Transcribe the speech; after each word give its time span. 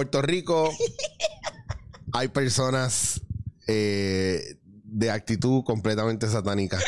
Puerto 0.00 0.22
Rico 0.22 0.70
hay 2.14 2.28
personas 2.28 3.20
eh, 3.66 4.56
de 4.64 5.10
actitud 5.10 5.62
completamente 5.62 6.26
satánica. 6.26 6.78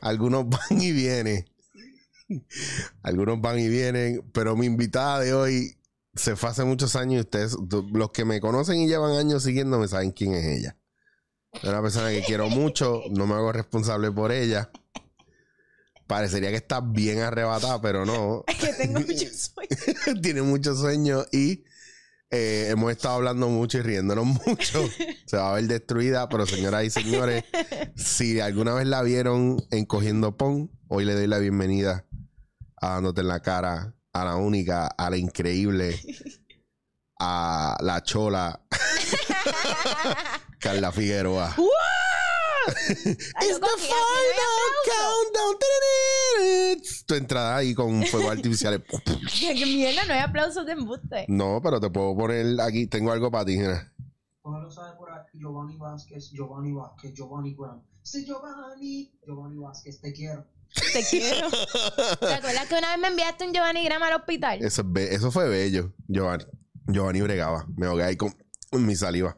Algunos 0.00 0.48
van 0.48 0.80
y 0.80 0.92
vienen. 0.92 1.50
Algunos 3.02 3.40
van 3.40 3.58
y 3.58 3.66
vienen. 3.66 4.22
Pero 4.32 4.54
mi 4.54 4.66
invitada 4.66 5.18
de 5.18 5.34
hoy 5.34 5.80
se 6.14 6.36
fue 6.36 6.50
hace 6.50 6.62
muchos 6.62 6.94
años 6.94 7.16
y 7.16 7.20
ustedes, 7.22 7.56
los 7.92 8.12
que 8.12 8.24
me 8.24 8.38
conocen 8.38 8.76
y 8.82 8.86
llevan 8.86 9.16
años 9.16 9.42
siguiéndome, 9.42 9.88
saben 9.88 10.12
quién 10.12 10.34
es 10.34 10.44
ella. 10.46 10.76
Es 11.54 11.64
una 11.64 11.82
persona 11.82 12.10
que 12.10 12.22
quiero 12.22 12.48
mucho, 12.48 13.02
no 13.10 13.26
me 13.26 13.34
hago 13.34 13.50
responsable 13.50 14.12
por 14.12 14.30
ella. 14.30 14.70
Parecería 16.06 16.50
que 16.50 16.56
está 16.56 16.80
bien 16.82 17.18
arrebatada, 17.18 17.80
pero 17.80 18.06
no. 18.06 18.44
Es 18.46 18.54
que 18.60 18.72
tengo 18.74 19.00
mucho 19.00 19.26
sueño. 19.26 20.20
Tiene 20.22 20.42
mucho 20.42 20.76
sueño 20.76 21.24
y 21.32 21.64
eh, 22.30 22.66
hemos 22.70 22.90
estado 22.92 23.16
hablando 23.16 23.48
mucho 23.48 23.78
y 23.78 23.82
riéndonos 23.82 24.26
mucho. 24.46 24.88
Se 25.26 25.36
va 25.36 25.50
a 25.50 25.54
ver 25.54 25.64
destruida, 25.64 26.28
pero 26.28 26.46
señoras 26.46 26.84
y 26.84 26.90
señores, 26.90 27.44
si 27.96 28.40
alguna 28.40 28.74
vez 28.74 28.86
la 28.86 29.02
vieron 29.02 29.64
en 29.70 29.86
Cogiendo 29.86 30.36
Pon, 30.36 30.70
hoy 30.88 31.04
le 31.04 31.14
doy 31.14 31.26
la 31.26 31.38
bienvenida 31.38 32.06
a 32.76 32.90
Dándote 32.90 33.22
en 33.22 33.28
la 33.28 33.40
cara 33.40 33.94
a 34.12 34.24
la 34.24 34.36
única, 34.36 34.86
a 34.86 35.10
la 35.10 35.16
increíble, 35.16 36.00
a 37.20 37.76
la 37.80 38.02
chola, 38.02 38.60
Carla 40.60 40.92
Figueroa. 40.92 41.54
It's 42.68 43.58
the 43.58 43.76
final 43.78 44.68
countdown. 44.84 45.58
Tu 47.06 47.14
entrada 47.14 47.56
ahí 47.56 47.74
con 47.74 48.02
fuegos 48.04 48.30
artificiales. 48.30 48.82
¿Qué 49.40 49.54
mierda? 49.66 50.04
No 50.06 50.12
hay 50.14 50.20
aplausos 50.20 50.64
de 50.66 50.72
embuste. 50.72 51.24
No, 51.28 51.60
pero 51.62 51.80
te 51.80 51.90
puedo 51.90 52.16
poner 52.16 52.60
aquí. 52.60 52.86
Tengo 52.86 53.12
algo 53.12 53.30
para 53.30 53.44
ti, 53.44 53.56
mira. 53.58 53.92
Póngalo 54.42 54.70
sabe 54.70 54.96
por 54.96 55.10
aquí, 55.12 55.38
Giovanni 55.38 55.76
Vázquez, 55.76 56.30
Giovanni 56.32 56.72
Vázquez, 56.72 57.12
Giovanni 57.14 57.54
Graham. 57.54 57.82
Sí, 58.02 58.24
Giovanni, 58.24 59.12
Giovanni 59.26 59.56
Vázquez, 59.58 60.00
te 60.00 60.12
quiero. 60.12 60.46
Te 60.92 61.04
quiero. 61.10 61.48
¿Te 62.20 62.34
acuerdas 62.34 62.66
que 62.68 62.74
una 62.78 62.90
vez 62.92 62.98
me 62.98 63.08
enviaste 63.08 63.46
un 63.46 63.52
Giovanni 63.52 63.84
Graham 63.84 64.02
al 64.04 64.14
hospital? 64.14 64.58
Eso, 64.62 64.82
es 64.82 64.92
be- 64.92 65.14
eso 65.14 65.30
fue 65.30 65.48
bello, 65.48 65.92
Giovanni. 66.06 66.44
Giovanni 66.86 67.20
bregaba. 67.20 67.66
Me 67.76 67.86
ahogué 67.86 68.04
ahí 68.04 68.16
con 68.16 68.32
mi 68.72 68.94
saliva. 68.96 69.36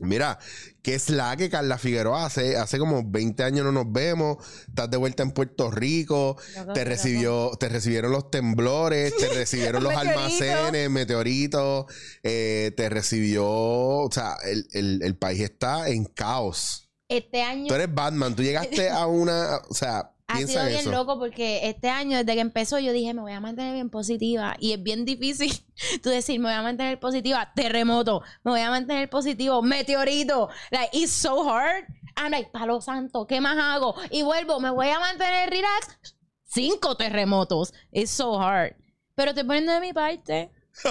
Mira, 0.00 0.38
¿qué 0.82 0.94
es 0.94 1.08
la 1.10 1.36
que 1.36 1.48
Carla 1.48 1.78
Figueroa 1.78 2.26
hace? 2.26 2.56
Hace 2.56 2.78
como 2.78 3.02
20 3.04 3.42
años 3.42 3.64
no 3.64 3.72
nos 3.72 3.90
vemos. 3.90 4.36
Estás 4.68 4.90
de 4.90 4.96
vuelta 4.96 5.22
en 5.22 5.30
Puerto 5.32 5.70
Rico. 5.70 6.36
Loco, 6.56 6.72
Te 6.74 6.80
loco. 6.80 6.88
recibió, 6.90 7.50
te 7.58 7.68
recibieron 7.68 8.12
los 8.12 8.30
temblores, 8.30 9.16
te 9.16 9.28
recibieron 9.34 9.82
los 9.82 9.92
Meteorito. 9.94 10.18
almacenes, 10.18 10.90
meteoritos, 10.90 11.86
eh, 12.22 12.72
te 12.76 12.88
recibió, 12.88 13.46
o 13.46 14.10
sea, 14.12 14.36
el, 14.44 14.66
el- 14.72 15.02
el 15.02 15.16
país 15.16 15.40
está 15.40 15.88
en 15.88 16.04
caos. 16.04 16.90
Este 17.08 17.40
año 17.42 17.66
Tú 17.68 17.74
eres 17.74 17.94
Batman, 17.94 18.34
tú 18.34 18.42
llegaste 18.42 18.90
a 18.90 19.06
una, 19.06 19.58
o 19.68 19.74
sea, 19.74 20.10
ha 20.28 20.38
sido 20.38 20.62
en 20.62 20.68
bien 20.68 20.80
eso. 20.80 20.90
loco 20.90 21.18
porque 21.18 21.68
este 21.68 21.88
año, 21.88 22.18
desde 22.18 22.34
que 22.34 22.40
empezó, 22.40 22.78
yo 22.78 22.92
dije, 22.92 23.14
me 23.14 23.20
voy 23.22 23.32
a 23.32 23.40
mantener 23.40 23.74
bien 23.74 23.90
positiva. 23.90 24.56
Y 24.58 24.72
es 24.72 24.82
bien 24.82 25.04
difícil 25.04 25.52
tú 26.02 26.10
decir, 26.10 26.40
me 26.40 26.46
voy 26.48 26.54
a 26.54 26.62
mantener 26.62 26.98
positiva, 26.98 27.52
terremoto, 27.54 28.22
me 28.42 28.50
voy 28.52 28.60
a 28.60 28.70
mantener 28.70 29.08
positivo, 29.08 29.62
meteorito. 29.62 30.48
Like, 30.70 30.90
it's 30.92 31.12
so 31.12 31.48
hard. 31.48 31.84
I'm 32.16 32.30
like, 32.30 32.50
palo 32.50 32.80
santo, 32.80 33.26
¿qué 33.26 33.40
más 33.40 33.56
hago? 33.58 33.94
Y 34.10 34.22
vuelvo, 34.22 34.58
me 34.58 34.70
voy 34.70 34.88
a 34.88 34.98
mantener 34.98 35.50
relax. 35.50 36.14
Cinco 36.44 36.96
terremotos. 36.96 37.72
It's 37.92 38.10
so 38.10 38.40
hard. 38.40 38.74
Pero 39.14 39.34
te 39.34 39.44
poniendo 39.44 39.72
de 39.72 39.80
mi 39.80 39.92
parte. 39.92 40.50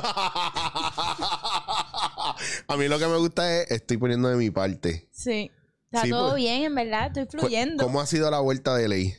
a 2.67 2.77
mí 2.77 2.87
lo 2.87 2.97
que 2.99 3.07
me 3.07 3.17
gusta 3.17 3.61
es, 3.61 3.71
estoy 3.71 3.97
poniendo 3.97 4.29
de 4.29 4.35
mi 4.35 4.49
parte. 4.51 5.09
Sí. 5.11 5.51
Está 5.91 6.03
Sí, 6.03 6.09
todo 6.09 6.31
pues. 6.31 6.43
bien, 6.43 6.63
en 6.63 6.75
verdad, 6.75 7.07
estoy 7.07 7.25
fluyendo. 7.39 7.83
¿Cómo 7.83 8.01
ha 8.01 8.05
sido 8.05 8.29
la 8.31 8.39
vuelta 8.39 8.75
de 8.75 8.87
ley? 8.87 9.13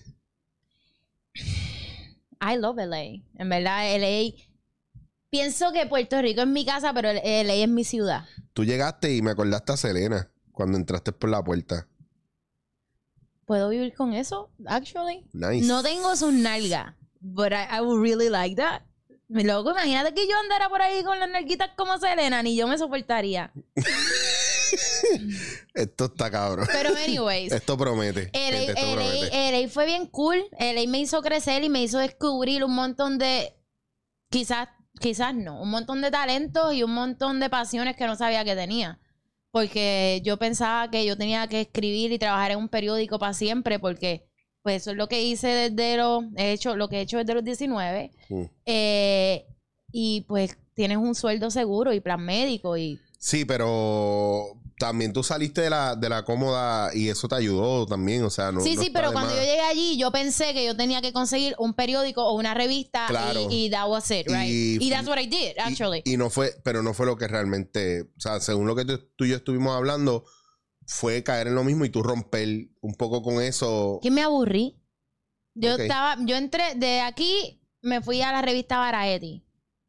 I 2.41 2.57
love 2.57 2.77
LA. 2.77 3.23
En 3.39 3.49
verdad, 3.49 3.97
LA. 3.99 4.35
Pienso 5.31 5.73
que 5.73 5.87
Puerto 5.87 6.21
Rico 6.23 6.43
es 6.43 6.47
mi 6.47 6.65
casa, 6.65 6.93
pero 6.95 7.13
LA 7.13 7.55
es 7.55 7.69
mi 7.69 7.85
ciudad. 7.85 8.25
Tú 8.53 8.65
llegaste 8.65 9.15
y 9.15 9.23
me 9.23 9.33
acordaste 9.33 9.73
a 9.73 9.77
Selena 9.77 10.31
cuando 10.53 10.79
entraste 10.79 11.13
por 11.13 11.31
la 11.31 11.43
puerta. 11.43 11.89
¿Puedo 13.45 13.69
vivir 13.69 13.95
con 13.95 14.13
eso? 14.13 14.51
Actually. 14.67 15.25
Nice. 15.33 15.67
No 15.67 15.83
tengo 15.83 16.17
sus 16.17 16.33
nalgas. 16.33 16.95
But 17.21 17.53
I, 17.53 17.79
I 17.79 17.81
would 17.81 18.01
really 18.01 18.29
like 18.29 18.57
that. 18.57 18.83
Loco, 19.29 19.73
imagínate 19.73 20.15
que 20.15 20.29
yo 20.29 20.39
andara 20.39 20.69
por 20.69 20.81
ahí 20.81 21.03
con 21.03 21.19
las 21.19 21.29
nalguitas 21.29 21.71
como 21.77 21.99
Selena, 21.99 22.43
ni 22.43 22.57
yo 22.57 22.69
me 22.69 22.79
soportaría. 22.79 23.53
Esto 25.75 26.06
está 26.06 26.31
cabrón. 26.31 26.66
Pero 26.72 26.91
anyways. 26.97 27.53
Esto 27.53 27.77
promete. 27.77 28.31
LA, 28.32 28.59
Gente, 28.59 28.72
esto 28.72 28.93
promete. 28.93 29.31
LA, 29.31 29.60
LA 29.60 29.69
fue 29.69 29.87
bien 29.87 30.06
cool. 30.06 30.44
LA 30.59 30.88
me 30.88 31.00
hizo 31.00 31.22
crecer 31.22 31.65
y 31.65 31.69
me 31.69 31.82
hizo 31.82 31.99
descubrir 31.99 32.65
un 32.65 32.75
montón 32.75 33.19
de. 33.19 33.55
Quizás, 34.31 34.69
quizás 35.00 35.34
no. 35.34 35.60
Un 35.62 35.71
montón 35.71 36.00
de 36.00 36.10
talentos 36.10 36.75
y 36.75 36.82
un 36.82 36.93
montón 36.93 37.41
de 37.41 37.50
pasiones 37.50 37.97
que 37.97 38.06
no 38.06 38.16
sabía 38.16 38.44
que 38.44 38.55
tenía. 38.55 39.00
Porque 39.50 40.21
yo 40.25 40.37
pensaba 40.37 40.91
que 40.91 41.06
yo 41.06 41.16
tenía 41.16 41.47
que 41.49 41.62
escribir 41.62 42.12
y 42.12 42.19
trabajar 42.19 42.50
en 42.50 42.59
un 42.59 42.69
periódico 42.69 43.19
para 43.19 43.32
siempre, 43.32 43.78
porque 43.78 44.28
pues 44.62 44.82
eso 44.82 44.91
es 44.91 44.97
lo 44.97 45.09
que 45.09 45.22
hice 45.22 45.49
desde 45.49 45.97
los. 45.97 46.25
He 46.37 46.53
hecho, 46.53 46.76
lo 46.76 46.88
que 46.88 46.99
he 46.99 47.00
hecho 47.03 47.19
desde 47.19 47.34
los 47.34 47.44
19. 47.44 48.10
Mm. 48.28 48.43
Eh, 48.66 49.47
y 49.93 50.22
pues 50.22 50.59
tienes 50.75 50.99
un 50.99 51.15
sueldo 51.15 51.50
seguro 51.50 51.93
y 51.93 52.00
plan 52.00 52.22
médico 52.22 52.76
y 52.76 53.00
Sí, 53.19 53.44
pero 53.44 54.59
también 54.78 55.12
tú 55.12 55.22
saliste 55.22 55.62
de 55.62 55.71
la, 55.71 55.97
de 55.97 56.09
la 56.09 56.22
cómoda 56.25 56.91
y 56.94 57.09
eso 57.09 57.27
te 57.28 57.34
ayudó 57.34 57.87
también. 57.87 58.22
O 58.25 58.31
sea, 58.31 58.53
no. 58.53 58.60
sí, 58.60 58.77
no 58.77 58.82
sí, 58.82 58.91
pero 58.93 59.12
cuando 59.12 59.31
más. 59.34 59.41
yo 59.41 59.44
llegué 59.44 59.60
allí, 59.62 59.97
yo 59.97 60.12
pensé 60.12 60.53
que 60.53 60.65
yo 60.66 60.77
tenía 60.77 61.00
que 61.00 61.12
conseguir 61.12 61.55
un 61.59 61.72
periódico 61.75 62.25
o 62.25 62.34
una 62.34 62.53
revista 62.55 63.06
Claro. 63.09 63.49
y, 63.50 63.66
y 63.66 63.71
that 63.71 63.88
was 63.88 64.10
it, 64.10 64.26
right? 64.28 64.49
Y- 64.49 64.78
Y, 64.87 64.91
that's 64.91 65.09
what 65.09 65.19
I 65.19 65.26
did, 65.26 65.56
actually. 65.59 66.03
Y, 66.05 66.12
y 66.15 66.16
no 66.16 66.28
fue, 66.31 66.53
pero 66.62 66.82
no 66.82 66.93
fue 66.94 67.06
lo 67.06 67.16
que 67.16 67.26
realmente, 67.26 68.03
o 68.03 68.21
sea, 68.21 68.38
según 68.41 68.66
lo 68.66 68.76
que 68.76 68.84
tú, 68.84 68.99
tú 69.16 69.25
y 69.25 69.31
yo 69.31 69.37
estuvimos 69.37 69.75
hablando, 69.75 70.25
fue 70.87 71.22
caer 71.25 71.47
en 71.49 71.55
lo 71.55 71.65
mismo 71.65 71.84
y 71.84 71.91
tú 71.91 72.03
romper 72.03 72.47
un 72.82 72.94
poco 72.94 73.22
con 73.22 73.41
eso. 73.43 73.99
que 74.03 74.10
me 74.10 74.22
aburrí. 74.22 74.78
Yo 75.55 75.75
estaba, 75.75 76.19
yo 76.21 76.37
entré 76.37 76.75
de 76.75 77.00
aquí, 77.00 77.62
me 77.81 78.03
fui 78.03 78.21
a 78.21 78.31
la 78.31 78.43
revista 78.43 78.76
Variety. 78.76 79.46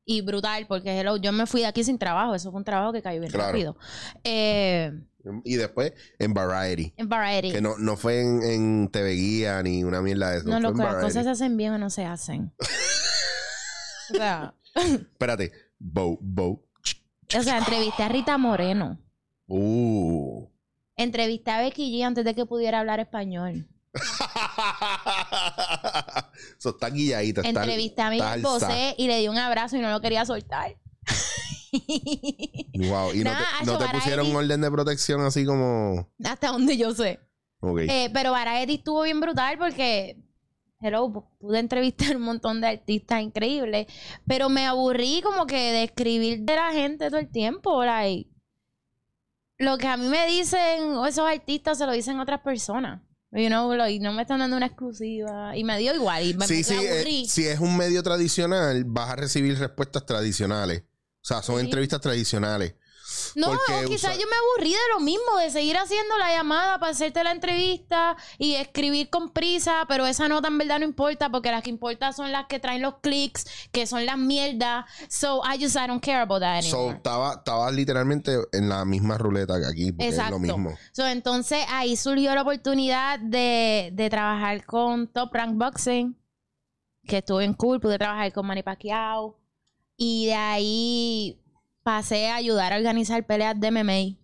Y 0.09 0.21
brutal, 0.21 0.65
porque 0.67 0.97
hello, 0.97 1.17
yo 1.17 1.33
me 1.33 1.45
fui 1.45 1.59
de 1.61 1.67
aquí 1.67 1.83
sin 1.83 1.99
trabajo. 1.99 2.33
Eso 2.33 2.49
fue 2.49 2.59
un 2.59 2.63
trabajo 2.63 2.93
que 2.93 3.01
cayó 3.01 3.19
bien 3.19 3.29
Claro. 3.29 3.47
rápido. 3.51 3.77
Eh, 4.23 4.93
Y 5.43 5.55
después 5.55 5.91
en 6.17 6.33
Variety. 6.33 6.93
en 6.95 7.09
Variety. 7.09 7.51
Que 7.51 7.59
no, 7.59 7.77
no 7.77 7.97
fue 7.97 8.21
en, 8.21 8.41
en 8.41 8.87
TV 8.89 9.11
Guía 9.15 9.61
ni 9.63 9.83
una 9.83 10.01
mierda 10.01 10.31
de 10.31 10.37
eso. 10.37 10.47
no, 10.47 10.61
lo 10.61 10.73
que 10.73 10.81
las 10.81 10.95
cosas 11.03 11.25
se 11.25 11.29
hacen 11.31 11.57
bien 11.57 11.73
o 11.73 11.77
no 11.77 11.89
se 11.89 12.05
hacen. 12.05 12.53
o, 14.11 14.15
sea, 14.15 14.53
Espérate. 14.73 15.51
Bo, 15.77 16.17
Bo. 16.21 16.63
o 17.37 17.43
sea, 17.43 17.57
entrevisté 17.57 18.03
a 18.03 18.07
Rita 18.07 18.37
Moreno. 18.37 18.97
Uh. 19.47 20.47
Entrevisté 20.95 21.51
a 21.51 21.59
Becky 21.59 21.91
G 21.99 22.05
antes 22.05 22.23
de 22.23 22.33
que 22.33 22.45
pudiera 22.45 22.79
hablar 22.79 23.01
español. 23.01 23.67
Eso 26.57 26.69
está 26.69 26.89
guilladita. 26.89 27.41
está- 27.41 27.61
Entrevisté 27.63 28.01
a 28.01 28.09
Miguel. 28.09 28.41
Bosé 28.41 28.95
y 28.97 29.07
le 29.07 29.19
di 29.19 29.27
un 29.27 29.37
abrazo 29.37 29.77
y 29.77 29.79
no 29.79 29.89
lo 29.89 29.99
quería 30.01 30.25
soltar. 30.25 30.75
Wow. 32.73 33.13
Y 33.13 33.23
no 33.23 33.31
te, 33.31 33.65
no 33.65 33.77
te 33.77 33.85
pusieron 33.89 34.35
orden 34.35 34.61
de 34.61 34.71
protección 34.71 35.21
así 35.21 35.45
como. 35.45 36.09
Hasta 36.23 36.49
donde 36.51 36.77
yo 36.77 36.93
sé. 36.93 37.19
Ok. 37.59 37.79
Eh, 37.87 38.09
pero 38.13 38.31
Variety 38.31 38.75
estuvo 38.75 39.01
bien 39.03 39.19
brutal 39.19 39.57
porque, 39.57 40.17
hello, 40.81 41.07
pu- 41.09 41.27
pude 41.39 41.59
entrevistar 41.59 42.15
un 42.15 42.23
montón 42.23 42.61
de 42.61 42.67
artistas 42.67 43.21
increíbles, 43.21 43.87
pero 44.27 44.49
me 44.49 44.65
aburrí 44.65 45.21
como 45.23 45.45
que 45.47 45.57
de 45.71 45.83
escribir 45.83 46.41
de 46.41 46.55
la 46.55 46.71
gente 46.71 47.07
todo 47.09 47.19
el 47.19 47.29
tiempo, 47.31 47.83
like, 47.83 48.29
lo 49.57 49.77
que 49.79 49.87
a 49.87 49.97
mí 49.97 50.07
me 50.07 50.27
dicen 50.27 50.93
esos 51.07 51.27
artistas 51.27 51.79
se 51.79 51.85
lo 51.87 51.91
dicen 51.93 52.19
otras 52.19 52.41
personas. 52.41 53.01
You 53.31 53.47
know, 53.47 53.73
like, 53.75 53.93
y 53.93 53.99
no 53.99 54.13
me 54.13 54.21
están 54.21 54.39
dando 54.39 54.55
una 54.57 54.67
exclusiva. 54.67 55.55
Y 55.57 55.63
me 55.63 55.77
dio 55.77 55.93
igual. 55.93 56.25
Y 56.25 56.33
me, 56.33 56.47
sí, 56.47 56.63
sí. 56.63 56.75
eh, 56.79 57.25
si 57.27 57.45
es 57.45 57.59
un 57.59 57.75
medio 57.75 58.01
tradicional, 58.03 58.83
vas 58.85 59.09
a 59.11 59.15
recibir 59.17 59.57
respuestas 59.59 60.05
tradicionales. 60.05 60.83
O 61.21 61.25
sea, 61.27 61.41
son 61.41 61.59
Sí. 61.59 61.65
entrevistas 61.65 61.99
tradicionales. 61.99 62.75
No, 63.35 63.51
quizás 63.87 64.17
yo 64.17 64.25
me 64.27 64.35
aburrí 64.35 64.71
de 64.71 64.93
lo 64.93 64.99
mismo, 64.99 65.37
de 65.39 65.49
seguir 65.49 65.77
haciendo 65.77 66.17
la 66.17 66.31
llamada 66.33 66.79
para 66.79 66.91
hacerte 66.91 67.23
la 67.23 67.31
entrevista 67.31 68.15
y 68.37 68.55
escribir 68.55 69.09
con 69.09 69.31
prisa, 69.31 69.85
pero 69.87 70.05
esa 70.05 70.27
nota 70.27 70.47
en 70.47 70.57
verdad 70.57 70.79
no 70.79 70.85
importa 70.85 71.29
porque 71.29 71.51
las 71.51 71.63
que 71.63 71.69
importan 71.69 72.13
son 72.13 72.31
las 72.31 72.47
que 72.47 72.59
traen 72.59 72.81
los 72.81 72.95
clics, 73.01 73.45
que 73.71 73.85
son 73.87 74.05
las 74.05 74.17
mierdas. 74.17 74.85
So 75.09 75.41
I 75.43 75.61
just 75.61 75.75
I 75.75 75.87
don't 75.87 76.03
care 76.03 76.21
about 76.21 76.41
that 76.41 76.61
So, 76.63 76.77
anymore. 76.77 76.97
estaba, 76.97 77.33
estaba 77.33 77.71
literalmente 77.71 78.35
en 78.51 78.69
la 78.69 78.85
misma 78.85 79.17
ruleta 79.17 79.59
que 79.59 79.65
aquí, 79.65 79.91
porque 79.91 80.09
Exacto. 80.09 80.35
es 80.35 80.41
lo 80.41 80.57
mismo. 80.57 80.77
So, 80.91 81.05
entonces 81.07 81.65
ahí 81.69 81.95
surgió 81.95 82.33
la 82.35 82.41
oportunidad 82.41 83.19
de, 83.19 83.91
de 83.93 84.09
trabajar 84.09 84.65
con 84.65 85.07
Top 85.07 85.33
Rank 85.33 85.57
Boxing, 85.57 86.17
que 87.05 87.17
estuvo 87.19 87.41
en 87.41 87.53
cool, 87.53 87.79
pude 87.79 87.97
trabajar 87.97 88.31
con 88.33 88.45
Manny 88.45 88.63
Pacquiao 88.63 89.37
y 89.95 90.25
de 90.27 90.35
ahí 90.35 91.41
pasé 91.87 92.27
a 92.27 92.35
ayudar 92.35 92.73
a 92.73 92.75
organizar 92.75 93.25
peleas 93.25 93.57
de 93.57 93.71
MMA. 93.71 94.17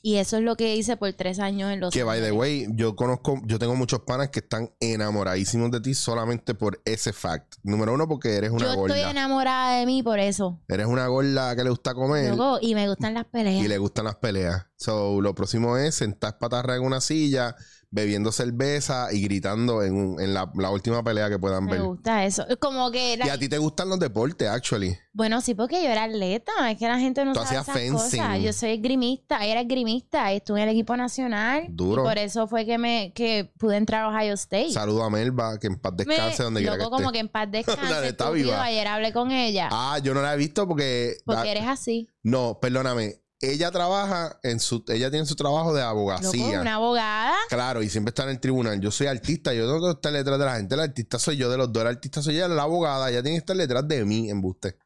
Y 0.00 0.16
eso 0.16 0.38
es 0.38 0.42
lo 0.42 0.56
que 0.56 0.74
hice 0.74 0.96
por 0.96 1.12
tres 1.12 1.38
años 1.38 1.70
en 1.70 1.80
los 1.80 1.92
Que 1.92 2.02
by 2.02 2.18
the 2.22 2.32
way, 2.32 2.66
yo 2.70 2.96
conozco, 2.96 3.42
yo 3.44 3.58
tengo 3.58 3.76
muchos 3.76 4.00
panas 4.00 4.30
que 4.30 4.38
están 4.40 4.70
enamoradísimos 4.80 5.70
de 5.70 5.82
ti 5.82 5.92
solamente 5.92 6.54
por 6.54 6.80
ese 6.86 7.12
fact. 7.12 7.56
Número 7.62 7.92
uno, 7.92 8.08
porque 8.08 8.36
eres 8.36 8.52
una 8.52 8.64
Yo 8.72 8.74
gorda. 8.74 8.96
estoy 8.96 9.10
enamorada 9.10 9.80
de 9.80 9.84
mí 9.84 10.02
por 10.02 10.18
eso. 10.18 10.62
Eres 10.66 10.86
una 10.86 11.06
gorda 11.08 11.54
que 11.54 11.62
le 11.62 11.68
gusta 11.68 11.92
comer 11.92 12.34
y 12.62 12.74
me 12.74 12.88
gustan 12.88 13.12
las 13.12 13.26
peleas. 13.26 13.62
y 13.62 13.68
le 13.68 13.76
gustan 13.76 14.06
las 14.06 14.16
peleas. 14.16 14.64
So, 14.78 15.20
lo 15.20 15.34
próximo 15.34 15.76
es 15.76 15.96
sentar 15.96 16.38
patarra 16.38 16.76
en 16.76 16.84
una 16.84 17.02
silla, 17.02 17.54
bebiendo 17.94 18.32
cerveza 18.32 19.12
y 19.12 19.22
gritando 19.22 19.82
en, 19.82 19.94
un- 19.94 20.20
en 20.20 20.32
la, 20.34 20.50
la 20.56 20.70
última 20.70 21.04
pelea 21.04 21.28
que 21.28 21.38
puedan 21.38 21.66
Me 21.66 21.72
ver. 21.72 21.82
gusta 21.82 22.24
eso. 22.24 22.44
Como 22.58 22.90
que... 22.90 23.16
la- 23.18 23.26
Y 23.26 23.28
a 23.28 23.38
ti 23.38 23.48
te 23.48 23.58
gustan 23.58 23.88
los 23.90 24.00
deportes, 24.00 24.48
actually. 24.48 24.96
Bueno, 25.12 25.42
sí, 25.42 25.54
porque 25.54 25.82
yo 25.82 25.90
era 25.90 26.04
atleta. 26.04 26.52
Es 26.70 26.78
que 26.78 26.88
la 26.88 26.98
gente 26.98 27.22
no 27.24 27.34
Tú 27.34 27.40
sabe 27.40 27.48
hacías 27.58 27.62
esas 27.68 27.74
fencing. 27.74 28.20
cosas. 28.22 28.40
Yo 28.40 28.52
soy 28.54 28.70
esgrimista. 28.70 29.44
Era 29.46 29.60
esgrimista. 29.60 30.32
Estuve 30.32 30.62
en 30.62 30.68
el 30.70 30.74
equipo 30.74 30.96
nacional. 30.96 31.66
Duro. 31.68 32.02
Y 32.02 32.06
por 32.06 32.16
eso 32.18 32.46
fue 32.48 32.64
que 32.64 32.78
me 32.78 33.12
que 33.14 33.52
pude 33.58 33.76
entrar 33.76 34.04
a 34.04 34.08
Ohio 34.08 34.32
State. 34.34 34.72
Saludo 34.72 35.04
a 35.04 35.10
Melba, 35.10 35.58
que 35.58 35.66
en 35.66 35.76
paz 35.78 35.92
Me- 35.98 36.14
descanse 36.14 36.42
donde 36.42 36.60
quiera 36.62 36.76
que 36.78 36.82
loco, 36.84 36.96
esté. 36.96 37.02
como 37.04 37.12
que 37.12 37.18
en 37.18 37.28
paz 37.28 37.46
descanse. 37.52 37.82
Está 37.82 38.06
estúpido. 38.06 38.32
viva. 38.52 38.64
Ayer 38.64 38.86
hablé 38.88 39.12
con 39.12 39.30
ella. 39.32 39.68
Ah, 39.70 39.98
yo 40.02 40.14
no 40.14 40.22
la 40.22 40.32
he 40.32 40.36
visto 40.38 40.66
porque... 40.66 41.18
porque 41.26 41.50
eres 41.50 41.66
así. 41.68 42.08
No, 42.22 42.58
perdóname. 42.58 43.16
Ella 43.42 43.72
trabaja 43.72 44.38
en 44.44 44.60
su... 44.60 44.84
Ella 44.86 45.10
tiene 45.10 45.26
su 45.26 45.34
trabajo 45.34 45.74
de 45.74 45.80
Loco, 45.82 45.90
abogacía. 45.90 46.60
una 46.60 46.76
abogada. 46.76 47.34
Claro, 47.48 47.82
y 47.82 47.90
siempre 47.90 48.10
está 48.10 48.22
en 48.22 48.30
el 48.30 48.40
tribunal. 48.40 48.80
Yo 48.80 48.92
soy 48.92 49.08
artista, 49.08 49.52
yo 49.52 49.66
tengo 49.66 49.84
que 49.84 49.94
estar 49.96 50.12
detrás 50.12 50.38
de 50.38 50.44
la 50.44 50.56
gente. 50.56 50.76
El 50.76 50.80
artista 50.80 51.18
soy 51.18 51.36
yo, 51.36 51.50
de 51.50 51.56
los 51.56 51.72
dos. 51.72 51.82
El 51.82 51.88
artista 51.88 52.22
soy 52.22 52.36
ella, 52.36 52.46
la 52.46 52.62
abogada. 52.62 53.10
Ella 53.10 53.20
tiene 53.20 53.38
que 53.38 53.40
estar 53.40 53.56
detrás 53.56 53.86
de 53.88 54.04
mí, 54.04 54.30
embuste. 54.30 54.76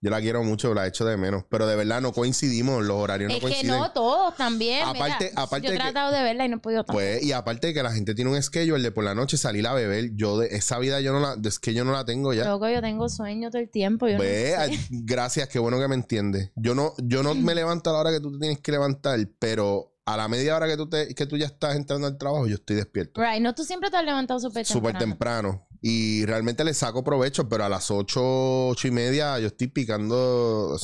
Yo 0.00 0.10
la 0.10 0.20
quiero 0.20 0.44
mucho, 0.44 0.72
la 0.74 0.86
echo 0.86 1.04
de 1.04 1.16
menos. 1.16 1.42
Pero 1.50 1.66
de 1.66 1.74
verdad 1.74 2.00
no 2.00 2.12
coincidimos, 2.12 2.84
los 2.84 2.96
horarios 2.98 3.28
no 3.30 3.34
es 3.34 3.40
que 3.40 3.46
coinciden. 3.48 3.76
no, 3.76 3.90
todos 3.90 4.36
también. 4.36 4.84
Aparte- 4.86 5.30
Mira, 5.30 5.42
aparte 5.42 5.66
yo 5.66 5.72
he 5.72 5.76
que- 5.76 5.82
tratado 5.82 6.12
de 6.14 6.22
verla 6.22 6.44
y 6.44 6.48
no 6.48 6.56
he 6.56 6.60
podido 6.60 6.84
tanto. 6.84 6.92
Pues, 6.92 7.20
y 7.22 7.32
aparte 7.32 7.66
de 7.68 7.74
que 7.74 7.82
la 7.82 7.90
gente 7.92 8.14
tiene 8.14 8.30
un 8.30 8.40
schedule 8.40 8.80
de 8.82 8.92
por 8.92 9.02
la 9.02 9.14
noche 9.16 9.36
salir 9.36 9.66
a 9.66 9.74
beber. 9.74 10.10
Yo 10.14 10.38
de 10.38 10.54
esa 10.56 10.78
vida 10.78 11.00
yo 11.00 11.12
no 11.12 11.18
la, 11.20 11.36
es 11.42 11.58
que 11.58 11.74
yo 11.74 11.84
no 11.84 11.90
la 11.92 12.04
tengo 12.04 12.32
ya. 12.32 12.44
Loco, 12.44 12.68
yo 12.68 12.80
tengo 12.80 13.08
sueño 13.08 13.50
todo 13.50 13.60
el 13.60 13.70
tiempo. 13.70 14.06
Yo 14.06 14.14
no 14.18 14.20
Ve, 14.22 14.54
sé. 14.70 14.78
gracias, 14.90 15.48
qué 15.48 15.58
bueno 15.58 15.80
que 15.80 15.88
me 15.88 15.96
entiendes. 15.96 16.52
Yo 16.54 16.76
no, 16.76 16.92
yo 16.98 17.24
no 17.24 17.34
me 17.34 17.54
levanto 17.56 17.90
a 17.90 17.94
la 17.94 17.98
hora 17.98 18.10
que 18.12 18.20
tú 18.20 18.30
te 18.32 18.38
tienes 18.38 18.60
que 18.60 18.70
levantar, 18.70 19.18
pero 19.40 19.94
a 20.06 20.16
la 20.16 20.26
media 20.26 20.56
hora 20.56 20.66
que 20.66 20.76
tú 20.76 20.88
te, 20.88 21.14
que 21.14 21.26
tú 21.26 21.36
ya 21.36 21.44
estás 21.46 21.76
entrando 21.76 22.06
al 22.06 22.16
trabajo, 22.16 22.46
yo 22.46 22.54
estoy 22.54 22.76
despierto. 22.76 23.20
Right, 23.20 23.42
no, 23.42 23.54
tú 23.54 23.62
siempre 23.64 23.90
te 23.90 23.96
has 23.98 24.04
levantado 24.04 24.40
súper 24.40 24.64
temprano. 24.66 24.88
súper 24.88 24.98
temprano. 24.98 25.67
Y 25.80 26.26
realmente 26.26 26.64
le 26.64 26.74
saco 26.74 27.04
provecho, 27.04 27.48
pero 27.48 27.64
a 27.64 27.68
las 27.68 27.90
ocho, 27.90 28.68
ocho 28.68 28.88
y 28.88 28.90
media 28.90 29.38
yo 29.38 29.46
estoy 29.46 29.68
picando. 29.68 30.74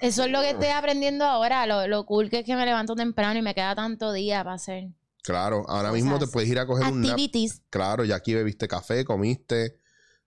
Eso 0.00 0.24
es 0.24 0.30
lo 0.30 0.40
que 0.42 0.50
estoy 0.50 0.68
aprendiendo 0.68 1.24
ahora. 1.24 1.66
Lo, 1.66 1.86
lo 1.86 2.04
cool 2.04 2.28
que 2.28 2.40
es 2.40 2.44
que 2.44 2.54
me 2.54 2.66
levanto 2.66 2.94
temprano 2.94 3.38
y 3.38 3.42
me 3.42 3.54
queda 3.54 3.74
tanto 3.74 4.12
día 4.12 4.44
para 4.44 4.56
hacer 4.56 4.88
Claro, 5.22 5.64
ahora 5.68 5.90
Cosas. 5.90 5.94
mismo 5.94 6.18
te 6.18 6.26
puedes 6.26 6.50
ir 6.50 6.58
a 6.58 6.66
coger 6.66 6.92
un 6.92 7.00
nap. 7.00 7.10
activities. 7.12 7.62
Claro, 7.70 8.04
ya 8.04 8.16
aquí 8.16 8.34
bebiste 8.34 8.66
café, 8.68 9.04
comiste, 9.04 9.78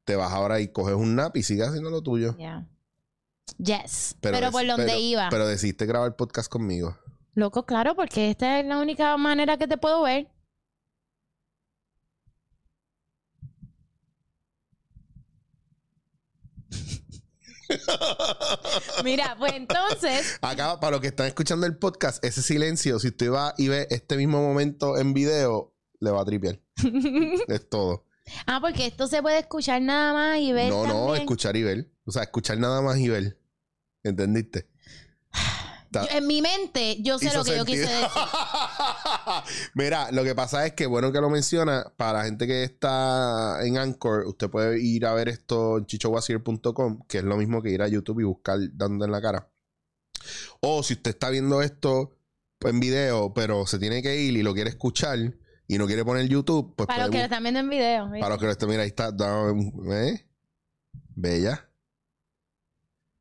te 0.05 0.15
vas 0.15 0.31
ahora 0.31 0.59
y 0.61 0.69
coges 0.69 0.95
un 0.95 1.15
nap 1.15 1.35
y 1.35 1.43
sigues 1.43 1.67
haciendo 1.67 1.89
lo 1.89 2.01
tuyo. 2.01 2.35
Yeah. 2.37 2.65
Yes. 3.57 4.15
Pero 4.21 4.37
Pero, 4.37 4.51
por 4.51 4.65
donde 4.65 4.85
pero- 4.85 4.97
iba. 4.99 5.27
Pero 5.29 5.47
decidiste 5.47 5.85
grabar 5.85 6.15
podcast 6.15 6.49
conmigo. 6.51 6.97
Loco, 7.33 7.65
claro, 7.65 7.95
porque 7.95 8.31
esta 8.31 8.59
es 8.59 8.65
la 8.65 8.79
única 8.79 9.15
manera 9.17 9.57
que 9.57 9.67
te 9.67 9.77
puedo 9.77 10.01
ver. 10.03 10.29
Mira, 19.03 19.35
pues 19.37 19.53
entonces, 19.53 20.37
Acá, 20.41 20.79
para 20.79 20.91
los 20.91 21.01
que 21.01 21.07
están 21.07 21.27
escuchando 21.27 21.65
el 21.65 21.77
podcast, 21.77 22.23
ese 22.23 22.41
silencio, 22.41 22.99
si 22.99 23.09
usted 23.09 23.31
va 23.31 23.53
y 23.57 23.67
ve 23.67 23.87
este 23.89 24.17
mismo 24.17 24.41
momento 24.41 24.97
en 24.97 25.13
video, 25.13 25.73
le 25.99 26.11
va 26.11 26.21
a 26.21 26.25
tripear. 26.25 26.59
es 27.47 27.69
todo. 27.69 28.05
ah, 28.45 28.59
porque 28.61 28.87
esto 28.87 29.07
se 29.07 29.21
puede 29.21 29.39
escuchar 29.39 29.81
nada 29.81 30.13
más 30.13 30.39
y 30.39 30.51
ver 30.53 30.69
No, 30.69 30.87
no, 30.87 31.15
escuchar 31.15 31.55
y 31.55 31.63
ver. 31.63 31.91
O 32.05 32.11
sea, 32.11 32.23
escuchar 32.23 32.57
nada 32.57 32.81
más 32.81 32.97
y 32.97 33.09
ver. 33.09 33.39
¿Entendiste? 34.03 34.67
Yo- 36.03 36.17
en 36.17 36.27
mi 36.27 36.41
mente, 36.41 36.97
yo 37.01 37.17
sé 37.19 37.33
lo 37.33 37.43
que 37.43 37.55
yo 37.57 37.65
quise 37.65 37.81
decir. 37.81 38.07
Mira, 39.73 40.11
lo 40.11 40.23
que 40.23 40.35
pasa 40.35 40.65
es 40.65 40.73
que 40.73 40.85
bueno 40.85 41.11
que 41.11 41.21
lo 41.21 41.29
menciona, 41.29 41.91
para 41.97 42.19
la 42.19 42.25
gente 42.25 42.47
que 42.47 42.63
está 42.63 43.59
en 43.65 43.77
Anchor, 43.77 44.25
usted 44.27 44.49
puede 44.49 44.79
ir 44.81 45.05
a 45.05 45.13
ver 45.13 45.29
esto 45.29 45.77
en 45.77 45.85
chichowasier.com, 45.85 47.01
que 47.07 47.19
es 47.19 47.23
lo 47.23 47.37
mismo 47.37 47.61
que 47.61 47.69
ir 47.71 47.81
a 47.81 47.87
YouTube 47.87 48.19
y 48.21 48.23
buscar 48.23 48.57
dando 48.73 49.05
en 49.05 49.11
la 49.11 49.21
cara. 49.21 49.49
O 50.61 50.81
si 50.83 50.93
usted 50.93 51.11
está 51.11 51.29
viendo 51.29 51.61
esto 51.61 52.17
en 52.61 52.79
video, 52.79 53.33
pero 53.33 53.67
se 53.67 53.77
tiene 53.79 54.01
que 54.01 54.15
ir 54.21 54.35
y 54.37 54.41
lo 54.43 54.53
quiere 54.53 54.69
escuchar 54.71 55.19
y 55.67 55.77
no 55.77 55.85
quiere 55.87 56.03
poner 56.05 56.27
YouTube, 56.27 56.73
pues 56.75 56.87
Para 56.87 57.03
los 57.03 57.11
que 57.11 57.17
lo 57.19 57.23
están 57.25 57.43
viendo 57.43 57.59
en 57.59 57.69
video. 57.69 58.09
para 58.09 58.29
los 58.29 58.37
que 58.39 58.45
lo 58.45 58.51
estén, 58.51 58.69
mira, 58.69 58.81
ahí 58.83 58.87
está, 58.89 59.09
¿eh? 59.91 60.25
Bella. 61.17 61.69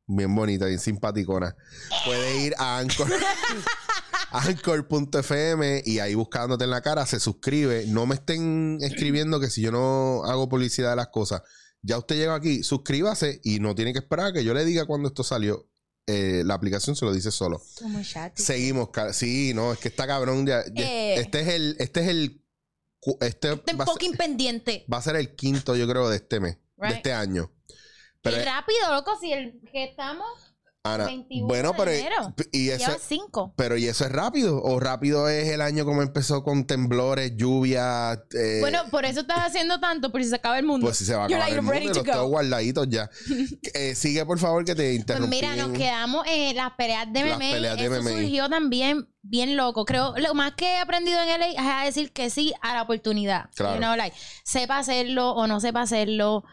Bien 0.07 0.35
bonita, 0.35 0.67
bien 0.67 0.79
simpaticona. 0.79 1.57
Puede 2.05 2.43
ir 2.45 2.55
a 2.59 2.79
Anchor. 2.79 3.09
Anchor.fm 4.31 5.83
y 5.85 5.99
ahí 6.01 6.15
buscándote 6.15 6.65
en 6.65 6.71
la 6.71 6.81
cara 6.83 7.07
se 7.07 7.21
suscribe. 7.21 7.87
No 7.87 8.05
me 8.07 8.17
estén 8.17 8.79
escribiendo 8.83 9.41
que 9.41 9.49
si 9.51 9.61
yo 9.63 9.71
no 9.73 10.25
hago 10.25 10.49
publicidad 10.49 10.91
de 10.91 10.97
las 10.97 11.09
cosas. 11.09 11.43
Ya 11.83 11.99
usted 11.99 12.17
llega 12.17 12.35
aquí, 12.35 12.63
suscríbase 12.63 13.41
y 13.45 13.61
no 13.61 13.75
tiene 13.75 13.93
que 13.93 13.99
esperar 14.01 14.27
a 14.29 14.33
que 14.33 14.45
yo 14.45 14.55
le 14.55 14.65
diga 14.65 14.87
cuando 14.87 15.09
esto 15.09 15.23
salió. 15.23 15.69
Eh, 16.07 16.43
la 16.45 16.55
aplicación 16.55 16.97
se 16.97 17.05
lo 17.05 17.13
dice 17.13 17.31
solo. 17.31 17.63
Seguimos. 18.43 18.89
Sí, 19.13 19.53
no, 19.55 19.73
es 19.73 19.79
que 19.79 19.89
está 19.89 20.07
cabrón. 20.07 20.47
ya- 20.47 20.65
ya- 20.75 20.85
Eh. 20.85 21.15
Este 21.21 21.41
es 21.41 21.49
el. 21.49 21.77
Este 21.79 22.01
es 22.03 22.09
el. 22.09 22.45
Este 23.21 23.57
Ten 23.59 23.79
va 23.79 23.85
a 23.85 23.87
ser- 23.87 24.17
pendiente. 24.19 24.85
va 24.93 24.99
a 24.99 25.03
ser 25.03 25.17
el 25.17 25.35
quinto, 25.35 25.77
yo 25.77 25.87
creo, 25.87 26.09
de 26.09 26.17
este 26.17 26.41
mes, 26.41 26.57
de 26.77 26.89
este 26.97 27.13
año. 27.13 27.51
Pero, 28.25 28.37
Qué 28.39 28.45
rápido, 28.45 28.93
loco, 28.93 29.13
si 29.21 29.33
el 29.33 29.61
que 29.71 29.85
estamos, 29.85 30.27
Ana, 30.87 31.07
21 31.07 31.47
bueno, 31.47 31.71
de 31.73 31.77
pero 31.79 31.91
enero. 31.93 32.35
y 32.53 32.69
eso, 32.69 32.87
lleva 32.89 32.99
cinco. 33.01 33.55
pero 33.57 33.79
y 33.79 33.87
eso 33.87 34.05
es 34.05 34.13
rápido, 34.13 34.61
o 34.63 34.79
rápido 34.81 35.31
es 35.31 35.49
el 35.49 35.63
año 35.63 35.87
como 35.87 36.03
empezó 36.03 36.43
con 36.45 36.67
temblores, 36.67 37.33
lluvia, 37.37 38.23
eh, 38.35 38.59
bueno, 38.61 38.81
por 38.91 39.07
eso 39.07 39.21
estás 39.21 39.39
haciendo 39.47 39.81
tanto, 39.81 40.13
por 40.13 40.23
si 40.23 40.29
se 40.29 40.35
acaba 40.37 40.59
el 40.59 40.67
mundo. 40.67 40.87
pues 40.87 40.99
si 40.99 41.07
se 41.07 41.15
va 41.15 41.23
a 41.23 41.27
acabar 41.27 41.41
like 41.49 41.57
el 41.57 41.63
mundo, 41.63 41.81
y 41.81 41.87
los 41.89 42.03
tengo 42.03 42.23
go. 42.25 42.29
guardaditos 42.29 42.87
ya. 42.91 43.09
Eh, 43.75 43.95
sigue 43.95 44.25
por 44.27 44.39
favor 44.39 44.65
que 44.65 44.75
te 44.75 44.83
Pues 44.85 44.95
interrumpí. 44.97 45.37
mira, 45.37 45.57
nos 45.57 45.73
quedamos 45.77 46.27
en 46.29 46.55
las 46.57 46.73
peleas 46.73 47.11
de 47.13 47.21
Las 47.25 47.39
MMA. 47.39 47.51
peleas 47.51 47.77
de 47.79 47.85
Eso 47.87 47.95
MMA. 48.03 48.11
surgió 48.11 48.49
también 48.51 49.09
bien 49.23 49.57
loco. 49.57 49.85
Creo, 49.87 50.15
lo 50.19 50.35
más 50.35 50.53
que 50.55 50.67
he 50.75 50.79
aprendido 50.79 51.19
en 51.21 51.29
LA 51.41 51.47
es 51.53 51.59
a 51.59 51.85
decir 51.87 52.13
que 52.13 52.29
sí 52.31 52.53
a 52.61 52.75
la 52.75 52.83
oportunidad. 52.83 53.49
Claro. 53.57 53.75
You 53.77 53.81
know, 53.81 53.97
like, 53.97 54.15
sepa 54.45 54.79
hacerlo 54.79 55.31
o 55.33 55.47
no 55.47 55.61
sepa 55.61 55.81
hacerlo. 55.83 56.45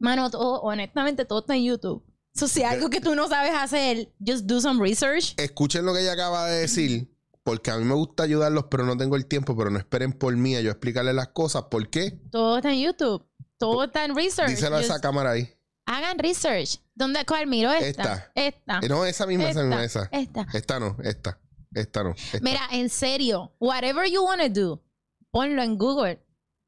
Mano, 0.00 0.30
todo, 0.30 0.60
honestamente, 0.62 1.24
todo 1.24 1.40
está 1.40 1.54
en 1.54 1.64
YouTube. 1.64 2.02
So, 2.34 2.48
si 2.48 2.62
hay 2.62 2.74
algo 2.76 2.90
que 2.90 3.00
tú 3.00 3.14
no 3.14 3.28
sabes 3.28 3.52
hacer, 3.54 4.12
just 4.24 4.46
do 4.46 4.60
some 4.60 4.82
research. 4.82 5.34
Escuchen 5.36 5.84
lo 5.84 5.92
que 5.92 6.00
ella 6.00 6.12
acaba 6.14 6.46
de 6.46 6.60
decir, 6.62 7.14
porque 7.44 7.70
a 7.70 7.76
mí 7.76 7.84
me 7.84 7.94
gusta 7.94 8.22
ayudarlos, 8.22 8.64
pero 8.70 8.84
no 8.86 8.96
tengo 8.96 9.16
el 9.16 9.26
tiempo, 9.26 9.56
pero 9.56 9.70
no 9.70 9.78
esperen 9.78 10.12
por 10.12 10.34
mí 10.36 10.56
a 10.56 10.60
yo 10.60 10.70
explicarles 10.70 11.14
las 11.14 11.28
cosas. 11.28 11.64
¿Por 11.70 11.88
qué? 11.90 12.12
Todo 12.32 12.56
está 12.56 12.72
en 12.72 12.80
YouTube. 12.80 13.24
Todo 13.58 13.84
está 13.84 14.04
en 14.04 14.16
research. 14.16 14.50
Díselo 14.50 14.76
a 14.76 14.80
esa 14.80 15.00
cámara 15.00 15.32
ahí. 15.32 15.48
hagan 15.86 16.18
research. 16.18 16.80
¿Dónde? 16.94 17.24
¿Cuál 17.26 17.46
miro? 17.46 17.70
Esta. 17.72 18.30
Esta. 18.34 18.78
Eh, 18.82 18.88
No, 18.88 19.04
esa 19.04 19.26
misma, 19.26 19.50
esa 19.50 19.60
Esta. 19.60 19.62
misma, 19.64 19.84
esa. 19.84 20.08
Esta. 20.12 20.46
Esta 20.54 20.80
no, 20.80 20.96
esta. 21.02 21.38
Esta 21.74 22.02
no. 22.04 22.10
esta. 22.16 22.38
Mira, 22.40 22.60
en 22.70 22.88
serio, 22.88 23.52
whatever 23.58 24.08
you 24.10 24.22
want 24.24 24.40
to 24.40 24.48
do, 24.48 24.82
ponlo 25.30 25.62
en 25.62 25.76
Google. 25.76 26.24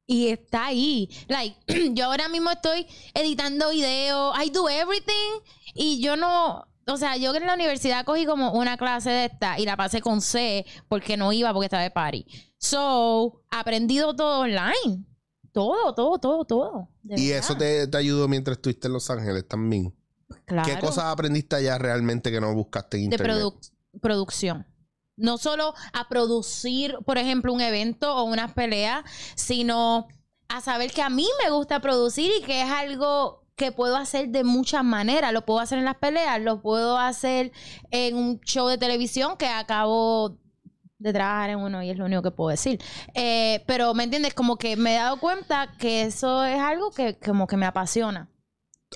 Y 0.06 0.28
está 0.28 0.66
ahí. 0.66 1.08
Like, 1.28 1.56
yo 1.94 2.06
ahora 2.06 2.28
mismo 2.28 2.50
estoy 2.50 2.86
editando 3.14 3.70
videos. 3.70 4.34
I 4.44 4.50
do 4.50 4.68
everything. 4.68 5.40
Y 5.74 6.00
yo 6.00 6.16
no. 6.16 6.66
O 6.88 6.96
sea, 6.96 7.16
yo 7.16 7.32
en 7.34 7.46
la 7.46 7.54
universidad 7.54 8.04
cogí 8.04 8.26
como 8.26 8.52
una 8.52 8.76
clase 8.76 9.10
de 9.10 9.24
esta 9.26 9.58
y 9.58 9.64
la 9.64 9.76
pasé 9.76 10.00
con 10.00 10.20
C 10.20 10.66
porque 10.88 11.16
no 11.16 11.32
iba 11.32 11.52
porque 11.52 11.66
estaba 11.66 11.82
de 11.84 11.92
party. 11.92 12.26
So, 12.58 13.42
aprendido 13.50 14.14
todo 14.16 14.40
online. 14.40 15.04
Todo, 15.52 15.94
todo, 15.94 16.18
todo, 16.18 16.44
todo. 16.44 16.88
De 17.02 17.20
Y 17.20 17.28
verdad. 17.28 17.44
eso 17.44 17.56
te, 17.56 17.86
te 17.86 17.96
ayudó 17.98 18.26
mientras 18.26 18.56
estuviste 18.56 18.88
en 18.88 18.94
Los 18.94 19.08
Ángeles 19.10 19.46
también. 19.46 19.94
Claro. 20.46 20.66
¿Qué 20.68 20.80
cosas 20.80 21.04
aprendiste 21.04 21.54
allá 21.56 21.78
realmente 21.78 22.30
que 22.32 22.40
no 22.40 22.52
buscaste 22.54 22.96
en 22.96 23.10
de 23.10 23.16
internet? 23.16 23.36
produc- 23.36 23.70
producción. 24.00 24.66
No 25.16 25.38
solo 25.38 25.74
a 25.92 26.08
producir, 26.08 26.96
por 27.04 27.18
ejemplo, 27.18 27.52
un 27.52 27.60
evento 27.60 28.16
o 28.16 28.24
unas 28.24 28.52
peleas, 28.52 29.04
sino 29.34 30.08
a 30.48 30.60
saber 30.60 30.92
que 30.92 31.02
a 31.02 31.10
mí 31.10 31.26
me 31.42 31.50
gusta 31.50 31.80
producir 31.80 32.30
y 32.38 32.42
que 32.42 32.62
es 32.62 32.70
algo 32.70 33.42
que 33.56 33.72
puedo 33.72 33.96
hacer 33.96 34.28
de 34.28 34.44
muchas 34.44 34.84
maneras. 34.84 35.32
Lo 35.32 35.44
puedo 35.44 35.60
hacer 35.60 35.78
en 35.78 35.84
las 35.84 35.96
peleas, 35.96 36.40
lo 36.40 36.62
puedo 36.62 36.98
hacer 36.98 37.52
en 37.90 38.16
un 38.16 38.40
show 38.40 38.68
de 38.68 38.78
televisión 38.78 39.36
que 39.36 39.46
acabo 39.46 40.38
de 40.98 41.12
trabajar 41.12 41.50
en 41.50 41.58
uno 41.58 41.82
y 41.82 41.90
es 41.90 41.98
lo 41.98 42.06
único 42.06 42.22
que 42.22 42.30
puedo 42.30 42.50
decir. 42.50 42.80
Eh, 43.14 43.62
pero, 43.66 43.92
¿me 43.94 44.04
entiendes? 44.04 44.34
Como 44.34 44.56
que 44.56 44.76
me 44.76 44.94
he 44.94 44.98
dado 44.98 45.18
cuenta 45.18 45.74
que 45.78 46.02
eso 46.02 46.44
es 46.44 46.60
algo 46.60 46.90
que 46.90 47.18
como 47.18 47.46
que 47.46 47.56
me 47.56 47.66
apasiona. 47.66 48.31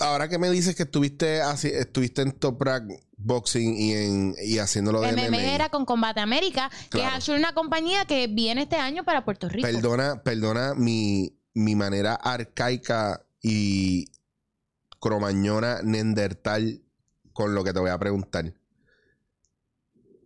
Ahora 0.00 0.28
que 0.28 0.38
me 0.38 0.50
dices 0.50 0.74
que 0.74 0.84
estuviste 0.84 1.40
así, 1.40 1.68
estuviste 1.68 2.22
en 2.22 2.32
Top 2.32 2.60
Rank 2.62 2.92
Boxing 3.16 3.76
y 3.76 3.92
en 3.92 4.34
y 4.42 4.58
haciéndolo 4.58 5.00
de 5.00 5.12
MMA, 5.12 5.28
MMA. 5.28 5.54
era 5.54 5.68
con 5.68 5.84
Combate 5.84 6.20
América, 6.20 6.70
que 6.90 6.98
es 6.98 7.04
actually 7.04 7.40
una 7.40 7.54
compañía 7.54 8.04
que 8.04 8.26
viene 8.26 8.62
este 8.62 8.76
año 8.76 9.04
para 9.04 9.24
Puerto 9.24 9.48
Rico. 9.48 9.66
Perdona, 9.66 10.22
perdona 10.22 10.74
mi, 10.74 11.38
mi 11.54 11.74
manera 11.74 12.14
arcaica 12.14 13.26
y 13.42 14.10
cromañona 15.00 15.80
nendertal 15.82 16.82
con 17.32 17.54
lo 17.54 17.64
que 17.64 17.72
te 17.72 17.80
voy 17.80 17.90
a 17.90 17.98
preguntar. 17.98 18.54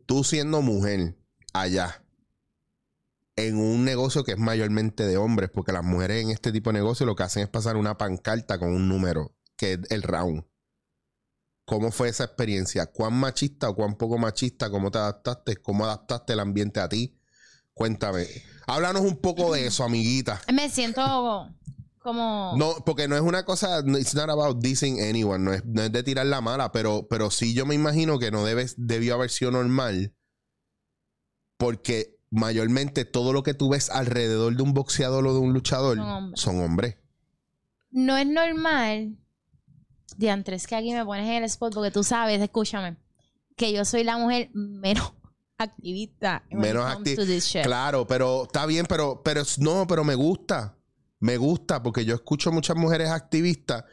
Tú 0.06 0.24
siendo 0.24 0.62
mujer 0.62 1.16
allá, 1.52 2.02
en 3.36 3.56
un 3.56 3.84
negocio 3.84 4.24
que 4.24 4.32
es 4.32 4.38
mayormente 4.38 5.06
de 5.06 5.16
hombres, 5.16 5.50
porque 5.52 5.72
las 5.72 5.84
mujeres 5.84 6.22
en 6.22 6.30
este 6.30 6.52
tipo 6.52 6.70
de 6.70 6.78
negocio 6.78 7.06
lo 7.06 7.16
que 7.16 7.22
hacen 7.22 7.42
es 7.42 7.48
pasar 7.48 7.76
una 7.76 7.96
pancarta 7.96 8.58
con 8.58 8.74
un 8.74 8.88
número, 8.88 9.32
que 9.60 9.74
es 9.74 9.80
el 9.90 10.02
round. 10.02 10.42
¿Cómo 11.66 11.92
fue 11.92 12.08
esa 12.08 12.24
experiencia? 12.24 12.86
¿Cuán 12.86 13.12
machista 13.12 13.68
o 13.68 13.74
cuán 13.76 13.94
poco 13.96 14.16
machista? 14.16 14.70
¿Cómo 14.70 14.90
te 14.90 14.96
adaptaste? 14.96 15.56
¿Cómo 15.58 15.84
adaptaste 15.84 16.32
el 16.32 16.40
ambiente 16.40 16.80
a 16.80 16.88
ti? 16.88 17.20
Cuéntame. 17.74 18.26
Háblanos 18.66 19.02
un 19.02 19.18
poco 19.18 19.52
de 19.52 19.66
eso, 19.66 19.84
amiguita. 19.84 20.40
Me 20.52 20.70
siento 20.70 21.52
como... 21.98 22.54
No, 22.56 22.76
porque 22.86 23.06
no 23.06 23.16
es 23.16 23.20
una 23.20 23.44
cosa, 23.44 23.80
it's 23.98 24.14
not 24.14 24.30
about 24.30 24.62
dissing 24.62 24.98
anyone, 25.00 25.44
no 25.44 25.52
es, 25.52 25.62
no 25.66 25.82
es 25.82 25.92
de 25.92 26.02
tirar 26.02 26.24
la 26.24 26.40
mala, 26.40 26.72
pero, 26.72 27.06
pero 27.08 27.30
sí 27.30 27.52
yo 27.52 27.66
me 27.66 27.74
imagino 27.74 28.18
que 28.18 28.30
no 28.30 28.42
debes, 28.44 28.74
debió 28.78 29.14
haber 29.14 29.28
sido 29.28 29.50
normal, 29.50 30.14
porque 31.58 32.18
mayormente 32.30 33.04
todo 33.04 33.34
lo 33.34 33.42
que 33.42 33.52
tú 33.52 33.68
ves 33.68 33.90
alrededor 33.90 34.56
de 34.56 34.62
un 34.62 34.72
boxeador 34.72 35.26
o 35.26 35.34
de 35.34 35.40
un 35.40 35.52
luchador 35.52 35.98
Son 35.98 36.08
hombres. 36.08 36.40
son 36.40 36.60
hombres. 36.62 36.96
No 37.90 38.16
es 38.16 38.26
normal. 38.26 39.18
Diantres, 40.16 40.66
que 40.66 40.76
aquí 40.76 40.92
me 40.92 41.04
pones 41.04 41.26
en 41.26 41.34
el 41.36 41.44
spot 41.44 41.74
porque 41.74 41.90
tú 41.90 42.02
sabes, 42.02 42.40
escúchame, 42.40 42.96
que 43.56 43.72
yo 43.72 43.84
soy 43.84 44.04
la 44.04 44.16
mujer 44.18 44.50
menos 44.52 45.12
activista. 45.58 46.44
Menos 46.50 46.92
comes 46.94 47.12
acti- 47.12 47.16
to 47.16 47.26
this 47.26 47.44
shit. 47.46 47.62
Claro, 47.62 48.06
pero 48.06 48.44
está 48.44 48.66
bien, 48.66 48.86
pero, 48.86 49.22
pero 49.22 49.42
no, 49.58 49.86
pero 49.86 50.04
me 50.04 50.14
gusta. 50.14 50.76
Me 51.18 51.36
gusta 51.36 51.82
porque 51.82 52.04
yo 52.04 52.14
escucho 52.14 52.50
muchas 52.50 52.76
mujeres 52.76 53.10
activistas 53.10 53.84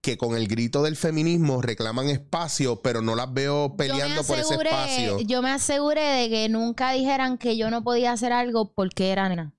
que 0.00 0.16
con 0.16 0.36
el 0.36 0.46
grito 0.46 0.84
del 0.84 0.94
feminismo 0.94 1.60
reclaman 1.60 2.08
espacio, 2.10 2.80
pero 2.80 3.02
no 3.02 3.16
las 3.16 3.32
veo 3.32 3.74
peleando 3.76 4.22
por 4.22 4.38
ese 4.38 4.54
espacio. 4.54 5.18
yo 5.20 5.42
me 5.42 5.50
aseguré 5.50 6.02
de 6.02 6.28
que 6.30 6.48
nunca 6.48 6.92
dijeran 6.92 7.38
que 7.38 7.56
yo 7.56 7.70
no 7.70 7.82
podía 7.82 8.12
hacer 8.12 8.32
algo 8.32 8.72
porque 8.72 9.10
era 9.10 9.28
nena. 9.28 9.52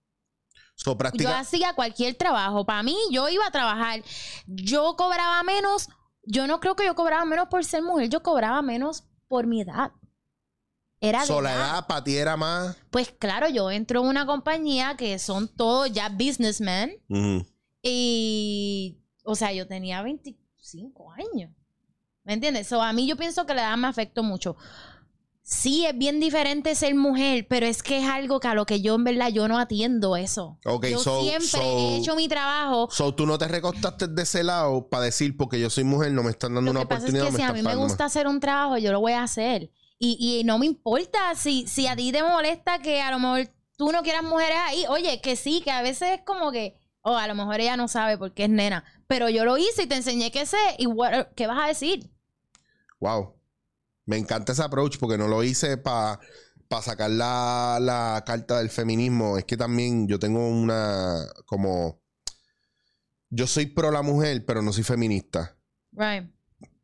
So, 0.77 0.95
Yo 1.15 1.35
hacía 1.35 1.73
cualquier 1.73 2.15
trabajo. 2.15 2.63
Para 2.63 2.83
mí, 2.83 2.95
yo 3.11 3.27
iba 3.29 3.47
a 3.47 3.51
trabajar. 3.51 4.03
Yo 4.45 4.95
cobraba 4.95 5.41
menos. 5.41 5.89
Yo 6.29 6.45
no 6.45 6.59
creo 6.59 6.75
que 6.75 6.85
yo 6.85 6.93
cobraba 6.93 7.23
menos 7.25 7.47
por 7.47 7.63
ser 7.63 7.81
mujer. 7.81 8.09
Yo 8.09 8.21
cobraba 8.21 8.61
menos 8.61 9.05
por 9.27 9.47
mi 9.47 9.61
edad. 9.61 9.91
Era 10.99 11.19
de 11.19 11.25
edad. 11.25 11.35
Soledad 11.35 11.87
para 11.87 12.03
ti 12.03 12.17
era 12.17 12.35
más. 12.35 12.75
Pues 12.89 13.11
claro, 13.17 13.47
yo 13.47 13.71
entro 13.71 14.01
en 14.01 14.07
una 14.07 14.25
compañía 14.25 14.97
que 14.97 15.17
son 15.19 15.47
todos 15.47 15.91
ya 15.91 16.09
businessmen. 16.09 17.01
Y, 17.81 18.99
o 19.23 19.35
sea, 19.35 19.53
yo 19.53 19.67
tenía 19.67 20.01
25 20.01 21.11
años. 21.13 21.51
¿Me 22.23 22.33
entiendes? 22.33 22.67
So, 22.67 22.81
a 22.81 22.91
mí 22.91 23.07
yo 23.07 23.15
pienso 23.15 23.45
que 23.45 23.53
la 23.53 23.61
edad 23.61 23.77
me 23.77 23.87
afectó 23.87 24.21
mucho. 24.21 24.57
Sí, 25.49 25.85
es 25.85 25.97
bien 25.97 26.19
diferente 26.19 26.75
ser 26.75 26.93
mujer, 26.93 27.47
pero 27.49 27.65
es 27.67 27.81
que 27.81 27.99
es 27.99 28.05
algo 28.05 28.41
que 28.41 28.49
a 28.49 28.53
lo 28.53 28.65
que 28.65 28.81
yo 28.81 28.95
en 28.95 29.05
verdad 29.05 29.29
yo 29.29 29.47
no 29.47 29.57
atiendo 29.57 30.17
eso. 30.17 30.59
Ok, 30.65 30.87
yo 30.87 30.99
so- 30.99 31.21
siempre 31.21 31.47
so- 31.47 31.61
he 31.61 31.95
hecho 31.99 32.17
mi 32.17 32.27
trabajo. 32.27 32.89
So, 32.91 33.15
tú 33.15 33.25
no 33.25 33.37
te 33.37 33.47
recostaste 33.47 34.09
de 34.09 34.23
ese 34.23 34.43
lado 34.43 34.89
para 34.89 35.05
decir, 35.05 35.37
porque 35.37 35.57
yo 35.57 35.69
soy 35.69 35.85
mujer, 35.85 36.11
no 36.11 36.21
me 36.21 36.31
están 36.31 36.53
dando 36.53 36.73
Lo 36.73 36.79
una 36.79 36.81
que 36.81 36.87
pasa 36.87 37.07
es 37.07 37.13
oportunidad. 37.13 37.31
que 37.31 37.37
si 37.37 37.41
a 37.43 37.53
mí 37.53 37.61
me 37.61 37.75
gusta 37.75 38.03
hacer 38.03 38.27
un 38.27 38.41
trabajo, 38.41 38.77
yo 38.77 38.91
lo 38.91 38.99
voy 38.99 39.13
a 39.13 39.23
hacer. 39.23 39.71
Y, 39.97 40.17
y 40.19 40.43
no 40.43 40.59
me 40.59 40.65
importa 40.65 41.33
si, 41.35 41.65
si 41.65 41.87
a 41.87 41.95
ti 41.95 42.11
te 42.11 42.21
molesta 42.23 42.79
que 42.79 43.01
a 43.01 43.09
lo 43.11 43.19
mejor 43.19 43.47
tú 43.77 43.93
no 43.93 44.01
quieras 44.03 44.23
mujeres 44.23 44.57
ahí. 44.65 44.83
Oye, 44.89 45.21
que 45.21 45.37
sí, 45.37 45.61
que 45.61 45.71
a 45.71 45.81
veces 45.81 46.09
es 46.19 46.21
como 46.25 46.51
que, 46.51 46.77
oh, 47.03 47.15
a 47.15 47.25
lo 47.25 47.35
mejor 47.35 47.61
ella 47.61 47.77
no 47.77 47.87
sabe 47.87 48.17
porque 48.17 48.43
es 48.43 48.49
nena. 48.49 48.83
Pero 49.07 49.29
yo 49.29 49.45
lo 49.45 49.57
hice 49.57 49.83
y 49.83 49.87
te 49.87 49.95
enseñé 49.95 50.29
que 50.29 50.45
sé. 50.45 50.57
Y 50.77 50.87
what- 50.87 51.27
¿qué 51.37 51.47
vas 51.47 51.63
a 51.63 51.67
decir? 51.69 52.11
Wow. 52.99 53.36
Me 54.07 54.17
encanta 54.17 54.53
ese 54.53 54.63
approach 54.63 54.97
porque 54.97 55.17
no 55.17 55.27
lo 55.27 55.43
hice 55.43 55.77
para 55.77 56.19
sacar 56.81 57.11
la, 57.11 57.77
la 57.79 58.23
carta 58.25 58.57
del 58.57 58.69
feminismo. 58.69 59.37
Es 59.37 59.45
que 59.45 59.57
también 59.57 60.07
yo 60.07 60.17
tengo 60.17 60.47
una 60.49 61.27
como... 61.45 62.01
Yo 63.29 63.45
soy 63.45 63.65
pro 63.65 63.91
la 63.91 64.01
mujer, 64.01 64.45
pero 64.45 64.61
no 64.61 64.71
soy 64.71 64.83
feminista. 64.83 65.57
Right. 65.91 66.31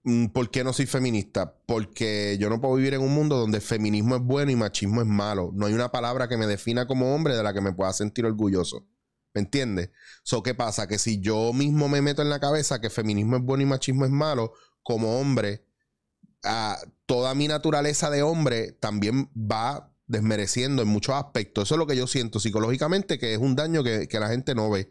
Mm, 0.04 0.28
¿Por 0.28 0.52
qué 0.52 0.66
no 0.66 0.74
soy 0.74 0.86
feminista? 0.86 1.58
Porque 1.66 2.38
yo 2.38 2.50
no 2.50 2.60
puedo 2.60 2.76
vivir 2.76 2.94
en 2.94 3.02
un 3.02 3.14
mundo 3.14 3.38
donde 3.38 3.62
feminismo 3.62 4.18
es 4.18 4.22
bueno 4.22 4.52
y 4.52 4.58
machismo 4.58 5.02
es 5.02 5.08
malo. 5.08 5.52
No 5.54 5.66
hay 5.66 5.74
una 5.74 5.92
palabra 5.92 6.28
que 6.28 6.36
me 6.36 6.46
defina 6.46 6.86
como 6.86 7.16
hombre 7.16 7.38
de 7.38 7.44
la 7.44 7.54
que 7.54 7.62
me 7.62 7.72
pueda 7.72 7.94
sentir 7.94 8.26
orgulloso. 8.26 8.86
¿Me 9.34 9.40
entiendes? 9.42 9.92
So, 10.24 10.44
¿qué 10.44 10.54
pasa? 10.54 10.88
Que 10.88 11.00
si 11.00 11.22
yo 11.22 11.54
mismo 11.54 11.88
me 11.88 12.02
meto 12.02 12.22
en 12.22 12.30
la 12.30 12.42
cabeza 12.42 12.82
que 12.82 12.90
feminismo 12.90 13.38
es 13.38 13.44
bueno 13.44 13.64
y 13.64 13.66
machismo 13.66 14.04
es 14.04 14.12
malo, 14.12 14.52
como 14.84 15.20
hombre, 15.20 15.66
ah, 16.44 16.80
toda 17.06 17.34
mi 17.36 17.48
naturaleza 17.48 18.10
de 18.10 18.24
hombre 18.24 18.72
también 18.74 19.30
va 19.36 19.94
desmereciendo 20.08 20.82
en 20.82 20.88
muchos 20.88 21.16
aspectos. 21.16 21.66
Eso 21.68 21.76
es 21.76 21.80
lo 21.80 21.88
que 21.88 21.96
yo 21.96 22.08
siento 22.08 22.40
psicológicamente, 22.40 23.18
que 23.18 23.34
es 23.34 23.40
un 23.40 23.56
daño 23.56 23.84
que, 23.84 24.08
que 24.08 24.20
la 24.20 24.30
gente 24.30 24.56
no 24.56 24.70
ve. 24.70 24.90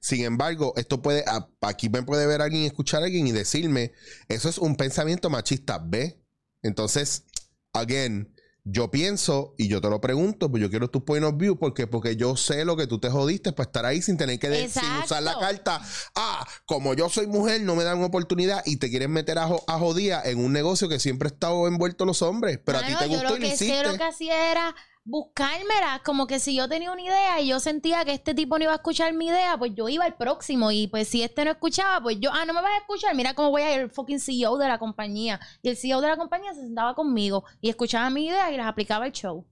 Sin 0.00 0.24
embargo, 0.24 0.74
esto 0.76 1.00
puede, 1.00 1.24
aquí 1.60 1.88
me 1.88 2.02
puede 2.02 2.26
ver 2.26 2.42
alguien, 2.42 2.64
escuchar 2.64 3.02
a 3.02 3.06
alguien 3.06 3.26
y 3.26 3.32
decirme, 3.32 3.92
eso 4.28 4.48
es 4.48 4.58
un 4.58 4.76
pensamiento 4.76 5.30
machista, 5.30 5.78
¿ve? 5.78 6.22
Entonces, 6.62 7.24
again, 7.72 8.33
yo 8.66 8.90
pienso 8.90 9.54
y 9.58 9.68
yo 9.68 9.80
te 9.82 9.90
lo 9.90 10.00
pregunto, 10.00 10.50
pues 10.50 10.62
yo 10.62 10.70
quiero 10.70 10.88
tus 10.88 11.02
point 11.02 11.22
of 11.24 11.36
view, 11.36 11.58
porque 11.58 11.86
porque 11.86 12.16
yo 12.16 12.34
sé 12.36 12.64
lo 12.64 12.76
que 12.76 12.86
tú 12.86 12.98
te 12.98 13.10
jodiste 13.10 13.52
para 13.52 13.66
estar 13.66 13.84
ahí 13.84 14.00
sin 14.00 14.16
tener 14.16 14.38
que 14.38 14.48
de- 14.48 14.68
sin 14.70 14.82
usar 15.04 15.22
la 15.22 15.38
carta. 15.38 15.82
Ah, 16.14 16.46
como 16.64 16.94
yo 16.94 17.10
soy 17.10 17.26
mujer, 17.26 17.60
no 17.62 17.76
me 17.76 17.84
dan 17.84 18.02
oportunidad 18.02 18.62
y 18.64 18.78
te 18.78 18.88
quieren 18.88 19.10
meter 19.10 19.38
a, 19.38 19.44
a 19.66 19.78
jodía 19.78 20.22
en 20.24 20.38
un 20.38 20.52
negocio 20.52 20.88
que 20.88 20.98
siempre 20.98 21.28
ha 21.28 21.32
estado 21.32 21.68
envuelto 21.68 22.04
los 22.06 22.22
hombres, 22.22 22.58
pero 22.64 22.78
a 22.78 22.86
ti 22.86 22.94
te 22.98 23.04
yo 23.04 23.10
gustó 23.10 23.30
lo 23.30 23.36
y 23.36 23.40
lo 23.40 23.46
que 23.48 23.56
sé, 23.56 23.66
hiciste. 23.66 23.82
lo 23.86 23.98
que 23.98 24.04
hacía 24.04 24.50
era 24.50 24.74
buscármela, 25.04 26.00
como 26.04 26.26
que 26.26 26.40
si 26.40 26.56
yo 26.56 26.68
tenía 26.68 26.90
una 26.90 27.02
idea 27.02 27.40
y 27.40 27.48
yo 27.48 27.60
sentía 27.60 28.04
que 28.04 28.12
este 28.12 28.34
tipo 28.34 28.58
no 28.58 28.64
iba 28.64 28.72
a 28.72 28.76
escuchar 28.76 29.12
mi 29.12 29.26
idea, 29.26 29.56
pues 29.58 29.72
yo 29.74 29.88
iba 29.88 30.04
al 30.04 30.16
próximo 30.16 30.70
y 30.70 30.86
pues 30.88 31.08
si 31.08 31.22
este 31.22 31.44
no 31.44 31.50
escuchaba, 31.50 32.02
pues 32.02 32.18
yo, 32.18 32.30
ah, 32.32 32.44
no 32.46 32.54
me 32.54 32.62
vas 32.62 32.72
a 32.72 32.78
escuchar, 32.78 33.14
mira 33.14 33.34
cómo 33.34 33.50
voy 33.50 33.62
a 33.62 33.74
ir 33.74 33.80
el 33.80 33.90
fucking 33.90 34.18
CEO 34.18 34.56
de 34.56 34.66
la 34.66 34.78
compañía. 34.78 35.38
Y 35.62 35.68
el 35.68 35.76
CEO 35.76 36.00
de 36.00 36.08
la 36.08 36.16
compañía 36.16 36.54
se 36.54 36.62
sentaba 36.62 36.94
conmigo 36.94 37.44
y 37.60 37.68
escuchaba 37.68 38.08
mi 38.10 38.26
idea 38.26 38.50
y 38.50 38.56
las 38.56 38.66
aplicaba 38.66 39.04
al 39.04 39.12
show. 39.12 39.46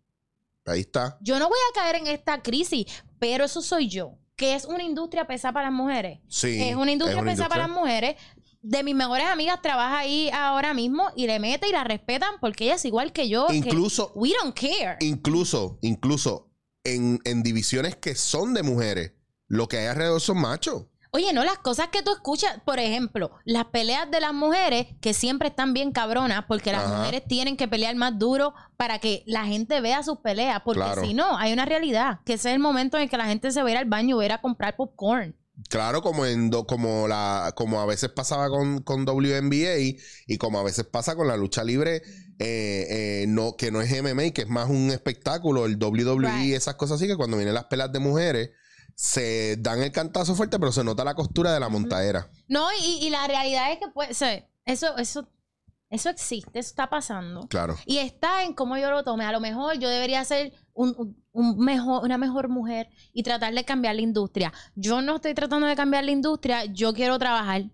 Ahí 0.65 0.81
está. 0.81 1.19
Yo 1.21 1.39
no 1.39 1.49
voy 1.49 1.59
a 1.71 1.75
caer 1.75 1.97
en 1.97 2.07
esta 2.07 2.41
crisis, 2.41 2.87
pero 3.19 3.45
eso 3.45 3.61
soy 3.61 3.89
yo, 3.89 4.17
que 4.37 4.55
es 4.55 4.65
una 4.65 4.83
industria 4.83 5.27
pesada 5.27 5.53
para 5.53 5.67
las 5.67 5.75
mujeres. 5.75 6.21
Sí. 6.29 6.63
es 6.63 6.77
una 6.77 6.93
industria 6.93 7.23
pesada 7.23 7.49
para 7.49 7.67
las 7.67 7.77
mujeres. 7.77 8.17
De 8.63 8.85
mis 8.85 8.95
mejores 8.95 9.27
amigas 9.27 9.61
trabaja 9.61 9.99
ahí 9.99 10.31
ahora 10.33 10.73
mismo 10.73 11.09
y 11.17 11.27
le 11.27 11.41
mete 11.41 11.69
y 11.69 11.73
la 11.73 11.83
respetan 11.85 12.37
porque 12.41 12.65
ella 12.65 12.75
es 12.77 12.85
igual 12.85 13.13
que 13.13 13.29
yo. 13.29 13.49
que 13.49 13.57
Incluso, 13.57 14.13
we 14.15 14.33
don't 14.41 14.55
care. 14.59 14.97
incluso, 15.01 15.79
incluso 15.83 16.49
en, 16.85 17.19
en 17.25 17.43
divisiones 17.43 17.97
que 17.97 18.15
son 18.15 18.55
de 18.55 18.63
mujeres, 18.63 19.13
lo 19.49 19.67
que 19.67 19.79
hay 19.79 19.87
alrededor 19.87 20.21
son 20.21 20.41
machos. 20.41 20.85
Oye, 21.15 21.33
no, 21.35 21.45
las 21.45 21.59
cosas 21.59 21.89
que 21.89 22.03
tú 22.03 22.11
escuchas, 22.13 22.59
por 22.65 22.79
ejemplo, 22.79 23.33
las 23.45 23.67
peleas 23.67 24.11
de 24.11 24.19
las 24.21 24.33
mujeres, 24.33 24.87
que 25.03 25.13
siempre 25.13 25.49
están 25.49 25.75
bien 25.75 25.93
cabronas, 25.93 26.45
porque 26.49 26.73
las 26.73 26.85
Ajá. 26.85 26.97
mujeres 26.99 27.23
tienen 27.29 27.59
que 27.59 27.69
pelear 27.69 27.95
más 27.97 28.19
duro 28.19 28.55
para 28.79 28.99
que 28.99 29.23
la 29.27 29.45
gente 29.45 29.83
vea 29.83 30.03
sus 30.03 30.19
peleas, 30.21 30.63
porque 30.65 30.81
Claro. 30.81 31.05
si 31.05 31.13
no, 31.13 31.37
hay 31.37 31.53
una 31.53 31.67
realidad, 31.67 32.21
que 32.25 32.35
ese 32.35 32.49
es 32.49 32.55
el 32.55 32.61
momento 32.63 32.97
en 32.97 33.03
el 33.03 33.11
que 33.11 33.19
la 33.19 33.27
gente 33.27 33.51
se 33.51 33.61
va 33.63 33.69
a 33.69 33.73
ir 33.73 33.77
al 33.77 33.85
baño 33.85 34.15
y 34.15 34.19
va 34.19 34.23
a 34.23 34.27
ir 34.27 34.33
a 34.33 34.41
comprar 34.41 34.75
popcorn. 34.75 35.37
Claro, 35.69 36.03
como 36.03 36.27
en 36.27 36.51
do- 36.51 36.67
como 36.67 37.09
la 37.09 37.53
como 37.57 37.81
a 37.81 37.87
veces 37.87 38.11
pasaba 38.11 38.49
con, 38.49 38.83
con 38.83 39.05
WNBA 39.05 39.79
y 40.27 40.39
como 40.39 40.59
a 40.59 40.63
veces 40.63 40.85
pasa 40.85 41.15
con 41.17 41.29
la 41.29 41.37
lucha 41.37 41.65
libre, 41.65 42.03
eh, 42.39 42.87
eh, 43.23 43.25
no, 43.29 43.57
que 43.57 43.71
no 43.71 43.81
es 43.81 43.91
MMA, 44.03 44.31
que 44.31 44.43
es 44.43 44.49
más 44.49 44.69
un 44.69 44.91
espectáculo, 44.91 45.65
el 45.67 45.77
WWE 45.83 46.29
y 46.41 46.47
Right. 46.49 46.55
esas 46.57 46.75
cosas 46.75 46.97
así, 46.97 47.07
que 47.07 47.17
cuando 47.17 47.37
vienen 47.37 47.55
las 47.55 47.65
pelas 47.67 47.93
de 47.93 47.99
mujeres, 48.01 48.51
se 48.95 49.57
dan 49.59 49.83
el 49.83 49.93
cantazo 49.93 50.35
fuerte, 50.35 50.59
pero 50.59 50.73
se 50.73 50.85
nota 50.85 51.05
la 51.05 51.15
costura 51.15 51.53
de 51.55 51.61
la 51.61 51.69
montadera. 51.69 52.31
No, 52.49 52.67
y, 52.81 53.07
y 53.07 53.11
la 53.11 53.27
realidad 53.27 53.73
es 53.73 53.79
que 53.79 53.87
pues, 53.95 54.11
o 54.11 54.15
sea, 54.15 54.47
eso, 54.67 54.97
eso, 54.99 55.29
eso 55.91 56.11
existe, 56.11 56.59
eso 56.59 56.69
está 56.71 56.91
pasando. 56.91 57.47
Claro. 57.49 57.77
Y 57.87 57.99
está 57.99 58.45
en 58.45 58.53
cómo 58.55 58.77
yo 58.77 58.91
lo 58.91 59.03
tome. 59.05 59.25
A 59.25 59.33
lo 59.33 59.41
mejor 59.41 59.79
yo 59.79 59.89
debería 59.89 60.25
un, 60.75 60.95
un- 60.99 61.22
un 61.33 61.59
mejor, 61.59 62.05
una 62.05 62.19
mejor 62.19 62.49
mujer 62.49 62.89
y 63.13 63.23
tratar 63.23 63.55
de 63.55 63.65
cambiar 63.65 63.95
la 63.97 64.03
industria. 64.03 64.53
Yo 64.75 65.01
no 65.03 65.17
estoy 65.17 65.35
tratando 65.35 65.67
de 65.67 65.77
cambiar 65.77 66.05
la 66.05 66.11
industria, 66.11 66.65
yo 66.67 66.93
quiero 66.93 67.19
trabajar, 67.19 67.65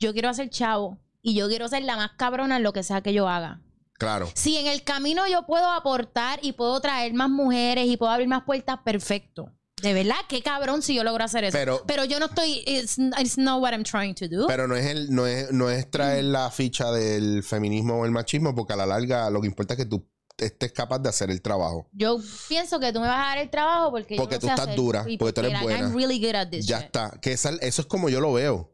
yo 0.00 0.12
quiero 0.12 0.28
hacer 0.30 0.50
chavo 0.50 0.98
y 1.22 1.34
yo 1.34 1.48
quiero 1.48 1.68
ser 1.68 1.82
la 1.84 1.96
más 1.96 2.12
cabrona 2.16 2.56
en 2.56 2.62
lo 2.62 2.72
que 2.72 2.82
sea 2.82 3.02
que 3.02 3.12
yo 3.12 3.28
haga. 3.28 3.60
Claro. 3.98 4.28
Si 4.34 4.56
en 4.56 4.66
el 4.66 4.82
camino 4.82 5.26
yo 5.26 5.46
puedo 5.46 5.70
aportar 5.70 6.38
y 6.42 6.52
puedo 6.52 6.78
traer 6.80 7.14
más 7.14 7.30
mujeres 7.30 7.86
y 7.86 7.96
puedo 7.96 8.12
abrir 8.12 8.28
más 8.28 8.44
puertas, 8.44 8.78
perfecto. 8.84 9.52
De 9.82 9.92
verdad, 9.92 10.16
qué 10.28 10.42
cabrón 10.42 10.80
si 10.82 10.94
yo 10.94 11.04
logro 11.04 11.24
hacer 11.24 11.44
eso. 11.44 11.56
Pero- 11.56 11.82
Pero, 11.86 12.04
yo 12.06 12.18
no 12.18 12.26
estoy. 12.26 12.62
It's, 12.66 12.96
it's 12.98 13.36
not 13.36 13.60
what 13.62 13.72
I'm 13.72 13.84
trying 13.84 14.14
to 14.14 14.26
do. 14.26 14.46
Pero 14.46 14.66
no 14.66 14.74
es, 14.74 14.86
el, 14.86 15.14
no, 15.14 15.26
es, 15.26 15.52
no 15.52 15.68
es 15.68 15.90
traer 15.90 16.24
Mm. 16.24 16.28
la 16.32 16.50
ficha 16.50 16.90
del 16.92 17.42
feminismo 17.42 18.00
o 18.00 18.04
el 18.06 18.10
machismo, 18.10 18.54
porque 18.54 18.72
a 18.72 18.76
la 18.76 18.86
larga 18.86 19.28
lo 19.28 19.40
que 19.42 19.46
importa 19.48 19.74
es 19.74 19.78
que 19.78 19.84
tú 19.86 20.06
estés 20.38 20.72
capaz 20.72 20.98
de 20.98 21.08
hacer 21.08 21.30
el 21.30 21.40
trabajo. 21.40 21.88
yo 21.92 22.18
pienso 22.48 22.78
que 22.78 22.92
tú 22.92 23.00
me 23.00 23.08
vas 23.08 23.16
a 23.24 23.28
dar 23.30 23.38
el 23.38 23.50
trabajo 23.50 23.90
porque, 23.90 24.16
Porque 24.16 24.34
yo 24.34 24.36
no 24.36 24.40
tú 24.40 24.46
sé 24.46 24.52
estás 24.52 24.66
hacer- 24.66 24.76
dura, 24.76 25.04
y 25.08 25.16
porque 25.18 25.32
tú 25.32 25.40
eres 25.40 25.52
like, 25.52 25.64
buena. 25.64 25.80
I'm 25.88 25.96
really 25.96 26.18
good 26.18 26.34
at 26.34 26.48
this 26.50 26.66
Ya 26.66 26.78
shit. 26.78 26.86
está. 26.86 27.10
Que 27.20 27.32
esa- 27.32 27.56
eso 27.60 27.82
es 27.82 27.86
como 27.88 28.08
yo 28.08 28.20
lo 28.20 28.32
veo. 28.34 28.70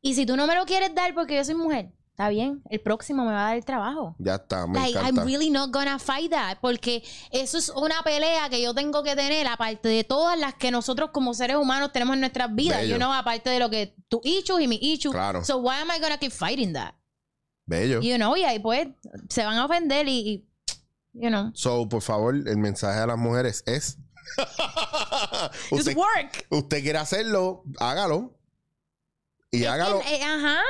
Y 0.00 0.14
si 0.14 0.24
tú 0.26 0.36
no 0.36 0.46
me 0.46 0.54
lo 0.54 0.64
quieres 0.66 0.94
dar 0.94 1.12
porque 1.14 1.34
yo 1.36 1.44
soy 1.44 1.54
mujer, 1.54 1.90
está 2.10 2.28
bien. 2.28 2.62
El 2.70 2.80
próximo 2.80 3.24
me 3.24 3.32
va 3.32 3.40
a 3.40 3.44
dar 3.48 3.56
el 3.56 3.64
trabajo. 3.64 4.14
Ya 4.18 4.36
está, 4.36 4.66
me 4.66 4.78
Like, 4.78 4.98
encanta. 4.98 5.20
I'm 5.22 5.26
really 5.26 5.50
not 5.50 5.70
gonna 5.72 5.98
fight 5.98 6.30
that. 6.30 6.58
Porque 6.60 7.02
eso 7.32 7.58
es 7.58 7.68
una 7.70 8.02
pelea 8.02 8.48
que 8.48 8.62
yo 8.62 8.72
tengo 8.72 9.02
que 9.02 9.16
tener, 9.16 9.46
aparte 9.48 9.88
de 9.88 10.04
todas 10.04 10.38
las 10.38 10.54
que 10.54 10.70
nosotros 10.70 11.10
como 11.12 11.34
seres 11.34 11.56
humanos 11.56 11.92
tenemos 11.92 12.14
en 12.14 12.20
nuestras 12.20 12.54
vidas. 12.54 12.80
Bello. 12.82 12.96
Know, 12.96 13.12
aparte 13.12 13.50
de 13.50 13.58
lo 13.58 13.68
que 13.68 13.94
tu 14.08 14.20
issues 14.24 14.62
y 14.62 14.68
mi 14.68 14.78
issues. 14.80 15.12
Claro. 15.12 15.44
So 15.44 15.58
why 15.58 15.74
am 15.80 15.88
I 15.94 16.00
gonna 16.00 16.18
keep 16.18 16.32
fighting 16.32 16.72
that? 16.74 16.94
Bello. 17.66 18.00
You 18.00 18.14
know, 18.16 18.36
y 18.36 18.44
ahí 18.44 18.60
pues 18.60 18.86
se 19.28 19.44
van 19.44 19.56
a 19.58 19.64
ofender 19.64 20.06
y, 20.06 20.12
y, 20.28 20.45
you 21.18 21.30
know. 21.30 21.50
So, 21.54 21.88
por 21.88 22.02
favor, 22.02 22.34
el 22.34 22.56
mensaje 22.56 23.00
a 23.00 23.06
las 23.06 23.18
mujeres 23.18 23.62
es... 23.66 23.98
Just 25.70 25.72
usted, 25.72 25.96
work. 25.96 26.46
usted 26.50 26.82
quiere 26.82 26.98
hacerlo, 26.98 27.62
hágalo. 27.78 28.35
Y 29.52 29.64
hágalo. 29.64 30.00
que, 30.00 30.16
eh. 30.16 30.20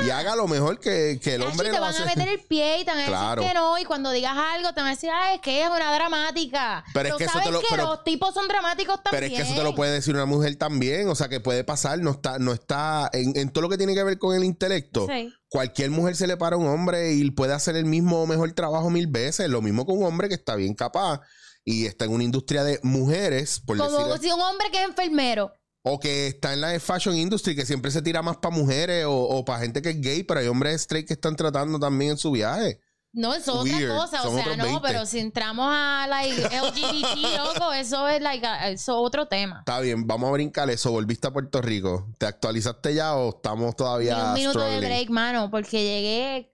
Y 0.07 0.11
hágalo 0.11 0.47
mejor 0.47 0.79
que, 0.79 1.19
que 1.21 1.35
el 1.37 1.43
hombre 1.43 1.71
te 1.71 1.75
lo 1.77 1.81
van 1.81 1.91
hace. 1.95 2.03
a 2.03 2.07
meter 2.07 2.29
el 2.29 2.41
pie 2.41 2.81
y 2.81 2.85
te 2.85 2.91
van 2.91 3.01
a 3.01 3.07
Claro. 3.07 3.43
decir 3.43 3.53
que 3.55 3.59
no. 3.59 3.79
Y 3.79 3.85
cuando 3.85 4.11
digas 4.11 4.37
algo, 4.37 4.69
te 4.75 4.81
van 4.81 4.89
a 4.89 4.91
decir, 4.91 5.11
ay, 5.13 5.37
es 5.37 5.41
que 5.41 5.63
es 5.63 5.69
una 5.69 5.93
dramática. 5.95 6.85
Pero 6.93 7.09
es 7.09 7.15
que 7.17 7.25
eso 7.25 7.33
sabes 7.33 7.47
te 7.49 7.53
lo- 7.53 7.61
que 7.61 7.67
pero- 7.71 7.85
los 7.85 8.05
tipos 8.05 8.35
son 8.35 8.47
dramáticos 8.49 9.01
Pero 9.03 9.11
también. 9.17 9.33
es 9.33 9.39
que 9.39 9.53
eso 9.53 9.59
te 9.61 9.65
lo 9.65 9.75
puede 9.75 9.93
decir 9.93 10.15
una 10.15 10.27
mujer 10.27 10.55
también. 10.57 11.09
O 11.09 11.15
sea, 11.15 11.29
que 11.29 11.41
puede 11.41 11.65
pasar. 11.65 11.99
No 12.01 12.11
está, 12.13 12.39
no 12.39 12.53
está 12.53 13.09
en, 13.13 13.37
en 13.37 13.51
todo 13.51 13.63
lo 13.63 13.69
que 13.71 13.79
tiene 13.79 13.95
que 13.95 14.05
ver 14.05 14.19
con 14.19 14.37
el 14.37 14.45
intelecto. 14.45 15.07
Sí. 15.09 15.33
Cualquier 15.49 15.91
mujer 15.91 16.15
se 16.15 16.27
le 16.27 16.37
para 16.37 16.57
a 16.57 16.59
un 16.59 16.67
hombre 16.69 17.15
y 17.15 17.31
puede 17.31 17.55
hacer 17.55 17.77
el 17.77 17.87
mismo 17.87 18.23
o 18.23 18.27
mejor 18.27 18.53
trabajo 18.53 18.91
mil 18.91 19.07
veces. 19.07 19.49
Lo 19.49 19.63
mismo 19.63 19.87
con 19.87 19.99
un 19.99 20.05
hombre 20.05 20.29
que 20.29 20.35
está 20.35 20.55
bien 20.55 20.75
capaz 20.75 21.21
y 21.65 21.87
está 21.87 22.05
en 22.05 22.13
una 22.13 22.25
industria 22.25 22.63
de 22.63 22.79
mujeres, 22.83 23.61
por 23.67 23.77
Como 23.79 24.17
si 24.19 24.31
un 24.31 24.41
hombre 24.41 24.71
que 24.71 24.79
es 24.83 24.85
enfermero. 24.89 25.53
O 25.89 26.01
que 26.01 26.27
está 26.27 26.53
en 26.53 26.61
la 26.61 26.81
fashion 26.81 27.17
industry, 27.17 27.55
que 27.55 27.65
siempre 27.65 27.93
se 27.93 28.03
tira 28.03 28.21
más 28.21 28.39
para 28.39 28.53
mujeres 28.53 29.05
o, 29.05 29.15
o 29.15 29.45
para 29.45 29.61
gente 29.61 29.81
que 29.81 29.91
es 29.91 30.01
gay, 30.01 30.25
pero 30.25 30.41
hay 30.41 30.49
hombres 30.49 30.81
straight 30.81 31.07
que 31.07 31.13
están 31.13 31.37
tratando 31.37 31.79
también 31.79 32.13
en 32.13 32.19
su 32.19 32.33
viaje. 32.33 32.81
No, 33.13 33.33
eso 33.33 33.65
es 33.65 33.73
Weird. 33.73 33.91
otra 33.91 33.97
cosa. 33.97 34.23
Son 34.23 34.35
o 34.35 34.43
sea, 34.43 34.57
no, 34.57 34.65
20. 34.65 34.81
pero 34.83 35.07
si 35.07 35.21
entramos 35.21 35.67
a 35.71 36.07
like, 36.07 36.43
LGBT, 36.43 37.17
loco, 37.39 37.73
eso 37.73 38.07
es 38.09 38.21
like, 38.21 38.47
eso 38.65 39.01
otro 39.01 39.27
tema. 39.27 39.61
Está 39.61 39.81
bien, 39.81 40.07
vamos 40.07 40.29
a 40.29 40.33
brincar 40.33 40.69
eso. 40.69 40.91
¿Volviste 40.91 41.29
a 41.29 41.33
Puerto 41.33 41.63
Rico? 41.63 42.13
¿Te 42.19 42.27
actualizaste 42.27 42.95
ya 42.95 43.15
o 43.15 43.31
estamos 43.31 43.69
Ni 43.69 43.75
todavía 43.75 44.25
un 44.27 44.35
minuto 44.35 44.61
de 44.61 44.81
break, 44.81 45.09
mano, 45.09 45.51
porque 45.51 45.83
llegué 45.83 46.53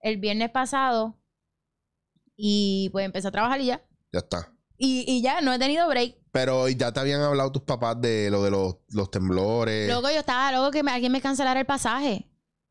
el 0.00 0.16
viernes 0.16 0.50
pasado 0.50 1.20
y 2.36 2.88
pues 2.90 3.04
empecé 3.04 3.28
a 3.28 3.32
trabajar 3.32 3.60
y 3.60 3.66
ya. 3.66 3.82
Ya 4.10 4.20
está. 4.20 4.50
Y, 4.78 5.04
y 5.08 5.20
ya, 5.22 5.40
no 5.40 5.52
he 5.52 5.58
tenido 5.58 5.88
break. 5.88 6.14
Pero 6.30 6.68
ya 6.68 6.92
te 6.92 7.00
habían 7.00 7.20
hablado 7.20 7.50
tus 7.52 7.62
papás 7.62 8.00
de 8.00 8.30
lo 8.30 8.42
de 8.44 8.50
los, 8.52 8.76
los 8.90 9.10
temblores. 9.10 9.88
Luego 9.88 10.08
yo 10.10 10.20
estaba 10.20 10.52
loco 10.52 10.70
que 10.70 10.82
me- 10.84 10.92
alguien 10.92 11.10
me 11.12 11.20
cancelara 11.20 11.58
el 11.60 11.66
pasaje. 11.66 12.24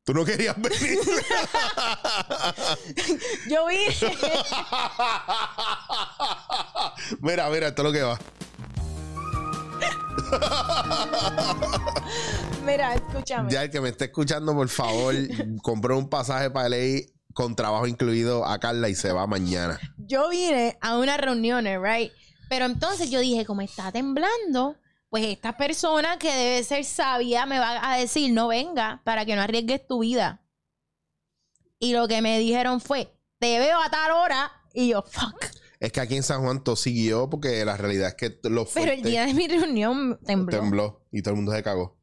Tú 0.05 0.13
no 0.13 0.23
querías 0.23 0.55
venir. 0.55 0.99
Yo 3.49 3.65
vi. 3.67 3.75
mira, 7.21 7.49
mira, 7.49 7.67
esto 7.67 7.81
es 7.81 7.85
lo 7.87 7.91
que 7.91 8.03
va. 8.03 8.17
Mira, 12.65 12.95
escúchame. 12.95 13.51
Ya 13.51 13.63
el 13.63 13.69
que 13.69 13.81
me 13.81 13.89
esté 13.89 14.05
escuchando, 14.05 14.53
por 14.53 14.69
favor, 14.69 15.13
compró 15.61 15.97
un 15.97 16.09
pasaje 16.09 16.49
para 16.51 16.69
LA 16.69 17.01
con 17.33 17.55
trabajo 17.55 17.87
incluido 17.87 18.45
a 18.45 18.59
Carla 18.59 18.89
y 18.89 18.95
se 18.95 19.11
va 19.11 19.27
mañana. 19.27 19.79
Yo 20.07 20.29
vine 20.29 20.77
a 20.81 20.97
unas 20.97 21.17
reuniones, 21.17 21.79
right? 21.81 22.11
Pero 22.49 22.65
entonces 22.65 23.11
yo 23.11 23.19
dije, 23.19 23.45
como 23.45 23.61
está 23.61 23.91
temblando, 23.91 24.77
pues 25.09 25.25
esta 25.25 25.57
persona 25.57 26.17
que 26.17 26.33
debe 26.33 26.63
ser 26.63 26.85
sabia 26.85 27.45
me 27.45 27.59
va 27.59 27.91
a 27.91 27.97
decir, 27.97 28.31
no 28.31 28.47
venga 28.47 29.01
para 29.03 29.25
que 29.25 29.35
no 29.35 29.41
arriesgues 29.41 29.85
tu 29.85 29.99
vida. 29.99 30.41
Y 31.79 31.93
lo 31.93 32.07
que 32.07 32.21
me 32.21 32.39
dijeron 32.39 32.81
fue, 32.81 33.13
te 33.39 33.59
veo 33.59 33.81
a 33.81 33.89
tal 33.89 34.11
hora. 34.11 34.51
Y 34.73 34.89
yo, 34.89 35.01
fuck. 35.03 35.45
Es 35.79 35.91
que 35.91 36.01
aquí 36.01 36.15
en 36.15 36.23
San 36.23 36.41
Juan 36.41 36.63
todo 36.63 36.75
siguió 36.75 37.29
porque 37.29 37.63
la 37.63 37.77
realidad 37.77 38.07
es 38.09 38.15
que 38.15 38.39
lo 38.49 38.65
Pero 38.65 38.91
el 38.91 39.03
día 39.03 39.25
de 39.25 39.33
mi 39.33 39.47
reunión 39.47 40.19
tembló. 40.25 40.57
tembló 40.57 41.07
y 41.11 41.21
todo 41.21 41.31
el 41.33 41.35
mundo 41.37 41.51
se 41.51 41.61
cagó. 41.61 41.99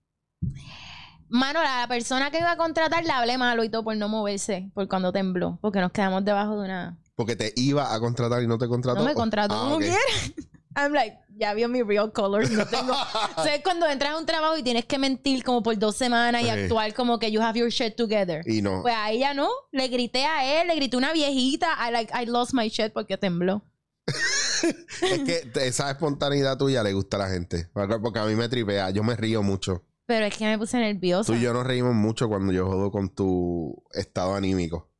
Mano, 1.28 1.62
la 1.62 1.86
persona 1.88 2.30
que 2.30 2.38
iba 2.38 2.52
a 2.52 2.56
contratar 2.56 3.02
le 3.02 3.10
hablé 3.10 3.36
malo 3.38 3.64
y 3.64 3.68
todo 3.68 3.82
por 3.82 3.96
no 3.96 4.08
moverse, 4.08 4.70
por 4.74 4.86
cuando 4.88 5.10
tembló, 5.10 5.58
porque 5.60 5.80
nos 5.80 5.90
quedamos 5.90 6.24
debajo 6.24 6.60
de 6.60 6.66
una... 6.66 6.98
Porque 7.16 7.36
te 7.36 7.52
iba 7.56 7.94
a 7.94 8.00
contratar 8.00 8.42
y 8.42 8.46
no 8.46 8.58
te 8.58 8.66
contrató. 8.68 9.00
No 9.00 9.04
me 9.06 9.14
contrató 9.14 9.54
Ah, 9.54 9.58
como 9.64 9.74
ok. 9.76 9.80
quiera. 9.82 9.98
I'm 10.76 10.92
like, 10.92 11.16
ya 11.36 11.54
vio 11.54 11.68
mi 11.68 11.82
real 11.82 12.12
colors. 12.12 12.50
No 12.50 12.66
tengo. 12.66 12.92
o 13.36 13.42
sea, 13.44 13.54
es 13.54 13.62
cuando 13.62 13.86
entras 13.88 14.14
a 14.14 14.18
un 14.18 14.26
trabajo 14.26 14.56
y 14.58 14.64
tienes 14.64 14.84
que 14.86 14.98
mentir 14.98 15.44
como 15.44 15.62
por 15.62 15.78
dos 15.78 15.94
semanas 15.96 16.42
y 16.42 16.46
Sí. 16.46 16.50
actuar 16.50 16.92
como 16.94 17.20
que 17.20 17.30
you 17.30 17.40
have 17.40 17.56
your 17.58 17.70
shit 17.70 17.94
together. 17.94 18.42
Y 18.48 18.60
no. 18.60 18.82
Pues 18.82 18.94
a 18.96 19.12
ella 19.12 19.34
no. 19.34 19.48
Le 19.70 19.86
grité 19.86 20.24
a 20.26 20.60
él, 20.60 20.66
le 20.66 20.74
grité 20.74 20.96
a 20.96 20.98
una 20.98 21.12
viejita. 21.12 21.68
I 21.88 21.92
like, 21.92 22.12
I 22.20 22.26
lost 22.26 22.52
my 22.54 22.68
shit 22.68 22.92
porque 22.92 23.16
tembló. 23.16 23.62
es 25.02 25.20
que 25.24 25.50
esa 25.66 25.90
espontaneidad 25.90 26.56
tuya 26.58 26.82
le 26.82 26.92
gusta 26.92 27.16
a 27.18 27.20
la 27.20 27.28
gente. 27.28 27.68
Porque 27.72 28.18
a 28.18 28.24
mí 28.24 28.34
me 28.34 28.48
tripea. 28.48 28.90
Yo 28.90 29.04
me 29.04 29.14
río 29.14 29.42
mucho. 29.44 29.84
Pero 30.06 30.26
es 30.26 30.36
que 30.36 30.44
me 30.44 30.58
puse 30.58 30.76
nerviosa. 30.78 31.32
Tú 31.32 31.38
y 31.38 31.42
yo 31.42 31.52
nos 31.54 31.64
reímos 31.66 31.94
mucho 31.94 32.28
cuando 32.28 32.52
yo 32.52 32.66
jodo 32.66 32.90
con 32.90 33.08
tu 33.08 33.82
estado 33.92 34.34
anímico. 34.34 34.90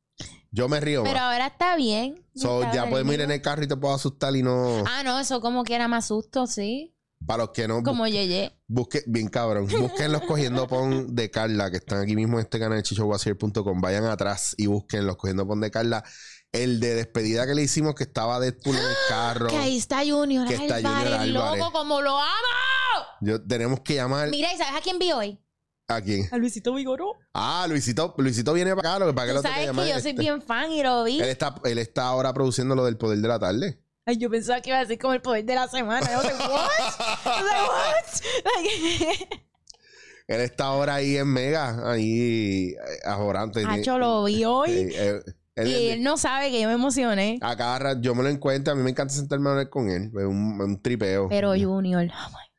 Yo 0.55 0.69
me 0.69 0.79
río 0.79 1.03
Pero 1.03 1.15
más. 1.15 1.23
ahora 1.23 1.47
está 1.47 1.75
bien. 1.75 2.25
So, 2.33 2.61
ya 2.73 2.89
podemos 2.89 3.13
ir 3.13 3.19
en 3.21 3.31
el 3.31 3.41
carro 3.41 3.63
y 3.63 3.67
te 3.67 3.75
puedo 3.75 3.93
asustar 3.93 4.33
y 4.37 4.41
no. 4.41 4.85
Ah, 4.87 5.03
no, 5.03 5.19
eso 5.19 5.41
como 5.41 5.65
quiera 5.65 5.89
más 5.89 6.07
susto, 6.07 6.47
sí. 6.47 6.95
Para 7.25 7.43
los 7.43 7.49
que 7.49 7.67
no. 7.67 7.83
Como 7.83 8.07
Yeye. 8.07 8.57
Busque, 8.65 9.03
bien 9.05 9.27
cabrón. 9.27 9.67
Busquen 9.67 10.13
los 10.13 10.21
cogiendo 10.27 10.65
pon 10.67 11.13
de 11.13 11.29
Carla, 11.29 11.69
que 11.71 11.77
están 11.77 12.01
aquí 12.01 12.15
mismo 12.15 12.37
en 12.37 12.45
este 12.45 12.57
canal 12.57 12.81
chichowasier.com. 12.81 13.81
Vayan 13.81 14.05
atrás 14.05 14.55
y 14.57 14.67
busquen 14.67 15.05
los 15.05 15.17
cogiendo 15.17 15.45
pon 15.45 15.59
de 15.59 15.71
Carla. 15.71 16.05
El 16.53 16.79
de 16.79 16.95
despedida 16.95 17.45
que 17.45 17.53
le 17.53 17.63
hicimos, 17.63 17.93
que 17.95 18.03
estaba 18.03 18.39
Deadpool 18.39 18.77
en 18.77 18.83
el 18.83 18.95
carro. 19.09 19.47
Que 19.47 19.57
ahí 19.57 19.77
está 19.77 20.05
Junior 20.05 20.47
Que 20.47 20.53
está 20.53 20.77
Álvarez, 20.77 21.17
Junior 21.19 21.19
Álvarez. 21.19 21.59
loco, 21.59 21.71
como 21.73 22.01
lo 22.01 22.17
amo. 22.17 23.05
Yo, 23.19 23.41
tenemos 23.45 23.81
que 23.81 23.95
llamar 23.95 24.29
Mira, 24.29 24.53
¿y 24.53 24.57
sabes 24.57 24.75
a 24.75 24.81
quién 24.81 24.99
vi 24.99 25.11
hoy? 25.11 25.39
A 25.87 26.01
quién. 26.01 26.27
A 26.31 26.37
Luisito 26.37 26.73
Vigoró. 26.73 27.13
Ah, 27.33 27.65
Luisito, 27.69 28.13
Luisito 28.17 28.53
viene 28.53 28.75
para 28.75 28.89
acá, 28.89 28.99
lo 28.99 29.07
que 29.07 29.13
para 29.13 29.27
que 29.27 29.33
lo 29.33 29.41
sabes 29.41 29.67
llamar. 29.67 29.85
que 29.85 29.91
yo 29.93 29.99
soy 29.99 30.11
este. 30.11 30.21
bien 30.21 30.41
fan 30.41 30.71
y 30.71 30.81
lo 30.83 31.03
vi. 31.03 31.19
Él 31.21 31.29
está, 31.29 31.55
él 31.63 31.77
está 31.77 32.07
ahora 32.07 32.33
produciendo 32.33 32.75
lo 32.75 32.85
del 32.85 32.97
poder 32.97 33.19
de 33.19 33.27
la 33.27 33.39
tarde. 33.39 33.79
Ay, 34.07 34.17
yo 34.17 34.29
pensaba 34.29 34.61
que 34.61 34.69
iba 34.69 34.77
a 34.77 34.81
decir 34.81 34.99
como 34.99 35.13
el 35.13 35.21
poder 35.21 35.45
de 35.45 35.55
la 35.55 35.67
semana. 35.67 36.07
Yo 36.11 36.17
what? 36.17 36.23
Like, 36.23 37.69
what? 37.69 38.21
Like, 38.45 39.29
Él 40.27 40.41
está 40.41 40.65
ahora 40.65 40.95
ahí 40.95 41.17
en 41.17 41.27
Mega, 41.27 41.91
ahí 41.91 42.69
eh, 42.69 42.77
ajorante. 43.05 43.63
Hacho, 43.65 43.99
lo 43.99 44.23
vi 44.23 44.43
hoy. 44.43 44.71
Eh, 44.71 44.89
eh, 44.95 45.21
él- 45.55 45.67
y 45.67 45.89
él 45.89 46.03
no 46.03 46.17
sabe 46.17 46.49
que 46.51 46.61
yo 46.61 46.67
me 46.67 46.73
emocioné. 46.73 47.37
a 47.41 47.55
cada 47.55 47.77
rato 47.79 48.01
yo 48.01 48.15
me 48.15 48.23
lo 48.23 48.29
encuentro, 48.29 48.73
a 48.73 48.75
mí 48.75 48.81
me 48.81 48.89
encanta 48.89 49.13
sentarme 49.13 49.49
a 49.49 49.51
hablar 49.51 49.69
con 49.69 49.87
él. 49.89 50.05
Es 50.07 50.25
un, 50.25 50.59
un 50.59 50.81
tripeo. 50.81 51.29
Pero 51.29 51.49
Junior, 51.51 52.03
oh 52.05 52.29
my- 52.31 52.54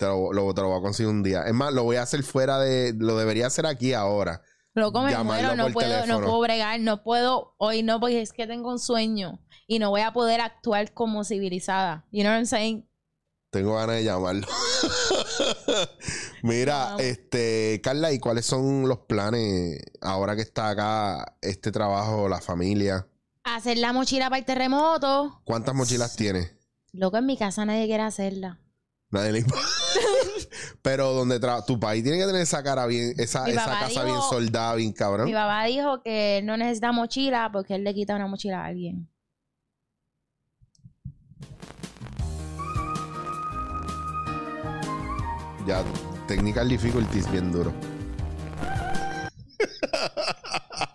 Te 0.00 0.06
lo, 0.06 0.32
lo- 0.32 0.54
te 0.54 0.62
lo 0.62 0.68
voy 0.70 0.78
a 0.78 0.82
conseguir 0.82 1.10
un 1.10 1.22
día. 1.22 1.42
Es 1.42 1.52
más, 1.52 1.74
lo 1.74 1.84
voy 1.84 1.96
a 1.96 2.02
hacer 2.02 2.22
fuera 2.22 2.58
de. 2.58 2.94
Lo 2.96 3.18
debería 3.18 3.46
hacer 3.48 3.66
aquí 3.66 3.92
ahora. 3.92 4.40
loco, 4.72 5.02
me 5.02 5.14
muero. 5.18 5.54
No 5.54 5.68
puedo, 5.70 5.88
no 5.90 6.00
teléfono. 6.00 6.26
puedo 6.26 6.40
bregar. 6.40 6.80
No 6.80 7.02
puedo. 7.02 7.54
Hoy 7.58 7.82
no, 7.82 8.00
porque 8.00 8.22
es 8.22 8.32
que 8.32 8.46
tengo 8.46 8.70
un 8.70 8.78
sueño. 8.78 9.42
Y 9.66 9.78
no 9.78 9.90
voy 9.90 10.00
a 10.00 10.14
poder 10.14 10.40
actuar 10.40 10.94
como 10.94 11.22
civilizada. 11.22 12.06
You 12.12 12.22
know 12.22 12.32
what 12.32 12.38
I'm 12.38 12.46
saying? 12.46 12.88
Tengo 13.50 13.74
ganas 13.74 13.96
de 13.96 14.04
llamarlo. 14.04 14.46
Mira, 16.42 16.96
este, 16.98 17.80
Carla, 17.82 18.10
¿y 18.12 18.18
cuáles 18.18 18.46
son 18.46 18.88
los 18.88 19.00
planes 19.00 19.80
ahora 20.00 20.34
que 20.34 20.42
está 20.42 20.70
acá 20.70 21.36
este 21.42 21.70
trabajo, 21.72 22.26
la 22.28 22.40
familia? 22.40 23.06
Hacer 23.44 23.76
la 23.78 23.92
mochila 23.92 24.30
para 24.30 24.38
el 24.38 24.44
terremoto. 24.46 25.42
¿Cuántas 25.44 25.74
mochilas 25.74 26.16
tienes? 26.16 26.54
Loco, 26.92 27.18
en 27.18 27.26
mi 27.26 27.36
casa 27.36 27.66
nadie 27.66 27.86
quiere 27.86 28.02
hacerla. 28.04 28.60
Nadie 29.10 29.32
le 29.32 29.38
importa. 29.40 29.66
Pero 30.82 31.12
donde 31.12 31.40
tra- 31.40 31.64
tu 31.64 31.78
país 31.78 32.02
tiene 32.02 32.18
que 32.18 32.26
tener 32.26 32.40
esa 32.42 32.62
cara 32.62 32.86
bien, 32.86 33.14
esa, 33.18 33.44
casa 33.44 33.86
dijo- 33.88 34.04
bien 34.04 34.16
soldada, 34.30 34.74
bien 34.74 34.92
cabrón. 34.92 35.26
Mi 35.26 35.32
papá 35.32 35.64
dijo 35.64 36.02
que 36.02 36.40
no 36.44 36.56
necesita 36.56 36.92
mochila 36.92 37.50
porque 37.52 37.74
él 37.76 37.84
le 37.84 37.94
quita 37.94 38.14
una 38.16 38.26
mochila 38.26 38.62
a 38.62 38.66
alguien. 38.66 39.08
Ya, 45.66 45.84
technical 46.26 46.68
difficulties 46.68 47.30
bien 47.30 47.52
duro. 47.52 47.72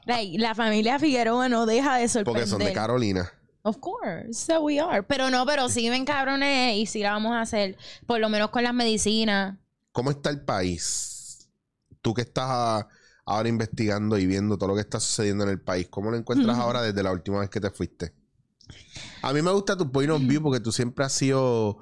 Like, 0.05 0.38
la 0.39 0.53
familia 0.55 0.99
Figueroa 0.99 1.49
no 1.49 1.65
deja 1.65 1.97
de 1.97 2.08
sorprender. 2.08 2.25
Porque 2.25 2.47
son 2.47 2.60
de 2.60 2.73
Carolina. 2.73 3.31
Of 3.65 3.80
course, 3.80 4.45
so 4.45 4.62
we 4.62 4.80
are. 4.80 5.01
Pero 5.01 5.32
no, 5.32 5.43
pero 5.43 5.69
sí 5.69 5.89
ven 5.89 6.06
cabrones 6.06 6.75
y 6.75 6.86
sí 6.86 7.01
la 7.01 7.13
vamos 7.13 7.34
a 7.34 7.41
hacer. 7.41 7.75
Por 8.06 8.19
lo 8.19 8.30
menos 8.30 8.51
con 8.51 8.63
las 8.63 8.75
medicinas. 8.75 9.58
¿Cómo 9.91 10.12
está 10.12 10.30
el 10.30 10.41
país? 10.41 11.49
Tú 12.04 12.13
que 12.13 12.21
estás 12.21 12.45
ah, 12.47 12.88
ahora 13.25 13.49
investigando 13.49 14.19
y 14.19 14.28
viendo 14.28 14.60
todo 14.60 14.69
lo 14.69 14.75
que 14.75 14.82
está 14.82 14.99
sucediendo 14.99 15.45
en 15.45 15.49
el 15.49 15.60
país, 15.60 15.88
¿cómo 15.89 16.12
lo 16.12 16.17
encuentras 16.17 16.56
ahora 16.60 16.84
desde 16.84 17.01
la 17.01 17.12
última 17.12 17.39
vez 17.39 17.49
que 17.49 17.60
te 17.60 17.71
fuiste? 17.71 18.13
A 19.23 19.34
mí 19.34 19.41
me 19.41 19.49
gusta 19.49 19.75
tu 19.75 19.91
point 19.91 20.12
of 20.12 20.21
view 20.21 20.43
porque 20.43 20.60
tú 20.60 20.71
siempre 20.71 21.04
has 21.04 21.13
sido 21.13 21.80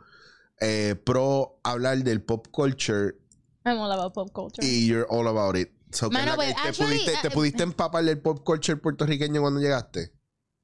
eh, 0.61 0.95
pro 1.03 1.59
hablar 1.63 1.97
del 1.97 2.21
pop 2.21 2.47
culture 2.49 3.17
I'm 3.65 3.77
all 3.77 3.91
about 3.91 4.13
pop 4.13 4.31
culture. 4.31 4.65
y 4.65 4.87
you're 4.87 5.05
all 5.09 5.27
about 5.27 5.57
it. 5.57 5.69
So, 5.91 6.09
Mano, 6.09 6.31
que 6.31 6.35
pues, 6.37 6.55
te, 6.55 6.61
actually, 6.61 6.95
pudiste, 6.95 7.21
¿Te 7.21 7.27
eh, 7.27 7.31
pudiste 7.31 7.63
empapar 7.63 8.05
del 8.05 8.19
pop 8.19 8.41
culture 8.45 8.77
puertorriqueño 8.77 9.41
cuando 9.41 9.59
llegaste? 9.59 10.13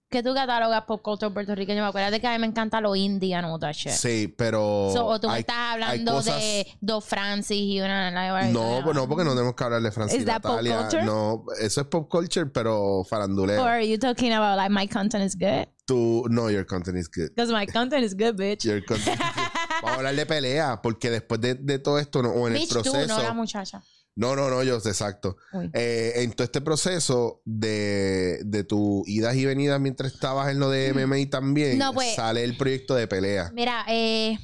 Que 0.09 0.23
tú 0.23 0.33
catalogas 0.33 0.85
pop 0.85 1.03
culture 1.03 1.31
puertorriqueño. 1.31 1.85
Acuérdate 1.85 2.19
que 2.19 2.25
a 2.25 2.31
mí 2.33 2.39
me 2.39 2.47
encanta 2.47 2.81
lo 2.81 2.95
indie 2.95 3.35
and 3.35 3.45
all 3.45 3.59
that 3.59 3.73
shit. 3.73 3.91
Sí, 3.91 4.27
pero. 4.35 4.89
So, 4.91 5.05
o 5.05 5.19
tú 5.19 5.27
me 5.27 5.35
hay- 5.35 5.39
estás 5.41 5.55
hablando 5.73 6.13
cosas- 6.13 6.35
de 6.39 6.67
dos 6.81 7.05
Francis 7.05 7.57
y 7.59 7.79
una... 7.79 8.09
No, 8.49 8.81
pues 8.83 8.95
no, 8.95 9.07
porque 9.07 9.23
no 9.23 9.31
tenemos 9.35 9.53
que 9.53 9.63
hablar 9.63 9.83
de 9.83 9.91
Francis 9.91 10.21
Is 10.21 10.25
that 10.25 10.41
pop 10.41 10.51
Natalia. 10.53 10.77
culture? 10.79 11.03
No, 11.03 11.45
eso 11.61 11.81
es 11.81 11.87
pop 11.87 12.09
culture, 12.09 12.47
pero 12.47 13.03
faranduleo. 13.07 13.61
Or 13.61 13.69
are 13.69 13.87
you 13.87 13.99
talking 13.99 14.33
about 14.33 14.57
like 14.57 14.71
my 14.71 14.87
content 14.87 15.23
is 15.23 15.35
good? 15.37 15.67
Tú, 15.85 16.23
no, 16.27 16.49
your 16.49 16.65
content 16.65 16.97
is 16.97 17.07
good. 17.07 17.29
Because 17.35 17.51
my 17.53 17.67
content 17.67 18.03
is 18.03 18.15
good, 18.15 18.35
bitch. 18.35 18.63
Your 18.63 18.83
content 18.83 19.19
is 19.19 19.27
good. 19.35 19.43
Vamos 19.83 19.91
a 19.91 19.95
hablar 19.97 20.15
de 20.15 20.25
pelea, 20.25 20.81
porque 20.81 21.11
después 21.11 21.39
de, 21.39 21.53
de 21.53 21.77
todo 21.77 21.99
esto, 21.99 22.23
no, 22.23 22.29
o 22.31 22.47
en 22.47 22.55
bitch, 22.55 22.75
el 22.75 22.81
tú, 22.83 22.91
proceso. 22.91 23.15
no 23.15 23.21
la 23.21 23.33
muchacha. 23.33 23.83
No, 24.19 24.35
no, 24.35 24.49
no, 24.49 24.61
yo, 24.63 24.75
exacto. 24.75 25.37
Eh, 25.71 26.11
en 26.17 26.33
todo 26.33 26.43
este 26.43 26.59
proceso 26.59 27.41
de, 27.45 28.39
de 28.43 28.65
tu 28.65 29.03
idas 29.07 29.33
y 29.37 29.45
venidas 29.45 29.79
mientras 29.79 30.13
estabas 30.13 30.51
en 30.51 30.59
lo 30.59 30.69
de 30.69 30.91
MMA 30.93 31.29
también, 31.29 31.77
No, 31.77 31.93
pues- 31.93 32.15
sale 32.15 32.43
el 32.43 32.57
proyecto 32.57 32.95
de 32.95 33.07
pelea. 33.07 33.49
Mira, 33.53 33.85
eh... 33.87 34.37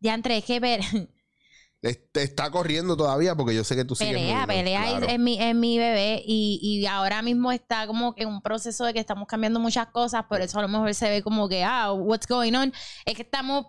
Ya 0.00 0.14
entré, 0.14 0.38
es 0.38 0.44
que 0.44 0.58
ver... 0.58 0.80
Este 1.82 2.22
está 2.22 2.50
corriendo 2.50 2.94
todavía 2.94 3.34
porque 3.34 3.54
yo 3.54 3.64
sé 3.64 3.74
que 3.74 3.86
tú 3.86 3.94
sigues. 3.94 4.12
Pelea, 4.12 4.40
moviendo, 4.40 4.54
pelea 4.64 4.84
es- 4.86 4.90
claro. 4.98 5.06
es, 5.12 5.18
mi, 5.18 5.40
es 5.40 5.54
mi 5.54 5.78
bebé 5.78 6.22
y, 6.26 6.58
y 6.62 6.84
ahora 6.84 7.22
mismo 7.22 7.52
está 7.52 7.86
como 7.86 8.14
que 8.14 8.24
en 8.24 8.28
un 8.28 8.42
proceso 8.42 8.84
de 8.84 8.92
que 8.92 9.00
estamos 9.00 9.26
cambiando 9.26 9.60
muchas 9.60 9.86
cosas, 9.86 10.24
por 10.28 10.42
eso 10.42 10.58
a 10.58 10.62
lo 10.62 10.68
mejor 10.68 10.92
se 10.94 11.08
ve 11.08 11.22
como 11.22 11.48
que, 11.48 11.64
ah, 11.64 11.90
what's 11.92 12.26
going 12.26 12.52
on? 12.54 12.70
Es 13.06 13.14
que 13.14 13.22
estamos 13.22 13.66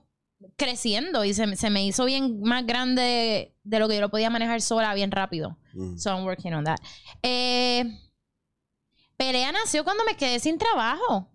creciendo 0.57 1.23
y 1.25 1.33
se, 1.33 1.47
me- 1.47 1.55
se 1.55 1.69
me 1.69 1.85
hizo 1.85 2.05
bien 2.05 2.41
más 2.41 2.65
grande 2.65 3.55
de 3.63 3.79
lo 3.79 3.87
que 3.87 3.95
yo 3.95 4.01
lo 4.01 4.09
podía 4.09 4.29
manejar 4.29 4.61
sola 4.61 4.93
bien 4.93 5.11
rápido. 5.11 5.57
Mm. 5.73 5.97
So 5.97 6.09
I'm 6.11 6.25
working 6.25 6.53
on 6.53 6.63
that. 6.65 6.77
Eh, 7.23 7.83
pelea 9.17 9.51
nació 9.51 9.83
cuando 9.83 10.03
me 10.05 10.15
quedé 10.15 10.39
sin 10.39 10.57
trabajo. 10.57 11.29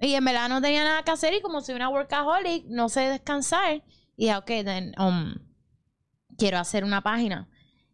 Y 0.00 0.14
en 0.14 0.24
verdad 0.24 0.48
no 0.48 0.60
tenía 0.62 0.84
nada 0.84 1.02
que 1.02 1.10
hacer 1.10 1.34
y 1.34 1.40
como 1.40 1.60
soy 1.60 1.74
una 1.74 1.88
workaholic, 1.88 2.66
no 2.66 2.88
sé 2.88 3.00
descansar. 3.08 3.82
Y 4.16 4.26
dije, 4.26 4.36
ok, 4.36 4.46
then, 4.46 4.92
um, 4.98 5.34
quiero 6.36 6.58
hacer 6.58 6.84
una 6.84 7.02
página. 7.02 7.48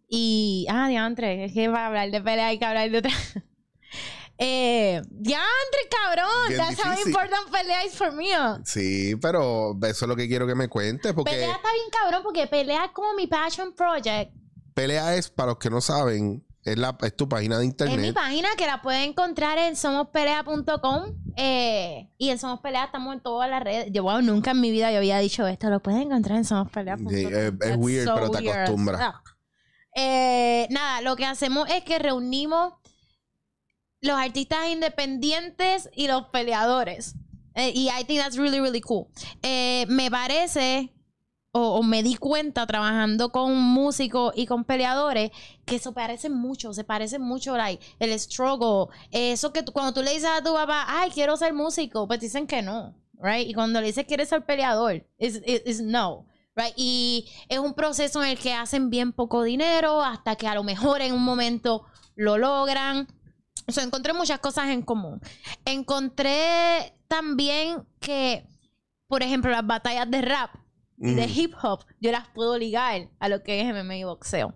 Y, 0.07 0.66
ah, 0.68 0.88
diantre, 0.88 1.44
es 1.46 1.53
que 1.55 1.68
para 1.70 1.87
hablar 1.87 2.11
de 2.11 2.20
pelea 2.20 2.48
hay 2.48 2.59
que 2.59 2.64
hablar 2.66 2.90
de 2.90 2.98
otra. 2.98 3.11
eh, 4.38 5.01
diantre, 5.11 5.81
cabrón, 5.90 6.49
Bien 6.49 6.59
that's 6.61 6.79
how 6.85 6.90
difícil. 6.90 7.09
important 7.12 7.51
pelea 7.53 7.85
is 7.85 7.94
for 7.94 8.12
me. 8.12 8.27
Sí, 8.64 9.14
pero 9.16 9.77
eso 9.83 10.05
es 10.05 10.09
lo 10.09 10.16
que 10.16 10.27
quiero 10.29 10.47
que 10.47 10.55
me 10.55 10.68
cuentes 10.68 11.12
porque 11.12 11.31
Pelea 11.33 11.53
está 11.55 11.73
bien 11.73 11.87
cabrón 11.90 12.23
porque 12.25 12.47
pelea 12.47 12.87
es 12.87 12.90
como 12.92 13.14
mi 13.14 13.27
passion 13.27 13.73
project. 13.75 14.33
pelea 14.75 15.14
es, 15.14 15.29
para 15.31 15.51
los 15.53 15.59
que 15.59 15.70
no 15.70 15.81
saben, 15.81 16.44
es, 16.64 16.77
la, 16.79 16.97
es 17.03 17.14
tu 17.14 17.29
página 17.29 17.59
de 17.59 17.64
Es 17.66 17.66
mi 17.66 17.70
internet. 17.87 18.14
página 18.14 18.49
que 18.57 18.66
la 18.66 18.83
pueden 18.83 19.11
encontrar 19.11 19.59
en 19.59 19.77
somospelea.com 19.77 21.05
eh, 21.37 22.09
y 22.18 22.31
en 22.31 22.38
Somos 22.38 22.61
Pelea 22.61 22.85
estamos 22.85 23.14
en 23.14 23.20
todas 23.20 23.49
las 23.51 23.62
redes. 23.62 23.88
Yo 23.92 24.03
wow, 24.03 24.20
nunca 24.23 24.53
en 24.53 24.61
mi 24.61 24.70
vida 24.70 24.90
yo 24.90 24.99
había 24.99 25.18
dicho 25.18 25.47
esto, 25.47 25.68
lo 25.70 25.81
pueden 25.83 26.03
encontrar 26.03 26.38
en 26.38 26.44
somospelea.com. 26.44 27.09
Sí, 27.11 27.25
es- 27.27 27.77
weird, 27.77 28.11
pero 28.14 28.31
te 28.31 28.51
acostumbras. 28.51 29.14
Eh, 29.94 30.66
nada, 30.70 31.01
lo 31.03 31.14
que 31.16 31.25
hacemos 31.25 31.68
es 31.70 31.85
que 31.85 31.99
reunimos 31.99 32.75
los 34.05 34.17
artistas 34.19 34.69
independientes 34.69 35.88
y 35.95 36.07
los 36.09 36.27
peleadores. 36.29 37.14
Eh, 37.55 37.73
y 37.75 37.88
I 37.88 38.05
think 38.05 38.21
that's 38.21 38.37
really, 38.37 38.61
really 38.61 38.81
cool. 38.81 39.07
Eh, 39.43 39.87
me 39.88 40.11
parece, 40.11 40.93
o, 41.53 41.83
me 41.83 42.03
di 42.03 42.17
cuenta 42.17 42.67
trabajando 42.67 43.31
con 43.31 43.55
músicos 43.57 44.33
y 44.37 44.47
con 44.47 44.64
peleadores, 44.64 45.31
que 45.64 45.77
eso 45.77 45.93
parece 45.93 46.29
mucho, 46.29 46.75
se 46.75 46.85
parece 46.85 47.19
mucho, 47.19 47.57
like, 47.57 47.83
el 48.01 48.19
struggle. 48.19 48.95
Eso 49.11 49.53
que 49.53 49.62
tú- 49.62 49.73
cuando 49.73 49.95
tú 49.95 50.03
le 50.03 50.12
dices 50.12 50.29
a 50.29 50.43
tu 50.43 50.53
papá, 50.53 50.85
ay, 50.88 51.11
quiero 51.11 51.37
ser 51.37 51.55
músico, 51.55 52.07
pues 52.07 52.21
dicen 52.21 52.47
que 52.47 52.61
no, 52.61 52.95
right? 53.21 53.49
Y 53.49 53.55
cuando 53.55 53.81
le 53.81 53.87
dices 53.87 54.05
quieres 54.07 54.29
ser 54.29 54.45
peleador, 54.45 55.07
es 55.19 55.40
is 55.47 55.81
no. 55.81 56.27
Right? 56.57 56.75
Y 56.77 57.29
es 57.49 57.59
un 57.59 57.75
proceso 57.75 58.23
en 58.23 58.31
el 58.31 58.38
que 58.38 58.53
hacen 58.53 58.88
bien 58.88 59.12
poco 59.12 59.43
dinero 59.43 60.03
hasta 60.03 60.37
que 60.37 60.47
a 60.47 60.55
lo 60.55 60.62
mejor 60.62 61.03
en 61.03 61.12
un 61.12 61.23
momento 61.23 61.85
lo 62.14 62.38
logran. 62.38 63.09
O 63.66 63.72
sea, 63.72 63.85
encontré 63.85 64.12
muchas 64.12 64.38
cosas 64.40 64.68
en 64.68 64.83
común. 64.83 65.20
Encontré 65.64 66.94
también 67.09 67.85
que, 68.00 68.46
por 69.09 69.22
ejemplo, 69.22 69.50
las 69.50 69.66
batallas 69.66 70.11
de 70.11 70.22
rap 70.22 70.50
y 70.98 71.14
de 71.14 71.27
Mm. 71.27 71.31
hip 71.35 71.55
hop, 71.62 71.85
yo 72.00 72.12
las 72.12 72.29
puedo 72.29 72.57
ligar 72.59 73.09
a 73.18 73.29
lo 73.29 73.42
que 73.42 73.61
es 73.61 73.66
MMA 73.66 73.96
y 73.96 74.05
boxeo. 74.05 74.55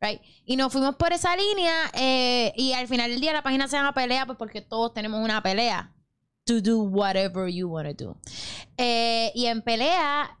Right? 0.00 0.20
Y 0.44 0.56
nos 0.56 0.72
fuimos 0.72 0.94
por 0.96 1.12
esa 1.12 1.36
línea 1.36 1.74
eh, 1.94 2.52
y 2.56 2.72
al 2.72 2.86
final 2.86 3.10
del 3.10 3.20
día 3.20 3.32
la 3.32 3.42
página 3.42 3.66
se 3.66 3.76
llama 3.76 3.94
Pelea 3.94 4.26
pues 4.26 4.38
porque 4.38 4.60
todos 4.60 4.94
tenemos 4.94 5.22
una 5.24 5.42
pelea. 5.42 5.92
To 6.44 6.60
do 6.60 6.78
whatever 6.82 7.48
you 7.52 7.68
want 7.68 7.98
to 7.98 8.04
do. 8.04 8.20
Eh, 8.76 9.32
y 9.34 9.46
en 9.46 9.60
pelea, 9.60 10.36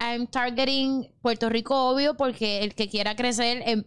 I'm 0.00 0.26
targeting 0.26 1.12
Puerto 1.20 1.48
Rico, 1.50 1.90
obvio, 1.90 2.16
porque 2.16 2.64
el 2.64 2.74
que 2.74 2.88
quiera 2.88 3.14
crecer 3.14 3.62
en 3.66 3.86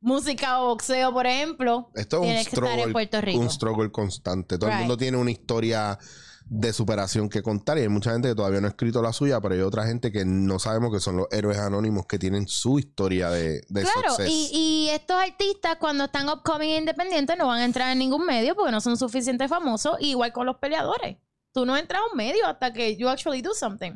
música 0.00 0.62
o 0.62 0.68
boxeo, 0.68 1.12
por 1.12 1.26
ejemplo, 1.26 1.90
Esto 1.94 2.22
es 2.24 2.30
un 2.30 2.44
struggle, 2.44 2.92
Puerto 2.92 3.20
Rico. 3.20 3.40
un 3.40 3.50
struggle 3.50 3.90
constante. 3.90 4.58
Todo 4.58 4.70
el 4.70 4.78
mundo 4.78 4.96
tiene 4.96 5.16
una 5.16 5.30
historia 5.30 5.98
de 6.46 6.72
superación 6.72 7.28
que 7.28 7.42
contar 7.42 7.78
y 7.78 7.82
hay 7.82 7.88
mucha 7.88 8.10
gente 8.10 8.28
que 8.28 8.34
todavía 8.34 8.60
no 8.60 8.66
ha 8.66 8.70
escrito 8.70 9.00
la 9.00 9.12
suya, 9.12 9.40
pero 9.40 9.54
hay 9.54 9.60
otra 9.60 9.86
gente 9.86 10.10
que 10.10 10.24
no 10.24 10.58
sabemos 10.58 10.92
que 10.92 10.98
son 10.98 11.16
los 11.16 11.28
héroes 11.30 11.58
anónimos 11.58 12.06
que 12.06 12.18
tienen 12.18 12.48
su 12.48 12.80
historia 12.80 13.30
de, 13.30 13.62
de 13.68 13.82
Claro, 13.82 14.16
y 14.26 14.88
estos 14.90 15.16
artistas 15.16 15.76
cuando 15.78 16.04
están 16.04 16.28
upcoming 16.28 16.70
e 16.70 16.78
independientes 16.78 17.38
no 17.38 17.46
van 17.46 17.60
a 17.60 17.64
entrar 17.64 17.92
en 17.92 18.00
ningún 18.00 18.26
medio 18.26 18.56
porque 18.56 18.72
no 18.72 18.80
son 18.80 18.96
suficientemente 18.96 19.48
famosos, 19.48 19.96
igual 20.00 20.32
con 20.32 20.44
los 20.44 20.56
peleadores. 20.56 21.18
Tú 21.52 21.64
no 21.66 21.76
entras 21.76 22.02
a 22.02 22.10
un 22.10 22.16
medio 22.16 22.46
hasta 22.46 22.72
que 22.72 22.96
you 22.96 23.08
actually 23.08 23.42
do 23.42 23.54
something. 23.54 23.92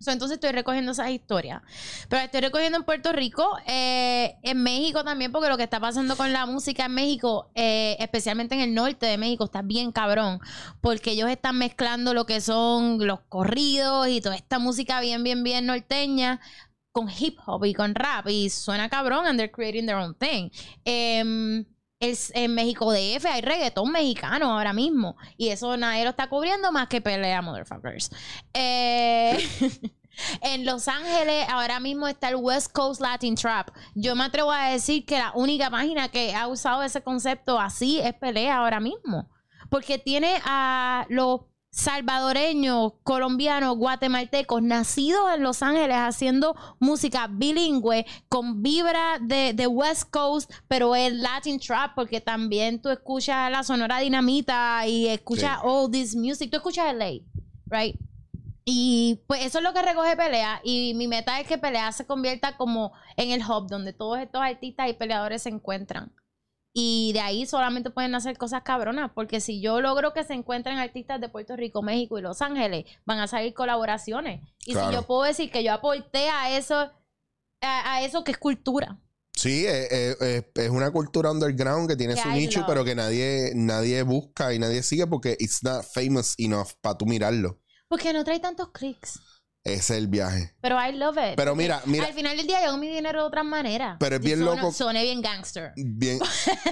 So, 0.00 0.12
entonces 0.12 0.36
estoy 0.36 0.52
recogiendo 0.52 0.92
esas 0.92 1.10
historias. 1.10 1.60
Pero 2.08 2.22
estoy 2.22 2.40
recogiendo 2.40 2.78
en 2.78 2.84
Puerto 2.84 3.12
Rico, 3.12 3.58
eh, 3.66 4.36
en 4.42 4.62
México 4.62 5.02
también, 5.02 5.32
porque 5.32 5.48
lo 5.48 5.56
que 5.56 5.64
está 5.64 5.80
pasando 5.80 6.16
con 6.16 6.32
la 6.32 6.46
música 6.46 6.84
en 6.84 6.94
México, 6.94 7.50
eh, 7.56 7.96
especialmente 7.98 8.54
en 8.54 8.60
el 8.60 8.74
norte 8.74 9.06
de 9.06 9.18
México, 9.18 9.44
está 9.44 9.62
bien 9.62 9.90
cabrón. 9.90 10.38
Porque 10.80 11.12
ellos 11.12 11.28
están 11.28 11.58
mezclando 11.58 12.14
lo 12.14 12.26
que 12.26 12.40
son 12.40 13.04
los 13.08 13.20
corridos 13.28 14.06
y 14.08 14.20
toda 14.20 14.36
esta 14.36 14.60
música 14.60 15.00
bien, 15.00 15.24
bien, 15.24 15.42
bien 15.42 15.66
norteña 15.66 16.40
con 16.92 17.08
hip 17.10 17.38
hop 17.46 17.64
y 17.64 17.74
con 17.74 17.96
rap. 17.96 18.28
Y 18.28 18.50
suena 18.50 18.88
cabrón, 18.88 19.26
and 19.26 19.36
they're 19.36 19.50
creating 19.50 19.86
their 19.86 19.98
own 19.98 20.14
thing. 20.14 20.50
Em, 20.84 21.64
es- 22.00 22.32
en 22.34 22.54
México 22.54 22.92
DF 22.92 23.26
hay 23.26 23.40
reggaetón 23.40 23.90
mexicano 23.92 24.52
ahora 24.52 24.72
mismo. 24.72 25.16
Y 25.36 25.48
eso 25.48 25.76
nadie 25.76 26.04
lo 26.04 26.10
está 26.10 26.28
cubriendo 26.28 26.70
más 26.72 26.88
que 26.88 27.00
pelea, 27.00 27.42
motherfuckers. 27.42 28.10
Eh, 28.54 29.38
en 30.42 30.64
Los 30.64 30.88
Ángeles 30.88 31.46
ahora 31.48 31.80
mismo 31.80 32.06
está 32.08 32.28
el 32.28 32.36
West 32.36 32.72
Coast 32.72 33.00
Latin 33.00 33.34
Trap. 33.34 33.70
Yo 33.94 34.14
me 34.16 34.24
atrevo 34.24 34.52
a 34.52 34.70
decir 34.70 35.04
que 35.04 35.18
la 35.18 35.32
única 35.34 35.70
página 35.70 36.08
que 36.08 36.34
ha 36.34 36.46
usado 36.48 36.82
ese 36.82 37.02
concepto 37.02 37.58
así 37.58 38.00
es 38.00 38.14
pelea 38.14 38.58
ahora 38.58 38.80
mismo. 38.80 39.30
Porque 39.70 39.98
tiene 39.98 40.40
a 40.44 41.04
los 41.08 41.42
salvadoreños, 41.70 42.92
colombianos, 43.02 43.76
guatemaltecos, 43.76 44.62
nacidos 44.62 45.34
en 45.34 45.42
Los 45.42 45.62
Ángeles 45.62 45.96
haciendo 45.98 46.56
música 46.78 47.28
bilingüe 47.30 48.06
con 48.28 48.62
vibra 48.62 49.18
de, 49.20 49.52
de 49.52 49.66
West 49.66 50.10
Coast, 50.10 50.50
pero 50.66 50.94
es 50.94 51.12
Latin 51.12 51.58
Trap, 51.60 51.94
porque 51.94 52.20
también 52.20 52.80
tú 52.80 52.88
escuchas 52.90 53.50
la 53.50 53.62
Sonora 53.62 53.98
Dinamita 54.00 54.86
y 54.86 55.08
escuchas 55.08 55.58
Sí. 55.60 55.66
all 55.66 55.90
this 55.90 56.16
music. 56.16 56.50
Tú 56.50 56.56
escuchas 56.56 56.92
LA, 56.94 57.20
right? 57.66 57.96
Y 58.64 59.22
pues 59.26 59.46
eso 59.46 59.58
es 59.58 59.64
lo 59.64 59.72
que 59.72 59.80
recoge 59.80 60.14
Pelea. 60.14 60.60
Y 60.62 60.92
mi 60.94 61.08
meta 61.08 61.40
es 61.40 61.46
que 61.46 61.56
Pelea 61.56 61.90
se 61.92 62.06
convierta 62.06 62.56
como 62.58 62.92
en 63.16 63.30
el 63.30 63.40
hub 63.42 63.66
donde 63.68 63.94
todos 63.94 64.18
estos 64.18 64.42
artistas 64.42 64.90
y 64.90 64.92
peleadores 64.92 65.42
se 65.42 65.48
encuentran. 65.48 66.12
Y 66.80 67.12
de 67.12 67.18
ahí 67.20 67.44
solamente 67.44 67.90
pueden 67.90 68.14
hacer 68.14 68.38
cosas 68.38 68.62
cabronas. 68.62 69.10
Porque 69.12 69.40
si 69.40 69.60
yo 69.60 69.80
logro 69.80 70.12
que 70.12 70.22
se 70.22 70.34
encuentren 70.34 70.78
artistas 70.78 71.20
de 71.20 71.28
Puerto 71.28 71.56
Rico, 71.56 71.82
México 71.82 72.18
y 72.18 72.22
Los 72.22 72.40
Ángeles, 72.40 72.84
van 73.04 73.18
a 73.18 73.26
salir 73.26 73.52
colaboraciones. 73.52 74.42
Y 74.64 74.72
Claro. 74.74 74.88
si 74.88 74.94
yo 74.94 75.02
puedo 75.02 75.22
decir 75.24 75.50
que 75.50 75.64
yo 75.64 75.72
aporté 75.72 76.28
a 76.28 76.56
eso, 76.56 76.76
a, 76.76 77.94
a 77.94 78.02
eso 78.04 78.22
que 78.22 78.30
es 78.30 78.38
cultura. 78.38 79.00
Sí, 79.34 79.66
es, 79.66 79.90
es- 79.90 80.20
es- 80.20 80.44
es 80.54 80.70
una 80.70 80.90
cultura 80.92 81.32
underground 81.32 81.88
que 81.88 81.96
tiene 81.96 82.14
Que 82.14 82.22
su 82.22 82.28
nicho, 82.30 82.60
love. 82.60 82.68
pero 82.68 82.84
que 82.84 82.94
nadie, 82.94 83.52
nadie 83.56 84.02
busca 84.02 84.54
y 84.54 84.58
nadie 84.60 84.82
sigue 84.84 85.06
porque 85.08 85.36
it's 85.40 85.62
not 85.64 85.84
famous 85.84 86.34
enough 86.38 86.68
para 86.80 86.96
tú 86.96 87.06
mirarlo. 87.06 87.58
Porque 87.88 88.12
no 88.12 88.22
trae 88.22 88.38
tantos 88.38 88.70
clics. 88.70 89.18
Ese 89.74 89.94
es 89.94 89.98
el 89.98 90.08
viaje. 90.08 90.54
Pero 90.60 90.76
I 90.82 90.92
love 90.96 91.16
it. 91.18 91.36
Pero 91.36 91.54
mira, 91.54 91.82
mira. 91.84 92.06
Al 92.06 92.14
final 92.14 92.36
del 92.36 92.46
día 92.46 92.60
yo 92.62 92.68
hago 92.68 92.78
mi 92.78 92.88
dinero 92.88 93.20
de 93.20 93.26
otras 93.26 93.44
maneras. 93.44 93.96
Pero 94.00 94.16
es 94.16 94.22
bien 94.22 94.44
loco. 94.44 94.72
Soné 94.72 95.02
bien 95.02 95.20
gangster. 95.20 95.72
Bien. 95.76 96.18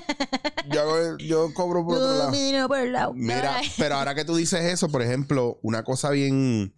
yo, 0.70 0.80
hago- 0.82 1.16
yo 1.18 1.52
cobro 1.54 1.84
por 1.84 1.98
otro 1.98 2.16
lado. 2.18 2.30
mi 2.30 2.40
dinero 2.42 2.68
por 2.68 2.78
el 2.78 2.92
lado. 2.92 3.12
Mira, 3.14 3.60
pero 3.78 3.96
ahora 3.96 4.14
que 4.14 4.24
tú 4.24 4.36
dices 4.36 4.60
eso, 4.64 4.88
por 4.88 5.02
ejemplo, 5.02 5.58
una 5.62 5.82
cosa 5.84 6.10
bien, 6.10 6.74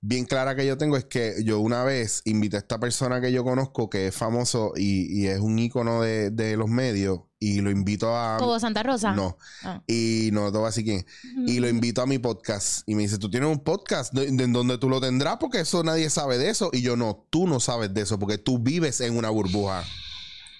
bien 0.00 0.24
clara 0.26 0.54
que 0.54 0.64
yo 0.66 0.78
tengo 0.78 0.96
es 0.96 1.04
que 1.04 1.34
yo 1.44 1.58
una 1.60 1.82
vez 1.84 2.22
invité 2.24 2.56
a 2.56 2.60
esta 2.60 2.78
persona 2.78 3.20
que 3.20 3.32
yo 3.32 3.42
conozco 3.44 3.90
que 3.90 4.08
es 4.08 4.14
famoso 4.14 4.72
y, 4.76 5.06
y 5.22 5.26
es 5.26 5.40
un 5.40 5.58
ícono 5.58 6.02
de, 6.02 6.30
de 6.30 6.56
los 6.56 6.68
medios 6.68 7.20
y 7.40 7.60
lo 7.60 7.70
invito 7.70 8.16
a... 8.16 8.36
Como 8.38 8.58
Santa 8.58 8.82
Rosa. 8.82 9.12
No. 9.12 9.38
Ah. 9.62 9.82
Y 9.86 10.30
no 10.32 10.50
te 10.50 10.58
voy 10.58 10.66
a 10.66 10.70
decir 10.70 10.84
quién. 10.84 11.06
Y 11.46 11.60
lo 11.60 11.68
invito 11.68 12.02
a 12.02 12.06
mi 12.06 12.18
podcast. 12.18 12.82
Y 12.86 12.96
me 12.96 13.02
dice, 13.02 13.16
¿tú 13.18 13.30
tienes 13.30 13.48
un 13.48 13.60
podcast? 13.60 14.12
¿De- 14.12 14.26
¿En 14.26 14.52
donde 14.52 14.76
tú 14.78 14.88
lo 14.88 15.00
tendrás? 15.00 15.36
Porque 15.38 15.60
eso 15.60 15.84
nadie 15.84 16.10
sabe 16.10 16.36
de 16.38 16.50
eso. 16.50 16.70
Y 16.72 16.82
yo 16.82 16.96
no, 16.96 17.26
tú 17.30 17.46
no 17.46 17.60
sabes 17.60 17.94
de 17.94 18.00
eso 18.02 18.18
porque 18.18 18.38
tú 18.38 18.58
vives 18.58 19.00
en 19.00 19.16
una 19.16 19.30
burbuja. 19.30 19.84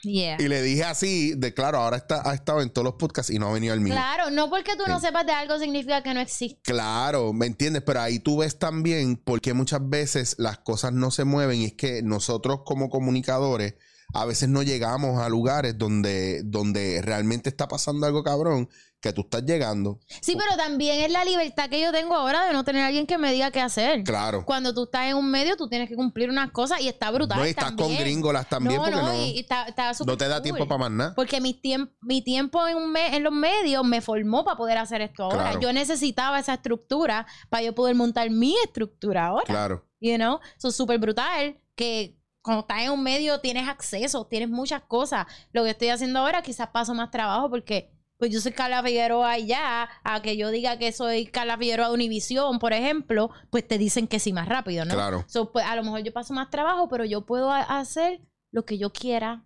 Yeah. 0.03 0.37
Y 0.41 0.49
le 0.49 0.63
dije 0.63 0.85
así, 0.85 1.35
de 1.35 1.53
claro, 1.55 1.79
ahora 1.79 1.97
está, 1.97 2.23
ha 2.29 2.35
estado 2.35 2.63
en 2.63 2.71
todos 2.71 2.85
los 2.85 2.95
podcasts 2.95 3.33
y 3.33 3.39
no 3.39 3.49
ha 3.49 3.53
venido 3.53 3.73
al 3.73 3.81
mío. 3.81 3.95
Claro, 3.95 4.31
no 4.31 4.49
porque 4.51 4.77
tú 4.77 4.85
no 4.87 5.01
Sí. 5.01 5.07
sepas 5.07 5.27
de 5.27 5.33
algo 5.33 5.59
significa 5.59 6.03
que 6.03 6.15
no 6.15 6.21
existe. 6.21 6.61
Claro, 6.63 7.33
¿me 7.33 7.47
entiendes? 7.47 7.83
Pero 7.85 8.01
ahí 8.01 8.19
tú 8.19 8.39
ves 8.39 8.59
también 8.59 9.17
porque 9.17 9.55
muchas 9.55 9.81
veces 9.89 10.37
las 10.39 10.59
cosas 10.59 10.93
no 10.93 11.11
se 11.11 11.25
mueven 11.25 11.61
y 11.61 11.65
es 11.67 11.73
que 11.75 12.03
nosotros 12.03 12.61
como 12.65 12.89
comunicadores 12.91 13.75
a 14.15 14.25
veces 14.25 14.49
no 14.49 14.63
llegamos 14.63 15.21
a 15.21 15.29
lugares 15.29 15.77
donde, 15.79 16.43
donde 16.45 17.03
realmente 17.03 17.49
está 17.49 17.69
pasando 17.69 18.07
algo 18.07 18.23
cabrón 18.23 18.69
que 19.01 19.13
tú 19.13 19.21
estás 19.21 19.45
llegando. 19.45 20.01
Sí, 20.23 20.35
pero 20.37 20.57
también 20.57 20.99
es 21.01 21.13
la 21.13 21.25
libertad 21.25 21.71
que 21.71 21.81
yo 21.81 21.93
tengo 21.93 22.17
ahora 22.17 22.47
de 22.47 22.53
no 22.53 22.65
tener 22.65 22.83
a 22.83 22.87
alguien 22.87 23.07
que 23.07 23.17
me 23.17 23.33
diga 23.33 23.53
qué 23.53 23.61
hacer. 23.61 24.03
Claro. 24.03 24.45
Cuando 24.45 24.75
tú 24.75 24.85
estás 24.85 25.07
en 25.07 25.17
un 25.17 25.31
medio, 25.31 25.57
tú 25.57 25.69
tienes 25.69 25.89
que 25.89 25.95
cumplir 25.95 26.31
unas 26.31 26.51
cosas 26.51 26.81
y 26.81 26.89
está 26.89 27.13
brutal. 27.13 27.39
No, 27.39 27.47
y 27.47 27.51
estás 27.51 27.67
también. 27.67 27.89
con 27.91 27.99
gringolas 27.99 28.49
también 28.49 28.77
no, 28.77 28.83
porque 28.83 28.97
no, 28.97 29.07
no, 29.07 29.15
y, 29.15 29.39
está, 29.39 29.65
está 29.69 29.95
súper 29.95 30.13
no 30.15 30.19
te 30.19 30.27
da 30.27 30.37
cool. 30.37 30.43
tiempo 30.43 30.67
para 30.67 30.79
más 30.79 30.91
nada. 30.91 31.15
Porque 31.15 31.41
mi, 31.41 31.55
tiemp- 31.55 31.93
mi 32.01 32.23
tiempo 32.23 32.67
en, 32.67 32.77
un 32.77 32.91
me- 32.91 33.15
en 33.15 33.23
los 33.23 33.33
medios 33.33 33.85
me 33.85 34.01
formó 34.01 34.45
para 34.45 34.57
poder 34.57 34.79
hacer 34.79 35.01
esto 35.01 35.25
ahora. 35.25 35.43
Claro. 35.43 35.61
Yo 35.61 35.73
necesitaba 35.73 36.41
esa 36.41 36.55
estructura 36.55 37.25
para 37.51 37.63
yo 37.63 37.77
poder 37.77 37.95
montar 37.95 38.31
mi 38.31 38.57
estructura 38.65 39.27
ahora. 39.27 39.45
Claro. 39.45 39.85
You 40.01 40.17
know? 40.17 40.41
Eso 40.57 40.69
es 40.69 40.75
súper 40.75 40.99
brutal 40.99 41.61
que 41.77 42.18
cuando 42.49 42.63
estás 42.63 42.81
en 42.81 42.93
un 42.93 43.03
medio 43.03 43.41
tienes 43.41 43.69
acceso, 43.69 44.27
tienes 44.27 44.49
muchas 44.49 44.81
cosas. 44.81 45.27
Lo 45.53 45.65
que 45.65 45.71
estoy 45.71 45.89
haciendo 45.89 46.21
ahora 46.21 46.41
quizás 46.41 46.69
paso 46.69 46.95
más 46.95 47.11
trabajo 47.11 47.51
porque 47.51 47.93
pues 48.17 48.31
yo 48.31 48.41
soy 48.41 48.53
Carla 48.53 48.83
Figueroa 48.83 49.33
allá, 49.33 49.91
a 50.03 50.23
que 50.23 50.39
yo 50.39 50.51
diga 50.51 50.79
que 50.79 50.91
soy 50.91 51.27
Carla 51.27 51.59
Figueroa 51.59 51.89
de 51.89 51.95
Univisión, 51.95 52.59
por 52.59 52.73
ejemplo, 52.73 53.31
pues 53.51 53.69
te 53.69 53.77
dicen 53.77 54.09
que 54.09 54.19
sí 54.19 54.33
más 54.33 54.49
rápido, 54.49 54.87
¿no? 54.87 54.95
Claro. 54.95 55.25
So, 55.29 55.53
pues, 55.53 55.67
a 55.67 55.77
lo 55.77 55.85
mejor 55.85 56.01
yo 56.01 56.13
paso 56.13 56.33
más 56.33 56.49
trabajo, 56.49 56.89
pero 56.89 57.05
yo 57.05 57.27
puedo 57.27 57.53
hacer 57.53 58.23
lo 58.51 58.65
que 58.65 58.79
yo 58.79 58.95
quiera, 58.95 59.45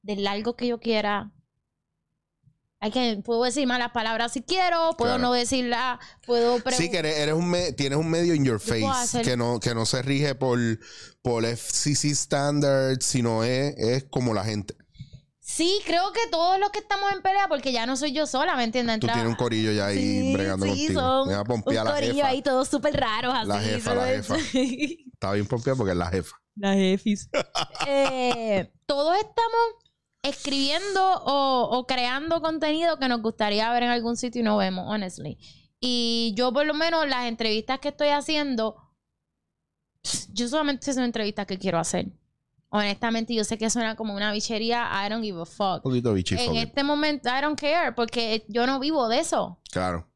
de 0.00 0.16
largo 0.16 0.56
que 0.56 0.66
yo 0.66 0.80
quiera. 0.80 1.30
Hay 2.82 2.90
que, 2.90 3.20
puedo 3.22 3.44
decir 3.44 3.66
malas 3.66 3.90
palabras 3.92 4.32
si 4.32 4.40
quiero, 4.42 4.94
puedo 4.96 5.16
Claro. 5.16 5.22
no 5.28 5.32
decirla, 5.34 6.00
puedo 6.26 6.56
Sí, 6.56 6.62
preguntar. 6.62 6.90
que 6.90 6.98
eres, 6.98 7.18
eres 7.18 7.34
un 7.34 7.48
me- 7.50 7.72
tienes 7.72 7.98
un 7.98 8.08
medio 8.08 8.34
in 8.34 8.44
your 8.44 8.58
face 8.58 9.22
que 9.22 9.36
no, 9.36 9.60
que 9.60 9.74
no 9.74 9.84
se 9.84 10.00
rige 10.00 10.34
por, 10.34 10.58
por 11.20 11.44
FCC 11.44 12.14
standards, 12.14 13.04
sino 13.04 13.44
es, 13.44 13.74
es 13.76 14.04
como 14.04 14.32
la 14.32 14.44
gente. 14.44 14.74
Sí, 15.40 15.80
creo 15.84 16.12
que 16.12 16.20
todos 16.30 16.58
los 16.60 16.70
que 16.70 16.78
estamos 16.78 17.12
en 17.12 17.20
pelea, 17.22 17.48
porque 17.48 17.70
ya 17.72 17.84
no 17.84 17.96
soy 17.96 18.12
yo 18.12 18.26
sola, 18.26 18.56
¿me 18.56 18.64
entiendes? 18.64 18.98
Tú 19.00 19.08
tienes 19.08 19.26
un 19.26 19.34
corillo 19.34 19.72
ya 19.72 19.86
ahí 19.86 19.98
Sí, 19.98 20.32
bregando 20.32 20.64
sí, 20.64 20.70
contigo. 20.70 21.00
son 21.00 21.28
Me 21.28 21.34
va 21.34 21.40
a 21.40 21.44
pompear 21.44 21.82
un 21.84 21.88
la 21.88 21.94
corillo 21.96 22.14
jefa. 22.14 22.28
ahí 22.28 22.40
todos 22.42 22.68
súper 22.68 22.94
raros 22.98 23.34
así. 23.34 23.48
La 23.48 23.60
jefa, 23.60 23.94
la 23.94 24.06
jefa. 24.06 24.36
Está 25.12 25.32
bien 25.32 25.46
pompeada 25.46 25.76
porque 25.76 25.90
es 25.92 25.98
la 25.98 26.06
jefa. 26.08 26.34
La 26.56 26.72
jefis. 26.74 27.28
Eh, 27.86 28.72
todos 28.86 29.16
estamos 29.16 29.60
escribiendo 30.22 31.00
o, 31.24 31.68
o 31.78 31.86
creando 31.86 32.40
contenido 32.40 32.98
que 32.98 33.08
nos 33.08 33.22
gustaría 33.22 33.70
ver 33.72 33.84
en 33.84 33.90
algún 33.90 34.16
sitio 34.16 34.40
y 34.40 34.44
no 34.44 34.56
vemos, 34.56 34.84
honestly. 34.88 35.38
Y 35.80 36.34
yo 36.36 36.52
por 36.52 36.66
lo 36.66 36.74
menos 36.74 37.08
las 37.08 37.26
entrevistas 37.26 37.78
que 37.78 37.88
estoy 37.88 38.08
haciendo, 38.08 38.76
yo 40.32 40.48
solamente 40.48 40.92
son 40.92 41.04
entrevistas 41.04 41.46
que 41.46 41.58
quiero 41.58 41.78
hacer. 41.78 42.06
Honestamente, 42.68 43.34
yo 43.34 43.42
sé 43.44 43.58
que 43.58 43.68
suena 43.70 43.96
como 43.96 44.14
una 44.14 44.32
bichería, 44.32 44.88
I 45.04 45.08
don't 45.08 45.24
give 45.24 45.40
a 45.40 45.46
fuck. 45.46 45.84
Un 45.84 45.90
poquito 45.90 46.10
En 46.10 46.14
bichifoque. 46.16 46.62
este 46.62 46.84
momento, 46.84 47.28
I 47.28 47.40
don't 47.40 47.58
care, 47.58 47.92
porque 47.92 48.44
yo 48.48 48.66
no 48.66 48.78
vivo 48.78 49.08
de 49.08 49.18
eso. 49.20 49.58
Claro. 49.72 50.09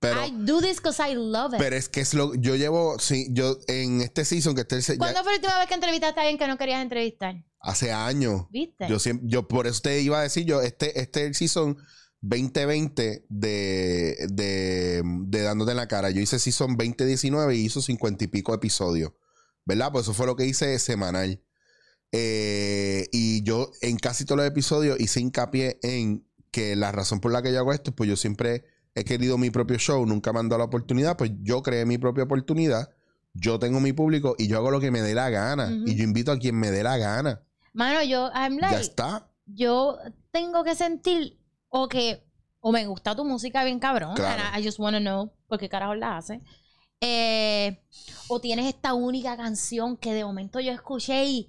Pero, 0.00 0.24
I 0.26 0.30
do 0.32 0.60
this 0.60 0.76
because 0.76 1.02
I 1.02 1.14
love 1.14 1.54
it. 1.54 1.58
pero 1.58 1.74
es 1.76 1.88
que 1.88 2.00
es 2.00 2.14
lo. 2.14 2.34
Yo 2.36 2.54
llevo. 2.54 2.98
Sí, 3.00 3.28
yo 3.32 3.58
en 3.66 4.00
este 4.00 4.24
season 4.24 4.54
que 4.54 4.60
es 4.68 4.88
el- 4.90 4.96
ya- 4.96 4.98
¿Cuándo 4.98 5.22
fue 5.24 5.32
la 5.32 5.36
última 5.38 5.58
vez 5.58 5.66
que 5.68 5.74
entrevistaste 5.74 6.20
a 6.20 6.22
alguien 6.22 6.38
que 6.38 6.46
no 6.46 6.56
querías 6.56 6.82
entrevistar? 6.82 7.44
hace 7.60 7.90
años. 7.92 8.46
¿Viste? 8.50 8.86
Yo 8.88 9.00
siempre, 9.00 9.28
yo 9.28 9.48
por 9.48 9.66
eso 9.66 9.80
te 9.82 10.00
iba 10.00 10.20
a 10.20 10.22
decir, 10.22 10.44
yo, 10.46 10.62
este, 10.62 11.00
este 11.00 11.34
season 11.34 11.76
2020 12.20 13.24
de, 13.28 14.26
de, 14.30 15.02
de 15.04 15.42
Dándote 15.42 15.72
en 15.72 15.76
la 15.76 15.88
cara. 15.88 16.10
Yo 16.10 16.20
hice 16.20 16.38
season 16.38 16.76
2019 16.76 17.56
y 17.56 17.64
hizo 17.64 17.82
50 17.82 18.24
y 18.24 18.26
pico 18.28 18.54
episodios. 18.54 19.12
¿Verdad? 19.64 19.90
Pues 19.90 20.04
eso 20.04 20.14
fue 20.14 20.26
lo 20.26 20.36
que 20.36 20.46
hice 20.46 20.78
semanal. 20.78 21.42
Eh, 22.12 23.08
y 23.12 23.42
yo 23.42 23.70
en 23.82 23.98
casi 23.98 24.24
todos 24.24 24.38
los 24.38 24.46
episodios 24.46 24.98
hice 24.98 25.20
hincapié 25.20 25.78
en 25.82 26.26
que 26.50 26.74
la 26.76 26.90
razón 26.92 27.20
por 27.20 27.32
la 27.32 27.42
que 27.42 27.52
yo 27.52 27.58
hago 27.58 27.72
esto 27.72 27.90
es 27.90 27.96
pues 27.96 28.08
yo 28.08 28.16
siempre 28.16 28.64
he 28.98 29.04
querido 29.04 29.38
mi 29.38 29.50
propio 29.50 29.78
show, 29.78 30.04
nunca 30.06 30.32
me 30.32 30.40
han 30.40 30.48
dado 30.48 30.58
la 30.58 30.64
oportunidad, 30.64 31.16
pues 31.16 31.30
yo 31.42 31.62
creé 31.62 31.84
mi 31.86 31.98
propia 31.98 32.24
oportunidad, 32.24 32.90
yo 33.34 33.58
tengo 33.58 33.80
mi 33.80 33.92
público 33.92 34.34
y 34.38 34.48
yo 34.48 34.58
hago 34.58 34.70
lo 34.70 34.80
que 34.80 34.90
me 34.90 35.00
dé 35.02 35.14
la 35.14 35.30
gana. 35.30 35.70
Y 35.86 35.94
yo 35.96 36.04
invito 36.04 36.32
a 36.32 36.38
quien 36.38 36.56
me 36.56 36.70
dé 36.70 36.82
la 36.82 36.96
gana. 36.98 37.42
Mano, 37.72 38.02
yo, 38.02 38.30
I'm 38.34 38.56
ya 38.60 38.68
like, 38.70 38.80
está. 38.80 39.28
yo 39.46 39.98
tengo 40.32 40.64
que 40.64 40.74
sentir 40.74 41.38
o 41.68 41.88
que, 41.88 42.24
o 42.60 42.72
me 42.72 42.86
gusta 42.86 43.14
tu 43.14 43.24
música 43.24 43.62
bien 43.64 43.78
cabrón, 43.78 44.14
Claro. 44.16 44.42
I, 44.54 44.60
I 44.60 44.64
just 44.66 44.78
wanna 44.78 44.98
know 45.00 45.32
por 45.46 45.58
qué 45.58 45.68
carajo 45.68 45.94
la 45.94 46.16
hace. 46.16 46.40
Eh, 47.00 47.80
o 48.28 48.40
tienes 48.40 48.66
esta 48.66 48.94
única 48.94 49.36
canción 49.36 49.96
que 49.96 50.12
de 50.12 50.24
momento 50.24 50.58
yo 50.58 50.72
escuché 50.72 51.24
y 51.26 51.48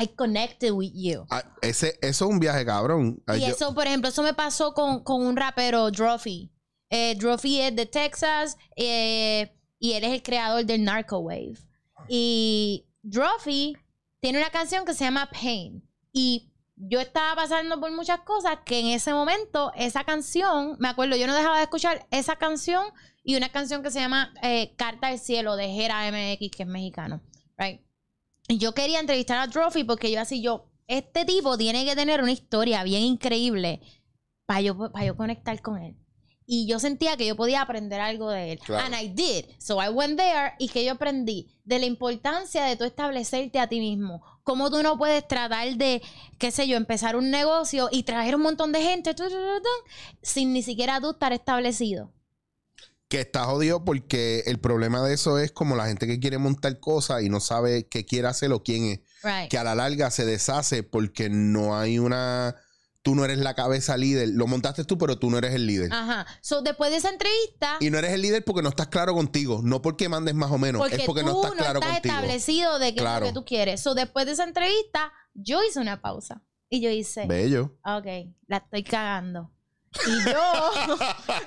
I 0.00 0.06
connected 0.16 0.70
with 0.70 0.92
you. 0.94 1.26
Ah, 1.28 1.42
ese, 1.60 1.98
eso 2.00 2.24
es 2.24 2.30
un 2.30 2.38
viaje 2.40 2.64
cabrón. 2.64 3.22
Ay, 3.26 3.42
Y 3.42 3.46
yo- 3.46 3.52
eso, 3.52 3.74
por 3.74 3.86
ejemplo, 3.86 4.08
eso 4.08 4.22
me 4.22 4.32
pasó 4.32 4.72
con, 4.72 5.04
con 5.04 5.20
un 5.26 5.36
rapero, 5.36 5.90
Drophy. 5.90 6.50
Eh, 6.90 7.14
Drophy 7.16 7.60
es 7.60 7.74
de 7.74 7.86
Texas 7.86 8.58
eh, 8.76 9.56
y 9.78 9.92
él 9.92 10.04
es 10.04 10.12
el 10.12 10.22
creador 10.22 10.64
del 10.64 10.84
Narco 10.84 11.18
Wave. 11.18 11.58
Y 12.08 12.86
Drophy 13.02 13.76
tiene 14.20 14.38
una 14.38 14.50
canción 14.50 14.84
que 14.84 14.94
se 14.94 15.04
llama 15.04 15.30
Pain. 15.30 15.82
Y 16.12 16.50
yo 16.76 17.00
estaba 17.00 17.34
pasando 17.36 17.78
por 17.78 17.92
muchas 17.92 18.20
cosas 18.20 18.58
que 18.64 18.80
en 18.80 18.86
ese 18.86 19.12
momento, 19.12 19.72
esa 19.76 20.04
canción, 20.04 20.76
me 20.78 20.88
acuerdo, 20.88 21.16
yo 21.16 21.26
no 21.26 21.36
dejaba 21.36 21.58
de 21.58 21.64
escuchar 21.64 22.06
esa 22.10 22.36
canción 22.36 22.84
y 23.22 23.36
una 23.36 23.50
canción 23.50 23.82
que 23.82 23.90
se 23.90 24.00
llama 24.00 24.32
eh, 24.42 24.74
Carta 24.76 25.08
del 25.08 25.18
Cielo 25.18 25.56
de 25.56 25.68
Jera 25.68 26.10
MX, 26.10 26.50
que 26.50 26.62
es 26.62 26.68
mexicano. 26.68 27.20
Right? 27.56 27.82
Y 28.48 28.58
yo 28.58 28.74
quería 28.74 28.98
entrevistar 28.98 29.38
a 29.38 29.48
Trophy 29.48 29.84
porque 29.84 30.10
yo 30.10 30.20
así, 30.20 30.42
yo, 30.42 30.66
este 30.86 31.24
tipo 31.24 31.56
tiene 31.56 31.84
que 31.84 31.94
tener 31.94 32.22
una 32.22 32.32
historia 32.32 32.82
bien 32.82 33.02
increíble 33.02 33.80
para 34.46 34.60
yo, 34.62 34.90
para 34.90 35.04
yo 35.04 35.16
conectar 35.16 35.60
con 35.62 35.80
él. 35.80 35.96
Y 36.52 36.66
yo 36.66 36.80
sentía 36.80 37.16
que 37.16 37.26
yo 37.28 37.36
podía 37.36 37.62
aprender 37.62 38.00
algo 38.00 38.28
de 38.28 38.52
él. 38.52 38.58
Claro. 38.58 38.84
And 38.84 39.00
I 39.00 39.06
did. 39.08 39.44
So 39.58 39.80
I 39.80 39.88
went 39.88 40.18
there 40.18 40.54
y 40.58 40.68
que 40.68 40.84
yo 40.84 40.90
aprendí 40.94 41.46
de 41.64 41.78
la 41.78 41.86
importancia 41.86 42.64
de 42.64 42.74
tú 42.74 42.82
establecerte 42.82 43.60
a 43.60 43.68
ti 43.68 43.78
mismo. 43.78 44.20
Cómo 44.42 44.68
tú 44.68 44.82
no 44.82 44.98
puedes 44.98 45.28
tratar 45.28 45.76
de, 45.76 46.02
qué 46.38 46.50
sé 46.50 46.66
yo, 46.66 46.76
empezar 46.76 47.14
un 47.14 47.30
negocio 47.30 47.88
y 47.92 48.02
traer 48.02 48.34
un 48.34 48.42
montón 48.42 48.72
de 48.72 48.82
gente 48.82 49.14
tu, 49.14 49.22
tu, 49.22 49.30
tu, 49.30 49.36
tu, 49.36 49.68
sin 50.22 50.52
ni 50.52 50.62
siquiera 50.64 51.00
tú 51.00 51.10
estar 51.10 51.32
establecido. 51.32 52.12
que 53.08 53.20
está 53.20 53.44
jodido 53.44 53.84
porque 53.84 54.44
el 54.46 54.58
problema 54.58 55.02
de 55.02 55.14
eso 55.14 55.38
es 55.38 55.52
como 55.52 55.76
la 55.76 55.86
gente 55.86 56.06
que 56.06 56.18
quiere 56.18 56.38
montar 56.38 56.80
cosas 56.80 57.22
y 57.22 57.28
no 57.28 57.38
sabe 57.40 57.88
qué 57.88 58.04
quiere 58.04 58.28
hacer 58.28 58.52
o 58.52 58.62
quién 58.62 58.84
es. 58.86 59.00
Right. 59.22 59.50
Que 59.50 59.58
a 59.58 59.64
la 59.64 59.74
larga 59.74 60.10
se 60.10 60.24
deshace 60.24 60.82
porque 60.82 61.28
no 61.28 61.78
hay 61.78 61.98
una. 61.98 62.56
Tú 63.02 63.14
no 63.14 63.24
eres 63.24 63.38
la 63.38 63.54
cabeza 63.54 63.96
líder. 63.96 64.28
Lo 64.32 64.46
montaste 64.46 64.84
tú, 64.84 64.98
pero 64.98 65.18
tú 65.18 65.30
no 65.30 65.38
eres 65.38 65.54
el 65.54 65.66
líder. 65.66 65.90
Ajá. 65.92 66.26
So 66.42 66.60
después 66.60 66.90
de 66.90 66.98
esa 66.98 67.08
entrevista, 67.08 67.78
Y 67.80 67.88
no 67.90 67.98
eres 67.98 68.12
el 68.12 68.20
líder 68.20 68.44
porque 68.44 68.60
no 68.62 68.68
estás 68.68 68.88
claro 68.88 69.14
contigo. 69.14 69.60
No 69.62 69.80
porque 69.80 70.08
mandes 70.10 70.34
más 70.34 70.50
o 70.50 70.58
menos. 70.58 70.80
porque 70.82 70.96
es 70.96 71.02
porque 71.06 71.22
tú 71.22 71.28
no 71.28 71.36
estás 71.42 71.52
claro 71.52 71.80
contigo. 71.80 71.96
establecido 72.14 72.78
de 72.78 72.92
qué 72.94 73.00
Claro. 73.00 73.24
es 73.26 73.32
lo 73.32 73.34
que 73.34 73.40
tú 73.40 73.44
quieres. 73.46 73.80
So 73.82 73.94
después 73.94 74.26
de 74.26 74.32
esa 74.32 74.44
entrevista, 74.44 75.12
yo 75.34 75.62
hice 75.64 75.80
una 75.80 76.02
pausa. 76.02 76.42
Y 76.68 76.80
yo 76.82 76.90
hice, 76.90 77.26
Bello. 77.26 77.78
ok, 77.84 78.06
la 78.46 78.58
estoy 78.58 78.84
cagando. 78.84 79.50
Y 80.06 80.30
yo, 80.30 80.70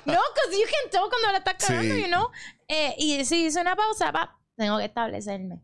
no, 0.04 0.12
because 0.12 0.52
you 0.52 0.66
can 0.66 0.90
tell 0.90 1.08
cuando 1.08 1.32
la 1.32 1.38
estás 1.38 1.54
cagando, 1.66 1.94
Sí. 1.94 2.00
you 2.02 2.08
know. 2.08 2.28
Eh, 2.68 2.94
y 2.98 3.24
si 3.24 3.46
hice 3.46 3.60
una 3.60 3.74
pausa, 3.74 4.12
pa, 4.12 4.38
tengo 4.56 4.76
que 4.78 4.84
establecerme. 4.84 5.62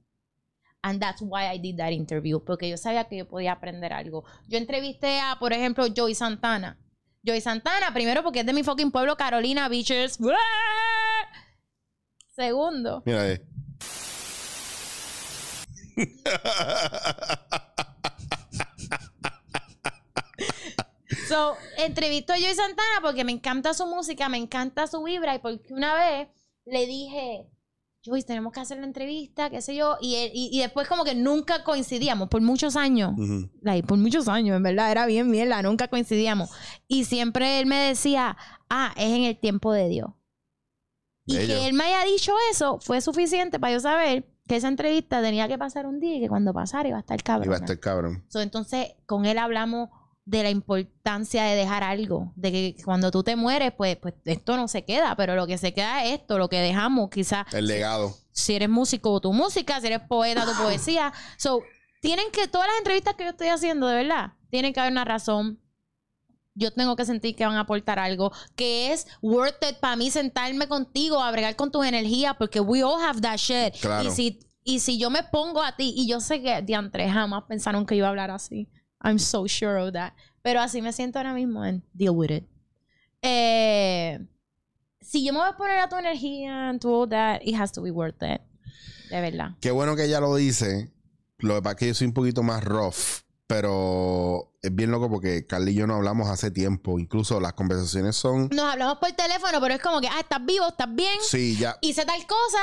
And 0.82 1.00
that's 1.00 1.20
why 1.20 1.52
I 1.52 1.58
did 1.58 1.76
that 1.76 1.92
interview. 1.92 2.40
Porque 2.40 2.68
yo 2.68 2.76
sabía 2.76 3.04
que 3.04 3.18
yo 3.18 3.28
podía 3.28 3.52
aprender 3.52 3.92
algo. 3.92 4.24
Yo 4.48 4.58
entrevisté 4.58 5.20
a, 5.20 5.36
por 5.38 5.52
ejemplo, 5.52 5.86
Joey 5.94 6.14
Santana. 6.14 6.78
Joey 7.24 7.40
Santana, 7.40 7.92
primero 7.92 8.22
porque 8.22 8.40
es 8.40 8.46
de 8.46 8.52
mi 8.52 8.62
fucking 8.62 8.90
pueblo, 8.90 9.16
Carolina 9.16 9.68
Beaches. 9.68 10.18
Segundo, 12.34 13.02
Mira, 13.04 13.28
eh. 13.28 13.46
So, 21.28 21.56
entrevistó 21.76 22.32
a 22.32 22.36
Joey 22.36 22.54
Santana 22.54 23.00
porque 23.02 23.24
me 23.24 23.32
encanta 23.32 23.74
su 23.74 23.86
música, 23.86 24.28
me 24.28 24.38
encanta 24.38 24.86
su 24.86 25.02
vibra 25.02 25.34
y 25.34 25.38
porque 25.38 25.72
una 25.72 25.94
vez 25.94 26.28
le 26.64 26.86
dije, 26.86 27.46
Joey, 28.04 28.22
tenemos 28.22 28.52
que 28.52 28.60
hacer 28.60 28.78
la 28.78 28.86
entrevista, 28.86 29.50
qué 29.50 29.60
sé 29.60 29.74
yo, 29.76 29.98
y, 30.00 30.14
él- 30.14 30.30
y, 30.34 30.48
y 30.56 30.60
después 30.60 30.88
como 30.88 31.04
que 31.04 31.14
nunca 31.14 31.64
coincidíamos 31.64 32.28
por 32.28 32.40
muchos 32.40 32.74
años. 32.76 33.12
Like, 33.60 33.86
por 33.86 33.98
muchos 33.98 34.26
años, 34.28 34.56
en 34.56 34.62
verdad, 34.62 34.90
era 34.90 35.04
bien 35.06 35.30
mierda, 35.30 35.60
nunca 35.62 35.88
coincidíamos. 35.88 36.48
Y 36.88 37.04
siempre 37.04 37.60
él 37.60 37.66
me 37.66 37.76
decía, 37.76 38.36
ah, 38.70 38.92
es 38.96 39.10
en 39.12 39.24
el 39.24 39.38
tiempo 39.38 39.72
de 39.72 39.88
Dios. 39.88 40.10
Y 41.26 41.36
que 41.46 41.66
él 41.66 41.74
me 41.74 41.84
haya 41.84 42.04
dicho 42.10 42.32
eso 42.50 42.78
fue 42.80 43.00
suficiente 43.02 43.60
para 43.60 43.74
yo 43.74 43.80
saber 43.80 44.26
que 44.48 44.56
esa 44.56 44.68
entrevista 44.68 45.20
tenía 45.22 45.46
que 45.46 45.58
pasar 45.58 45.86
un 45.86 46.00
día 46.00 46.16
y 46.16 46.20
que 46.20 46.28
cuando 46.28 46.52
pasara 46.54 46.88
iba 46.88 46.96
a 46.96 47.00
estar 47.00 47.22
cabrón. 47.22 47.44
Iba 47.46 47.56
a 47.56 47.58
estar 47.60 47.78
cabrón. 47.78 48.24
So, 48.28 48.40
entonces, 48.40 48.94
con 49.06 49.26
él 49.26 49.38
hablamos 49.38 49.90
de 50.30 50.44
la 50.44 50.50
importancia 50.50 51.42
de 51.42 51.56
dejar 51.56 51.82
algo, 51.82 52.32
de 52.36 52.52
que 52.52 52.76
cuando 52.84 53.10
tú 53.10 53.24
te 53.24 53.34
mueres, 53.34 53.72
pues, 53.76 53.96
pues 53.96 54.14
esto 54.24 54.56
no 54.56 54.68
se 54.68 54.84
queda, 54.84 55.16
pero 55.16 55.34
lo 55.34 55.48
que 55.48 55.58
se 55.58 55.74
queda 55.74 56.04
es 56.04 56.20
esto, 56.20 56.38
lo 56.38 56.48
que 56.48 56.60
dejamos, 56.60 57.10
quizás 57.10 57.52
El 57.52 57.66
legado. 57.66 58.14
si 58.30 58.54
eres 58.54 58.68
músico, 58.68 59.20
tu 59.20 59.32
música, 59.32 59.80
si 59.80 59.88
eres 59.88 60.02
poeta, 60.08 60.46
tu 60.46 60.62
poesía. 60.62 61.12
So, 61.36 61.64
tienen 62.00 62.30
que, 62.30 62.46
todas 62.46 62.68
las 62.68 62.78
entrevistas 62.78 63.16
que 63.16 63.24
yo 63.24 63.30
estoy 63.30 63.48
haciendo, 63.48 63.88
de 63.88 63.96
verdad, 63.96 64.34
tienen 64.50 64.72
que 64.72 64.78
haber 64.78 64.92
una 64.92 65.04
razón. 65.04 65.58
Yo 66.54 66.72
tengo 66.72 66.94
que 66.94 67.04
sentir 67.04 67.34
que 67.34 67.44
van 67.44 67.56
a 67.56 67.60
aportar 67.60 67.98
algo, 67.98 68.30
que 68.54 68.92
es 68.92 69.08
worth 69.22 69.64
it 69.68 69.78
para 69.80 69.96
mí 69.96 70.12
sentarme 70.12 70.68
contigo, 70.68 71.20
a 71.20 71.32
bregar 71.32 71.56
con 71.56 71.72
tus 71.72 71.84
energías, 71.84 72.36
porque 72.38 72.60
we 72.60 72.84
all 72.84 73.02
have 73.02 73.20
that 73.20 73.36
shit. 73.36 73.74
Claro. 73.80 74.08
Y 74.08 74.12
si, 74.12 74.38
y 74.62 74.78
si 74.78 74.96
yo 74.96 75.10
me 75.10 75.24
pongo 75.24 75.60
a 75.60 75.74
ti, 75.74 75.92
y 75.96 76.06
yo 76.06 76.20
sé 76.20 76.40
que 76.40 76.62
diantre 76.62 77.10
jamás 77.10 77.42
pensaron 77.48 77.84
que 77.84 77.96
iba 77.96 78.06
a 78.06 78.10
hablar 78.10 78.30
así. 78.30 78.68
I'm 79.02 79.18
so 79.18 79.46
sure 79.46 79.78
of 79.78 79.92
that. 79.94 80.12
Pero 80.42 80.60
así 80.60 80.80
me 80.82 80.92
siento 80.92 81.18
ahora 81.18 81.34
mismo 81.34 81.64
en 81.64 81.82
deal 81.92 82.14
with 82.14 82.30
it. 82.30 82.44
Eh, 83.22 84.18
si 85.00 85.24
yo 85.24 85.32
me 85.32 85.40
voy 85.40 85.48
a 85.48 85.56
poner 85.56 85.78
a 85.78 85.88
tu 85.88 85.96
energía 85.96 86.68
and 86.70 86.80
to 86.80 86.88
all 87.02 87.08
that, 87.08 87.40
it 87.42 87.54
has 87.54 87.72
to 87.72 87.82
be 87.82 87.90
worth 87.90 88.22
it. 88.22 88.40
De 89.10 89.20
verdad. 89.20 89.50
Qué 89.60 89.70
bueno 89.70 89.96
que 89.96 90.04
ella 90.04 90.20
lo 90.20 90.34
dice. 90.36 90.92
Lo 91.38 91.54
que 91.56 91.62
pasa 91.62 91.72
es 91.72 91.76
que 91.78 91.86
yo 91.88 91.94
soy 91.94 92.06
un 92.06 92.14
poquito 92.14 92.42
más 92.42 92.62
rough. 92.64 93.22
Pero 93.46 94.52
es 94.62 94.72
bien 94.72 94.92
loco 94.92 95.10
porque 95.10 95.44
Carly 95.44 95.72
y 95.72 95.74
yo 95.74 95.86
no 95.88 95.96
hablamos 95.96 96.28
hace 96.28 96.52
tiempo. 96.52 97.00
Incluso 97.00 97.40
las 97.40 97.54
conversaciones 97.54 98.14
son. 98.14 98.48
Nos 98.52 98.64
hablamos 98.72 98.98
por 98.98 99.10
teléfono, 99.12 99.60
pero 99.60 99.74
es 99.74 99.80
como 99.82 100.00
que, 100.00 100.06
ah, 100.06 100.20
estás 100.20 100.44
vivo, 100.46 100.68
estás 100.68 100.94
bien, 100.94 101.18
Sí, 101.28 101.56
ya. 101.58 101.76
hice 101.80 102.04
tal 102.04 102.24
cosa, 102.28 102.58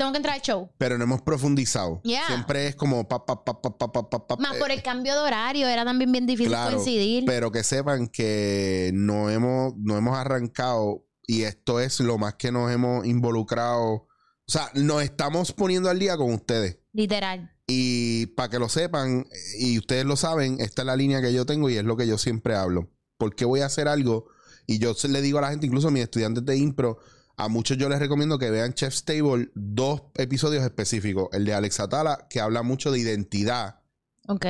tengo 0.00 0.12
que 0.12 0.16
entrar 0.16 0.34
al 0.34 0.40
show. 0.40 0.70
Pero 0.78 0.96
no 0.96 1.04
hemos 1.04 1.20
profundizado. 1.20 2.00
Siempre 2.02 2.68
es 2.68 2.74
como 2.74 3.06
pa, 3.06 3.26
pa, 3.26 3.44
pa, 3.44 3.60
pa, 3.60 3.76
pa, 3.76 3.92
pa, 3.92 4.26
pa, 4.26 4.36
Más 4.36 4.56
por 4.56 4.70
eh, 4.70 4.74
el 4.74 4.82
cambio 4.82 5.12
de 5.12 5.20
horario, 5.20 5.68
era 5.68 5.84
también 5.84 6.10
bien 6.10 6.26
difícil 6.26 6.54
coincidir. 6.54 7.24
Pero 7.26 7.52
que 7.52 7.62
sepan 7.62 8.08
que 8.08 8.92
no 8.94 9.28
hemos, 9.28 9.74
no 9.76 9.98
hemos 9.98 10.16
arrancado 10.16 11.04
y 11.26 11.42
esto 11.42 11.80
es 11.80 12.00
lo 12.00 12.16
más 12.16 12.36
que 12.36 12.50
nos 12.50 12.72
hemos 12.72 13.06
involucrado. 13.06 13.92
O 13.92 14.08
sea, 14.46 14.70
nos 14.74 15.02
estamos 15.02 15.52
poniendo 15.52 15.90
al 15.90 15.98
día 15.98 16.16
con 16.16 16.32
ustedes. 16.32 16.78
Literal. 16.94 17.54
Y 17.66 18.26
para 18.28 18.48
que 18.48 18.58
lo 18.58 18.70
sepan, 18.70 19.26
y 19.58 19.78
ustedes 19.78 20.06
lo 20.06 20.16
saben, 20.16 20.60
esta 20.60 20.80
es 20.80 20.86
la 20.86 20.96
línea 20.96 21.20
que 21.20 21.34
yo 21.34 21.44
tengo 21.44 21.68
y 21.68 21.76
es 21.76 21.84
lo 21.84 21.98
que 21.98 22.06
yo 22.06 22.16
siempre 22.16 22.54
hablo. 22.54 22.90
¿Por 23.18 23.34
qué 23.34 23.44
voy 23.44 23.60
a 23.60 23.66
hacer 23.66 23.86
algo? 23.86 24.28
Y 24.66 24.78
yo 24.78 24.94
le 25.10 25.20
digo 25.20 25.38
a 25.38 25.42
la 25.42 25.50
gente, 25.50 25.66
incluso 25.66 25.88
a 25.88 25.90
mis 25.90 26.04
estudiantes 26.04 26.44
de 26.46 26.56
impro, 26.56 26.98
a 27.44 27.48
muchos 27.48 27.76
yo 27.78 27.88
les 27.88 27.98
recomiendo 27.98 28.38
que 28.38 28.50
vean 28.50 28.74
Chef's 28.74 29.04
Table 29.04 29.50
dos 29.54 30.02
episodios 30.14 30.62
específicos. 30.62 31.28
El 31.32 31.44
de 31.44 31.54
Alex 31.54 31.80
Atala, 31.80 32.26
que 32.28 32.40
habla 32.40 32.62
mucho 32.62 32.90
de 32.92 32.98
identidad 32.98 33.80
Ok. 34.28 34.46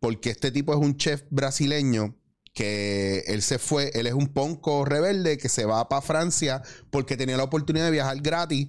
porque 0.00 0.30
este 0.30 0.50
tipo 0.50 0.72
es 0.72 0.78
un 0.78 0.96
chef 0.96 1.22
brasileño 1.30 2.16
que 2.54 3.24
él 3.28 3.42
se 3.42 3.58
fue, 3.58 3.90
él 3.94 4.06
es 4.06 4.14
un 4.14 4.28
ponco 4.28 4.84
rebelde 4.84 5.38
que 5.38 5.48
se 5.48 5.64
va 5.64 5.88
para 5.88 6.02
Francia 6.02 6.62
porque 6.90 7.16
tenía 7.16 7.36
la 7.36 7.44
oportunidad 7.44 7.84
de 7.86 7.90
viajar 7.92 8.20
gratis 8.20 8.68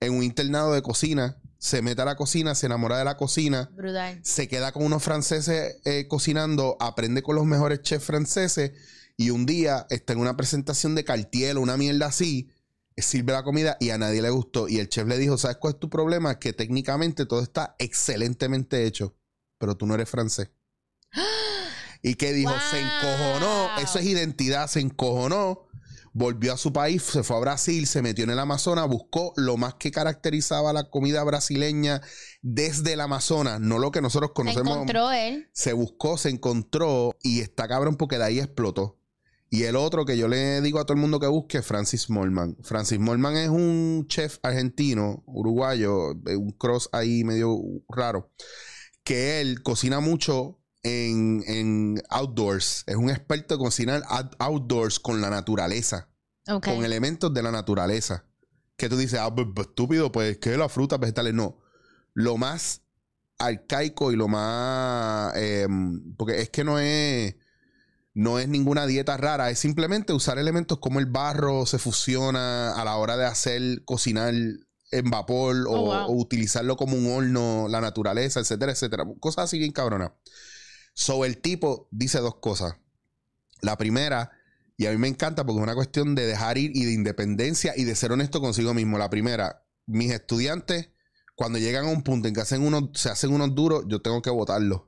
en 0.00 0.12
un 0.12 0.22
internado 0.22 0.72
de 0.72 0.82
cocina, 0.82 1.40
se 1.58 1.82
mete 1.82 2.02
a 2.02 2.04
la 2.04 2.16
cocina, 2.16 2.54
se 2.54 2.66
enamora 2.66 2.98
de 2.98 3.04
la 3.04 3.16
cocina, 3.16 3.70
Brutal. 3.74 4.20
se 4.22 4.48
queda 4.48 4.72
con 4.72 4.84
unos 4.84 5.02
franceses 5.02 5.76
eh, 5.84 6.06
cocinando, 6.08 6.76
aprende 6.80 7.22
con 7.22 7.36
los 7.36 7.46
mejores 7.46 7.82
chefs 7.82 8.04
franceses 8.06 8.72
y 9.16 9.30
un 9.30 9.46
día 9.46 9.86
está 9.90 10.12
en 10.12 10.20
una 10.20 10.36
presentación 10.36 10.94
de 10.94 11.04
Cartier 11.04 11.56
o 11.56 11.60
una 11.60 11.76
mierda 11.76 12.06
así, 12.06 12.48
sirve 13.02 13.32
la 13.32 13.42
comida 13.42 13.76
y 13.80 13.90
a 13.90 13.98
nadie 13.98 14.22
le 14.22 14.30
gustó 14.30 14.68
y 14.68 14.78
el 14.78 14.88
chef 14.88 15.06
le 15.06 15.18
dijo, 15.18 15.38
¿sabes 15.38 15.56
cuál 15.58 15.74
es 15.74 15.80
tu 15.80 15.88
problema? 15.90 16.38
Que 16.38 16.52
técnicamente 16.52 17.26
todo 17.26 17.40
está 17.42 17.74
excelentemente 17.78 18.84
hecho, 18.86 19.16
pero 19.58 19.76
tú 19.76 19.86
no 19.86 19.94
eres 19.94 20.08
francés. 20.08 20.50
Y 22.02 22.14
que 22.14 22.32
dijo, 22.32 22.50
Wow. 22.52 22.60
se 22.70 22.80
encojonó, 22.80 23.68
eso 23.82 23.98
es 23.98 24.06
identidad, 24.06 24.68
se 24.68 24.78
encojonó, 24.78 25.66
volvió 26.12 26.52
a 26.52 26.56
su 26.56 26.72
país, 26.72 27.02
se 27.02 27.24
fue 27.24 27.36
a 27.36 27.40
Brasil, 27.40 27.88
se 27.88 28.02
metió 28.02 28.22
en 28.22 28.30
el 28.30 28.38
Amazonas, 28.38 28.86
buscó 28.86 29.32
lo 29.36 29.56
más 29.56 29.74
que 29.74 29.90
caracterizaba 29.90 30.72
la 30.72 30.90
comida 30.90 31.24
brasileña 31.24 32.00
desde 32.40 32.92
el 32.92 33.00
Amazonas, 33.00 33.58
no 33.60 33.78
lo 33.80 33.90
que 33.90 34.00
nosotros 34.00 34.30
Se 34.30 34.34
conocemos. 34.34 34.74
encontró 34.74 35.10
él. 35.10 35.48
Se 35.52 35.72
buscó, 35.72 36.16
se 36.18 36.28
encontró 36.30 37.16
y 37.20 37.40
está 37.40 37.66
cabrón 37.66 37.96
porque 37.96 38.16
de 38.18 38.24
ahí 38.24 38.38
explotó. 38.38 39.00
Y 39.50 39.62
el 39.62 39.76
otro 39.76 40.04
que 40.04 40.16
yo 40.18 40.28
le 40.28 40.60
digo 40.60 40.78
a 40.78 40.84
todo 40.84 40.94
el 40.94 41.00
mundo 41.00 41.18
que 41.20 41.26
busque 41.26 41.58
es 41.58 41.66
Francis 41.66 42.10
Molman. 42.10 42.56
Francis 42.62 42.98
Molman 42.98 43.36
es 43.36 43.48
un 43.48 44.04
chef 44.06 44.38
argentino, 44.42 45.22
uruguayo, 45.26 46.10
un 46.12 46.50
cross 46.58 46.90
ahí 46.92 47.24
medio 47.24 47.58
raro, 47.88 48.30
que 49.04 49.40
él 49.40 49.62
cocina 49.62 50.00
mucho 50.00 50.60
en, 50.82 51.42
en 51.46 52.02
outdoors. 52.10 52.84
Es 52.86 52.96
un 52.96 53.08
experto 53.08 53.54
en 53.54 53.60
cocinar 53.60 54.02
out- 54.08 54.36
outdoors 54.38 55.00
con 55.00 55.20
la 55.22 55.30
naturaleza, 55.30 56.10
Ok. 56.46 56.66
con 56.66 56.84
elementos 56.84 57.32
de 57.32 57.42
la 57.42 57.50
naturaleza. 57.50 58.24
Que 58.76 58.88
tú 58.90 58.96
dices, 58.98 59.18
ah, 59.18 59.34
pues, 59.34 59.48
pues, 59.54 59.68
estúpido, 59.68 60.12
pues 60.12 60.36
que 60.38 60.56
la 60.58 60.68
fruta, 60.68 60.98
vegetales. 60.98 61.32
No. 61.34 61.58
Lo 62.14 62.36
más 62.36 62.82
arcaico 63.38 64.12
y 64.12 64.16
lo 64.16 64.28
más. 64.28 65.32
eh, 65.36 65.66
porque 66.16 66.40
es 66.42 66.50
que 66.50 66.64
no 66.64 66.78
es. 66.78 67.34
No 68.18 68.40
es 68.40 68.48
ninguna 68.48 68.84
dieta 68.86 69.16
rara, 69.16 69.48
es 69.48 69.60
simplemente 69.60 70.12
usar 70.12 70.40
elementos 70.40 70.78
como 70.80 70.98
el 70.98 71.06
barro 71.06 71.66
se 71.66 71.78
fusiona 71.78 72.72
a 72.72 72.84
la 72.84 72.96
hora 72.96 73.16
de 73.16 73.24
hacer 73.24 73.84
cocinar 73.84 74.34
en 74.34 75.10
vapor 75.10 75.68
o, 75.68 75.72
Oh, 75.72 75.84
wow. 75.84 76.06
o 76.08 76.12
utilizarlo 76.20 76.76
como 76.76 76.96
un 76.96 77.06
horno, 77.12 77.68
la 77.68 77.80
naturaleza, 77.80 78.40
etcétera, 78.40 78.72
etcétera. 78.72 79.04
Cosas 79.20 79.44
así 79.44 79.60
bien 79.60 79.70
cabronas. 79.70 80.10
So, 80.94 81.24
el 81.24 81.38
tipo 81.38 81.86
dice 81.92 82.18
dos 82.18 82.40
cosas. 82.40 82.74
La 83.62 83.78
primera, 83.78 84.32
y 84.76 84.86
a 84.86 84.90
mí 84.90 84.96
me 84.96 85.06
encanta 85.06 85.46
porque 85.46 85.60
es 85.60 85.62
una 85.62 85.76
cuestión 85.76 86.16
de 86.16 86.26
dejar 86.26 86.58
ir 86.58 86.72
y 86.74 86.86
de 86.86 86.94
independencia 86.94 87.72
y 87.76 87.84
de 87.84 87.94
ser 87.94 88.10
honesto 88.10 88.40
consigo 88.40 88.74
mismo. 88.74 88.98
La 88.98 89.10
primera, 89.10 89.64
mis 89.86 90.10
estudiantes, 90.10 90.88
cuando 91.36 91.60
llegan 91.60 91.84
a 91.84 91.90
un 91.90 92.02
punto 92.02 92.26
en 92.26 92.34
que 92.34 92.40
hacen 92.40 92.62
unos, 92.62 92.90
se 92.94 93.10
hacen 93.10 93.32
unos 93.32 93.54
duros, 93.54 93.84
yo 93.86 94.02
tengo 94.02 94.22
que 94.22 94.30
votarlos. 94.30 94.82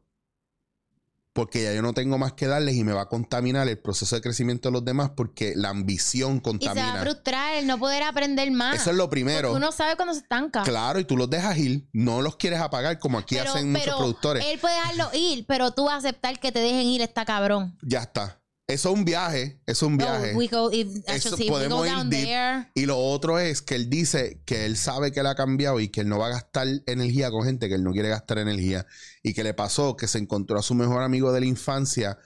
Porque 1.32 1.62
ya 1.62 1.72
yo 1.72 1.80
no 1.80 1.92
tengo 1.92 2.18
más 2.18 2.32
que 2.32 2.48
darles 2.48 2.74
y 2.74 2.82
me 2.82 2.92
va 2.92 3.02
a 3.02 3.08
contaminar 3.08 3.68
el 3.68 3.78
proceso 3.78 4.16
de 4.16 4.20
crecimiento 4.22 4.68
de 4.68 4.72
los 4.72 4.84
demás 4.84 5.10
porque 5.16 5.52
la 5.54 5.68
ambición 5.68 6.32
Y 6.32 6.34
se 6.34 6.40
va 6.40 6.40
a 6.40 6.42
contamina. 6.42 7.00
frustrar 7.02 7.54
el 7.56 7.68
no 7.68 7.78
poder 7.78 8.02
aprender 8.02 8.50
más. 8.50 8.74
Eso 8.80 8.90
es 8.90 8.96
lo 8.96 9.08
primero. 9.08 9.50
Porque 9.50 9.56
uno 9.64 9.70
sabe 9.70 9.94
cuando 9.94 10.14
se 10.14 10.20
estanca. 10.22 10.64
Claro, 10.64 10.98
y 10.98 11.04
tú 11.04 11.16
los 11.16 11.30
dejas 11.30 11.56
ir, 11.58 11.88
no 11.92 12.20
los 12.20 12.34
quieres 12.34 12.58
apagar 12.60 12.98
como 12.98 13.16
aquí 13.18 13.36
Pero- 13.36 13.52
hacen 13.52 13.70
muchos 13.70 13.94
productores. 13.94 14.44
Él 14.44 14.58
puede 14.58 14.74
dejarlo 14.74 15.08
ir, 15.14 15.44
pero 15.46 15.70
tú 15.72 15.88
aceptar 15.88 16.40
que 16.40 16.50
te 16.50 16.58
dejen 16.58 16.82
ir 16.86 17.00
está 17.00 17.24
cabrón. 17.24 17.78
Ya 17.82 18.00
está. 18.00 18.39
Eso 18.72 18.90
es 18.90 18.98
un 18.98 19.04
viaje, 19.04 19.60
eso 19.66 19.86
es 19.86 19.90
un 19.90 19.96
viaje. 19.96 20.32
Oh, 20.34 20.38
we 20.38 20.46
go, 20.48 20.72
if, 20.72 20.88
Eso 21.06 21.36
we 21.36 21.46
podemos 21.46 21.86
ir 21.86 21.92
down 21.92 22.10
deep. 22.10 22.24
there. 22.24 22.68
Y 22.74 22.86
lo 22.86 22.98
otro 22.98 23.38
es 23.38 23.62
que 23.62 23.74
él 23.74 23.90
dice 23.90 24.42
que 24.44 24.66
él 24.66 24.76
sabe 24.76 25.12
que 25.12 25.20
él 25.20 25.26
ha 25.26 25.34
cambiado 25.34 25.80
y 25.80 25.88
que 25.88 26.02
él 26.02 26.08
no 26.08 26.18
va 26.18 26.26
a 26.26 26.30
gastar 26.30 26.66
energía 26.86 27.30
con 27.30 27.44
gente 27.44 27.68
que 27.68 27.74
él 27.74 27.84
no 27.84 27.92
quiere 27.92 28.08
gastar 28.08 28.38
energía. 28.38 28.86
Y 29.22 29.34
que 29.34 29.44
le 29.44 29.54
pasó 29.54 29.96
que 29.96 30.06
se 30.06 30.18
encontró 30.18 30.58
a 30.58 30.62
su 30.62 30.74
mejor 30.74 31.02
amigo 31.02 31.32
de 31.32 31.40
la 31.40 31.46
infancia 31.46 32.18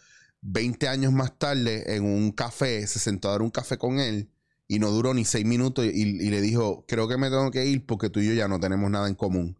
20 0.42 0.88
años 0.88 1.12
más 1.12 1.38
tarde 1.38 1.96
en 1.96 2.04
un 2.04 2.30
café, 2.30 2.86
se 2.86 2.98
sentó 2.98 3.28
a 3.28 3.32
dar 3.32 3.42
un 3.42 3.50
café 3.50 3.78
con 3.78 3.98
él 3.98 4.30
y 4.68 4.78
no 4.78 4.90
duró 4.90 5.14
ni 5.14 5.24
seis 5.24 5.44
minutos 5.44 5.86
y, 5.86 5.88
y 5.88 6.30
le 6.30 6.40
dijo, 6.40 6.84
creo 6.86 7.08
que 7.08 7.16
me 7.16 7.30
tengo 7.30 7.50
que 7.50 7.64
ir 7.64 7.86
porque 7.86 8.10
tú 8.10 8.20
y 8.20 8.28
yo 8.28 8.34
ya 8.34 8.48
no 8.48 8.60
tenemos 8.60 8.90
nada 8.90 9.08
en 9.08 9.14
común. 9.14 9.58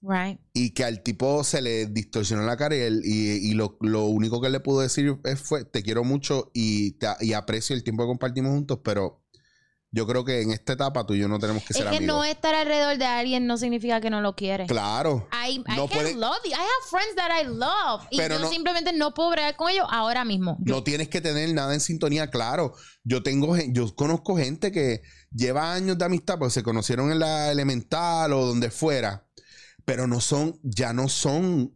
Right. 0.00 0.38
Y 0.52 0.70
que 0.74 0.84
al 0.84 1.02
tipo 1.02 1.42
se 1.42 1.60
le 1.60 1.86
distorsionó 1.86 2.42
la 2.44 2.56
cara 2.56 2.76
y, 2.76 2.80
él- 2.80 3.02
y, 3.04 3.50
y 3.50 3.54
lo, 3.54 3.76
lo 3.80 4.04
único 4.06 4.40
que 4.40 4.48
le 4.48 4.60
pudo 4.60 4.80
decir 4.80 5.16
es- 5.24 5.40
fue, 5.40 5.64
te 5.64 5.82
quiero 5.82 6.04
mucho 6.04 6.50
y, 6.54 6.92
te- 6.98 7.08
y 7.20 7.32
aprecio 7.32 7.74
el 7.74 7.82
tiempo 7.82 8.04
que 8.04 8.08
compartimos 8.08 8.52
juntos, 8.52 8.78
pero 8.84 9.24
Yo 9.90 10.06
creo 10.06 10.22
que 10.22 10.42
en 10.42 10.50
esta 10.50 10.74
etapa 10.74 11.06
tú 11.06 11.14
y 11.14 11.18
yo 11.18 11.28
no 11.28 11.38
tenemos 11.38 11.62
que 11.62 11.72
Es 11.72 11.78
ser 11.78 11.88
que 11.88 11.96
amigos. 11.96 12.14
no 12.14 12.22
estar 12.22 12.54
alrededor 12.54 12.98
de 12.98 13.06
alguien 13.06 13.46
no 13.46 13.56
significa 13.56 14.02
que 14.02 14.10
no 14.10 14.20
lo 14.20 14.36
quieres. 14.36 14.68
Claro. 14.68 15.26
I, 15.32 15.52
I 15.54 15.58
No 15.76 15.88
can 15.88 16.00
puede- 16.00 16.14
love 16.14 16.36
you. 16.44 16.50
I 16.50 16.54
have 16.56 16.88
friends 16.90 17.14
that 17.16 17.30
I 17.42 17.46
love. 17.46 18.06
Y 18.10 18.18
Pero 18.18 18.34
yo 18.36 18.42
no- 18.42 18.50
simplemente 18.50 18.92
no 18.92 19.14
puedo 19.14 19.30
bregar 19.30 19.56
con 19.56 19.70
ellos 19.70 19.86
ahora 19.90 20.26
mismo. 20.26 20.58
Yo- 20.60 20.74
No 20.74 20.82
tienes 20.84 21.08
que 21.08 21.22
tener 21.22 21.54
nada 21.54 21.72
en 21.72 21.80
sintonía, 21.80 22.28
claro. 22.28 22.74
Yo 23.02 23.22
tengo, 23.22 23.56
yo 23.70 23.94
conozco 23.96 24.36
gente 24.36 24.70
que 24.72 25.00
lleva 25.32 25.72
años 25.72 25.96
de 25.96 26.04
amistad, 26.04 26.38
pues 26.38 26.52
se 26.52 26.62
conocieron 26.62 27.10
en 27.10 27.20
la 27.20 27.50
elemental 27.50 28.34
o 28.34 28.44
donde 28.44 28.70
fuera, 28.70 29.26
pero 29.88 30.06
no 30.06 30.20
son, 30.20 30.60
ya 30.62 30.92
no 30.92 31.08
son 31.08 31.74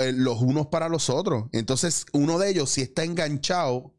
eh, 0.00 0.12
los 0.12 0.42
unos 0.42 0.66
para 0.66 0.88
los 0.88 1.08
otros. 1.10 1.44
Entonces, 1.52 2.06
uno 2.12 2.40
de 2.40 2.50
ellos 2.50 2.70
sí 2.70 2.82
está 2.82 3.04
enganchado 3.04 3.94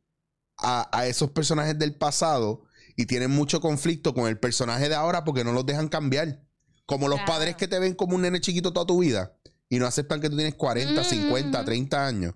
a, 0.57 0.89
a 0.91 1.07
esos 1.07 1.31
personajes 1.31 1.79
del 1.79 1.95
pasado 1.95 2.63
y 2.97 3.05
tienen 3.05 3.31
mucho 3.31 3.61
conflicto 3.61 4.13
con 4.13 4.27
el 4.27 4.37
personaje 4.37 4.89
de 4.89 4.95
ahora 4.95 5.23
porque 5.23 5.45
no 5.45 5.53
los 5.53 5.65
dejan 5.65 5.87
cambiar. 5.87 6.43
Como 6.85 7.07
los 7.07 7.19
Claro. 7.19 7.31
padres 7.31 7.55
que 7.55 7.69
te 7.69 7.79
ven 7.79 7.93
como 7.95 8.15
un 8.15 8.21
nene 8.23 8.41
chiquito 8.41 8.73
toda 8.73 8.85
tu 8.85 8.99
vida 8.99 9.33
y 9.69 9.79
no 9.79 9.85
aceptan 9.85 10.19
que 10.19 10.29
tú 10.29 10.35
tienes 10.35 10.55
40, 10.55 10.99
Mm, 11.01 11.05
50, 11.05 11.61
mm. 11.61 11.65
30 11.65 12.05
años. 12.05 12.33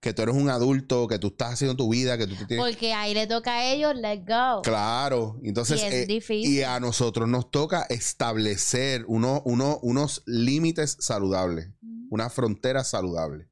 Que 0.00 0.14
tú 0.14 0.22
eres 0.22 0.34
un 0.34 0.48
adulto, 0.48 1.06
que 1.08 1.18
tú 1.18 1.26
estás 1.28 1.52
haciendo 1.52 1.76
tu 1.76 1.90
vida, 1.90 2.16
que 2.16 2.26
tú 2.26 2.34
te 2.34 2.46
tienes... 2.46 2.64
Porque 2.66 2.94
ahí 2.94 3.12
le 3.12 3.26
toca 3.26 3.52
a 3.52 3.66
ellos, 3.70 3.94
let 3.96 4.20
go. 4.26 4.62
Claro. 4.62 5.38
Entonces, 5.42 5.82
Y 5.82 5.84
es 5.84 5.92
eh, 5.94 6.06
difícil. 6.06 6.50
y 6.52 6.62
a 6.62 6.80
nosotros 6.80 7.28
nos 7.28 7.50
toca 7.50 7.82
establecer 7.90 9.04
uno, 9.08 9.42
uno- 9.44 9.78
unos 9.82 10.22
límites 10.24 10.96
saludables, 11.00 11.68
una 12.08 12.30
frontera 12.30 12.82
saludable, 12.82 13.50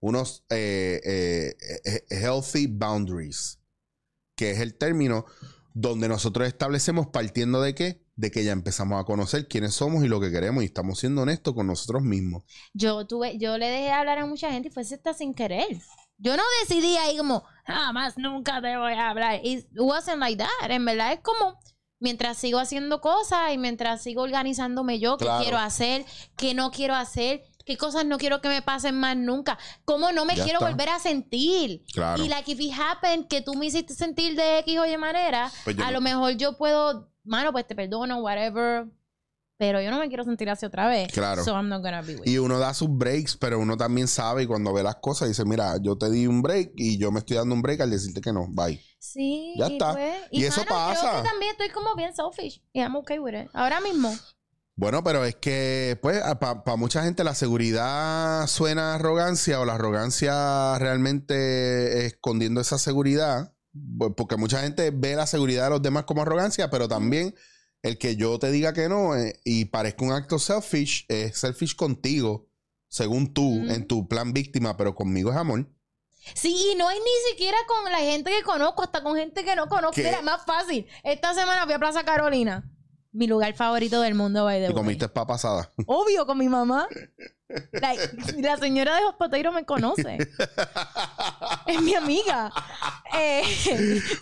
unos 0.00 0.44
eh, 0.48 1.00
eh, 1.04 1.80
eh, 1.84 2.04
healthy 2.10 2.66
boundaries, 2.68 3.58
que 4.34 4.50
es 4.52 4.60
el 4.60 4.74
término 4.78 5.26
donde 5.74 6.08
nosotros 6.08 6.48
establecemos 6.48 7.08
partiendo 7.08 7.60
de 7.60 7.74
qué? 7.74 8.02
De 8.22 8.30
que 8.30 8.44
ya 8.44 8.52
empezamos 8.52 9.00
a 9.00 9.04
conocer 9.04 9.48
quiénes 9.48 9.74
somos 9.74 10.04
y 10.04 10.08
lo 10.08 10.20
que 10.20 10.30
queremos 10.30 10.62
y 10.62 10.66
estamos 10.66 11.00
siendo 11.00 11.22
honestos 11.22 11.54
con 11.54 11.66
nosotros 11.66 12.02
mismos. 12.02 12.44
Yo 12.72 13.04
tuve, 13.04 13.36
yo 13.36 13.58
le 13.58 13.66
dejé 13.68 13.90
hablar 13.90 14.18
a 14.20 14.26
mucha 14.26 14.52
gente 14.52 14.68
y 14.68 14.70
fue 14.70 14.84
hasta 14.84 15.12
sin 15.12 15.34
querer. 15.34 15.66
Yo 16.18 16.36
no 16.36 16.42
decidí 16.60 16.96
ahí 16.98 17.16
como, 17.16 17.42
jamás 17.66 18.16
nunca 18.18 18.62
te 18.62 18.76
voy 18.76 18.92
a 18.92 19.10
hablar. 19.10 19.40
It 19.42 19.66
wasn't 19.76 20.18
like 20.20 20.36
that. 20.36 20.70
En 20.70 20.84
verdad 20.84 21.14
es 21.14 21.18
como, 21.20 21.58
mientras 21.98 22.38
sigo 22.38 22.60
haciendo 22.60 23.00
cosas 23.00 23.52
y 23.52 23.58
mientras 23.58 24.02
sigo 24.04 24.22
organizándome 24.22 25.00
yo, 25.00 25.16
qué 25.16 25.26
quiero 25.40 25.58
hacer, 25.58 26.04
qué 26.36 26.54
no 26.54 26.70
quiero 26.70 26.94
hacer, 26.94 27.42
qué 27.66 27.76
cosas 27.76 28.06
no 28.06 28.18
quiero 28.18 28.40
que 28.40 28.48
me 28.48 28.62
pasen 28.62 29.00
más 29.00 29.16
nunca, 29.16 29.58
cómo 29.84 30.12
no 30.12 30.24
me 30.24 30.36
Ya 30.36 30.44
quiero 30.44 30.60
está. 30.60 30.70
volver 30.70 30.90
a 30.90 31.00
sentir. 31.00 31.82
Claro. 31.92 32.22
Y 32.24 32.28
like 32.28 32.50
if 32.52 32.60
it 32.60 32.72
happened 32.72 33.26
que 33.26 33.40
tú 33.42 33.54
me 33.54 33.66
hiciste 33.66 33.94
sentir 33.94 34.36
de 34.36 34.60
X 34.60 34.78
o 34.78 34.86
Y 34.86 34.96
manera, 34.96 35.50
Pues 35.64 35.76
a 35.80 35.86
no- 35.86 35.90
lo 35.92 36.00
mejor 36.00 36.32
yo 36.36 36.56
puedo, 36.56 37.11
mano, 37.24 37.52
pues 37.52 37.66
te 37.66 37.74
perdono, 37.74 38.20
whatever. 38.20 38.86
Pero 39.58 39.80
yo 39.80 39.92
no 39.92 39.98
me 40.00 40.08
quiero 40.08 40.24
sentir 40.24 40.50
así 40.50 40.66
otra 40.66 40.88
vez. 40.88 41.12
Claro. 41.12 41.44
So 41.44 41.52
I'm 41.52 41.68
not 41.68 41.82
gonna 41.82 42.02
be 42.02 42.16
with 42.16 42.26
Y 42.26 42.38
uno 42.38 42.58
da 42.58 42.74
sus 42.74 42.88
breaks, 42.90 43.36
pero 43.36 43.60
uno 43.60 43.76
también 43.76 44.08
sabe 44.08 44.42
y 44.42 44.46
cuando 44.46 44.72
ve 44.72 44.82
las 44.82 44.96
cosas 44.96 45.28
dice, 45.28 45.44
mira, 45.44 45.76
yo 45.80 45.96
te 45.96 46.10
di 46.10 46.26
un 46.26 46.42
break 46.42 46.72
y 46.74 46.98
yo 46.98 47.12
me 47.12 47.20
estoy 47.20 47.36
dando 47.36 47.54
un 47.54 47.62
break 47.62 47.80
al 47.80 47.90
decirte 47.90 48.20
que 48.20 48.32
no, 48.32 48.46
bye. 48.48 48.80
Sí, 48.98 49.54
Ya 49.56 49.66
está. 49.68 49.92
pues- 49.92 50.14
Y 50.32 50.44
eso 50.44 50.62
mano, 50.64 50.70
pasa. 50.70 51.22
que 51.22 51.28
también 51.28 51.52
estoy 51.52 51.68
como 51.70 51.94
bien 51.94 52.12
selfish. 52.14 52.60
Y 52.72 52.80
I'm 52.80 52.96
okay 52.96 53.20
with 53.20 53.34
it. 53.34 53.50
Ahora 53.52 53.80
mismo. 53.80 54.12
Bueno, 54.74 55.04
pero 55.04 55.24
es 55.24 55.36
que, 55.36 55.96
pues, 56.02 56.20
para 56.40 56.76
mucha 56.76 57.04
gente 57.04 57.22
la 57.22 57.34
seguridad 57.34 58.46
suena 58.48 58.92
a 58.92 58.94
arrogancia 58.96 59.60
o 59.60 59.64
la 59.64 59.74
arrogancia 59.74 60.76
realmente 60.78 62.06
escondiendo 62.06 62.60
esa 62.60 62.78
seguridad, 62.78 63.54
porque 64.16 64.36
mucha 64.36 64.60
gente 64.60 64.90
ve 64.92 65.14
la 65.16 65.26
seguridad 65.26 65.64
de 65.64 65.70
los 65.70 65.82
demás 65.82 66.04
como 66.04 66.22
arrogancia, 66.22 66.70
pero 66.70 66.88
también 66.88 67.34
el 67.82 67.98
que 67.98 68.16
yo 68.16 68.38
te 68.38 68.50
diga 68.50 68.72
que 68.72 68.88
no 68.88 69.16
eh, 69.16 69.40
y 69.44 69.64
parezca 69.66 70.04
un 70.04 70.12
acto 70.12 70.38
selfish, 70.38 71.04
es 71.08 71.36
selfish 71.38 71.74
contigo, 71.74 72.48
según 72.88 73.32
tú, 73.32 73.64
en 73.68 73.86
tu 73.86 74.06
plan 74.06 74.32
víctima, 74.32 74.76
pero 74.76 74.94
conmigo 74.94 75.30
es 75.30 75.36
amor. 75.36 75.66
Sí, 76.34 76.54
y 76.72 76.76
no 76.76 76.86
hay 76.86 76.98
ni 76.98 77.30
siquiera 77.32 77.56
con 77.66 77.90
la 77.90 77.98
gente 77.98 78.30
que 78.30 78.42
conozco, 78.44 78.82
hasta 78.82 79.02
con 79.02 79.16
gente 79.16 79.44
que 79.44 79.56
no 79.56 79.66
conozco. 79.68 79.96
¿Qué? 79.96 80.04
Mira, 80.04 80.22
más 80.22 80.44
fácil. 80.44 80.86
Esta 81.02 81.34
semana 81.34 81.64
fui 81.64 81.72
a 81.72 81.78
Plaza 81.80 82.04
Carolina. 82.04 82.70
Mi 83.10 83.26
lugar 83.26 83.52
favorito 83.54 84.00
del 84.00 84.14
mundo, 84.14 84.44
by 84.44 84.58
the 84.60 84.64
Y 84.66 84.68
way. 84.68 84.74
comiste 84.74 85.08
pa' 85.08 85.26
pasada. 85.26 85.70
Obvio, 85.86 86.24
con 86.24 86.38
mi 86.38 86.48
mamá. 86.48 86.86
Like, 87.72 88.10
la 88.42 88.56
señora 88.56 88.96
de 88.96 89.04
Hospoteiro 89.04 89.52
me 89.52 89.64
conoce. 89.64 90.18
es 91.66 91.82
mi 91.82 91.94
amiga. 91.94 92.52
Eh, 93.14 93.42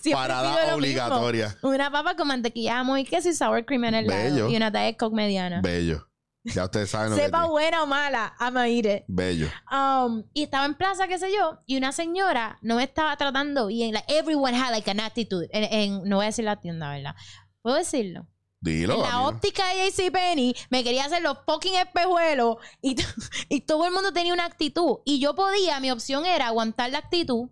Parada 0.12 0.74
obligatoria. 0.74 1.56
Una 1.62 1.90
papa 1.90 2.14
con 2.16 2.28
mantequilla, 2.28 2.74
jamón 2.74 2.98
y 2.98 3.04
queso 3.04 3.28
y 3.28 3.34
sour 3.34 3.64
cream 3.64 3.84
en 3.84 3.94
el 3.94 4.06
Bello. 4.06 4.36
lado. 4.36 4.50
Y 4.50 4.56
una 4.56 4.70
Diet 4.70 4.96
Coke 4.98 5.14
mediana. 5.14 5.60
Bello. 5.62 6.06
Ya 6.42 6.64
ustedes 6.64 6.88
saben 6.88 7.10
lo 7.10 7.16
que 7.16 7.22
Sepa 7.24 7.44
buena 7.46 7.82
o 7.82 7.86
mala, 7.86 8.34
I'm 8.40 8.56
a 8.56 8.66
eat 8.66 8.86
it. 8.86 9.04
Bello. 9.08 9.46
Um, 9.70 10.24
y 10.32 10.44
estaba 10.44 10.64
en 10.64 10.74
plaza, 10.74 11.06
qué 11.06 11.18
sé 11.18 11.30
yo, 11.30 11.58
y 11.66 11.76
una 11.76 11.92
señora 11.92 12.56
no 12.62 12.76
me 12.76 12.84
estaba 12.84 13.14
tratando 13.18 13.66
bien. 13.66 13.92
Like, 13.92 14.06
everyone 14.10 14.54
had 14.56 14.70
like 14.70 14.90
an 14.90 15.00
attitude. 15.00 15.48
En, 15.52 15.64
en- 15.64 16.08
no 16.08 16.16
voy 16.16 16.24
a 16.24 16.26
decir 16.28 16.46
la 16.46 16.56
tienda, 16.58 16.90
¿verdad? 16.90 17.14
¿Puedo 17.60 17.76
decirlo? 17.76 18.26
Dilo. 18.60 18.94
en 18.96 19.00
la 19.00 19.12
amigo. 19.14 19.28
óptica 19.28 19.64
de 19.68 19.90
JCPenney 19.90 20.54
me 20.68 20.84
quería 20.84 21.04
hacer 21.06 21.22
los 21.22 21.38
fucking 21.46 21.74
espejuelos 21.76 22.56
y, 22.82 22.96
y 23.48 23.60
todo 23.62 23.86
el 23.86 23.92
mundo 23.92 24.12
tenía 24.12 24.34
una 24.34 24.44
actitud. 24.44 24.98
Y 25.04 25.18
yo 25.18 25.34
podía, 25.34 25.80
mi 25.80 25.90
opción 25.90 26.26
era 26.26 26.48
aguantar 26.48 26.90
la 26.90 26.98
actitud 26.98 27.48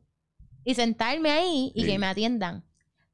y 0.64 0.74
sentarme 0.74 1.30
ahí 1.30 1.72
y 1.74 1.82
Sí. 1.82 1.86
que 1.88 1.98
me 1.98 2.06
atiendan. 2.06 2.64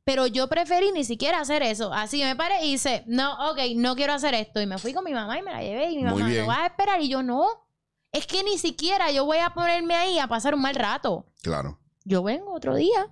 Pero 0.02 0.26
yo 0.26 0.48
preferí 0.48 0.92
ni 0.92 1.04
siquiera 1.04 1.40
hacer 1.40 1.62
eso. 1.62 1.92
Así 1.92 2.22
me 2.22 2.36
paré 2.36 2.66
y 2.66 2.74
hice, 2.74 3.04
no, 3.06 3.50
ok, 3.50 3.58
no 3.76 3.96
quiero 3.96 4.12
hacer 4.12 4.34
esto. 4.34 4.60
Y 4.60 4.66
me 4.66 4.76
fui 4.78 4.92
con 4.92 5.02
mi 5.04 5.12
mamá 5.14 5.38
y 5.38 5.42
me 5.42 5.50
la 5.52 5.62
llevé. 5.62 5.90
Y 5.92 5.96
mi 5.96 6.02
mamá. 6.04 6.28
¿lo 6.28 6.46
vas 6.46 6.58
a 6.58 6.66
esperar? 6.66 7.00
Y 7.00 7.08
yo, 7.08 7.22
no. 7.22 7.46
Es 8.12 8.26
que 8.26 8.42
ni 8.44 8.58
siquiera 8.58 9.10
yo 9.12 9.24
voy 9.24 9.38
a 9.38 9.54
ponerme 9.54 9.94
ahí 9.94 10.18
a 10.18 10.26
pasar 10.28 10.54
un 10.54 10.60
mal 10.60 10.74
rato. 10.74 11.26
Claro. 11.42 11.78
Yo 12.04 12.22
vengo 12.22 12.52
otro 12.52 12.74
día 12.74 13.08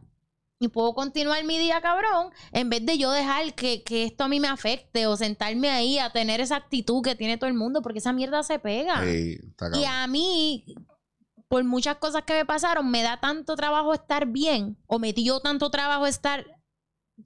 y 0.63 0.69
puedo 0.69 0.95
continuar 0.95 1.43
mi 1.45 1.59
día, 1.59 1.81
cabrón, 1.81 2.31
en 2.53 2.71
vez 2.71 2.87
de 2.87 2.97
yo 2.99 3.11
dejar 3.11 3.55
que, 3.55 3.83
que 3.83 4.05
esto 4.05 4.25
a 4.25 4.29
mí 4.29 4.39
me 4.41 4.49
afecte 4.49 5.07
o 5.07 5.17
sentarme 5.17 5.71
ahí 5.71 5.99
a 5.99 6.11
tener 6.11 6.41
esa 6.41 6.57
actitud 6.57 7.03
que 7.03 7.15
tiene 7.17 7.37
todo 7.37 7.49
el 7.49 7.55
mundo, 7.55 7.83
porque 7.83 7.99
esa 7.99 8.13
mierda 8.13 8.43
se 8.43 8.59
pega. 8.59 9.03
Sí, 9.05 9.39
Y 9.81 9.85
a 9.85 10.07
mí, 10.07 10.65
por 11.49 11.65
muchas 11.65 11.97
cosas 11.97 12.23
que 12.23 12.35
me 12.35 12.45
pasaron, 12.47 12.91
me 12.91 13.03
da 13.03 13.19
tanto 13.21 13.57
trabajo 13.57 13.93
estar 13.93 14.27
bien, 14.27 14.79
o 14.87 14.99
me 14.99 15.13
dio 15.13 15.41
tanto 15.41 15.71
trabajo 15.71 16.07
estar 16.07 16.47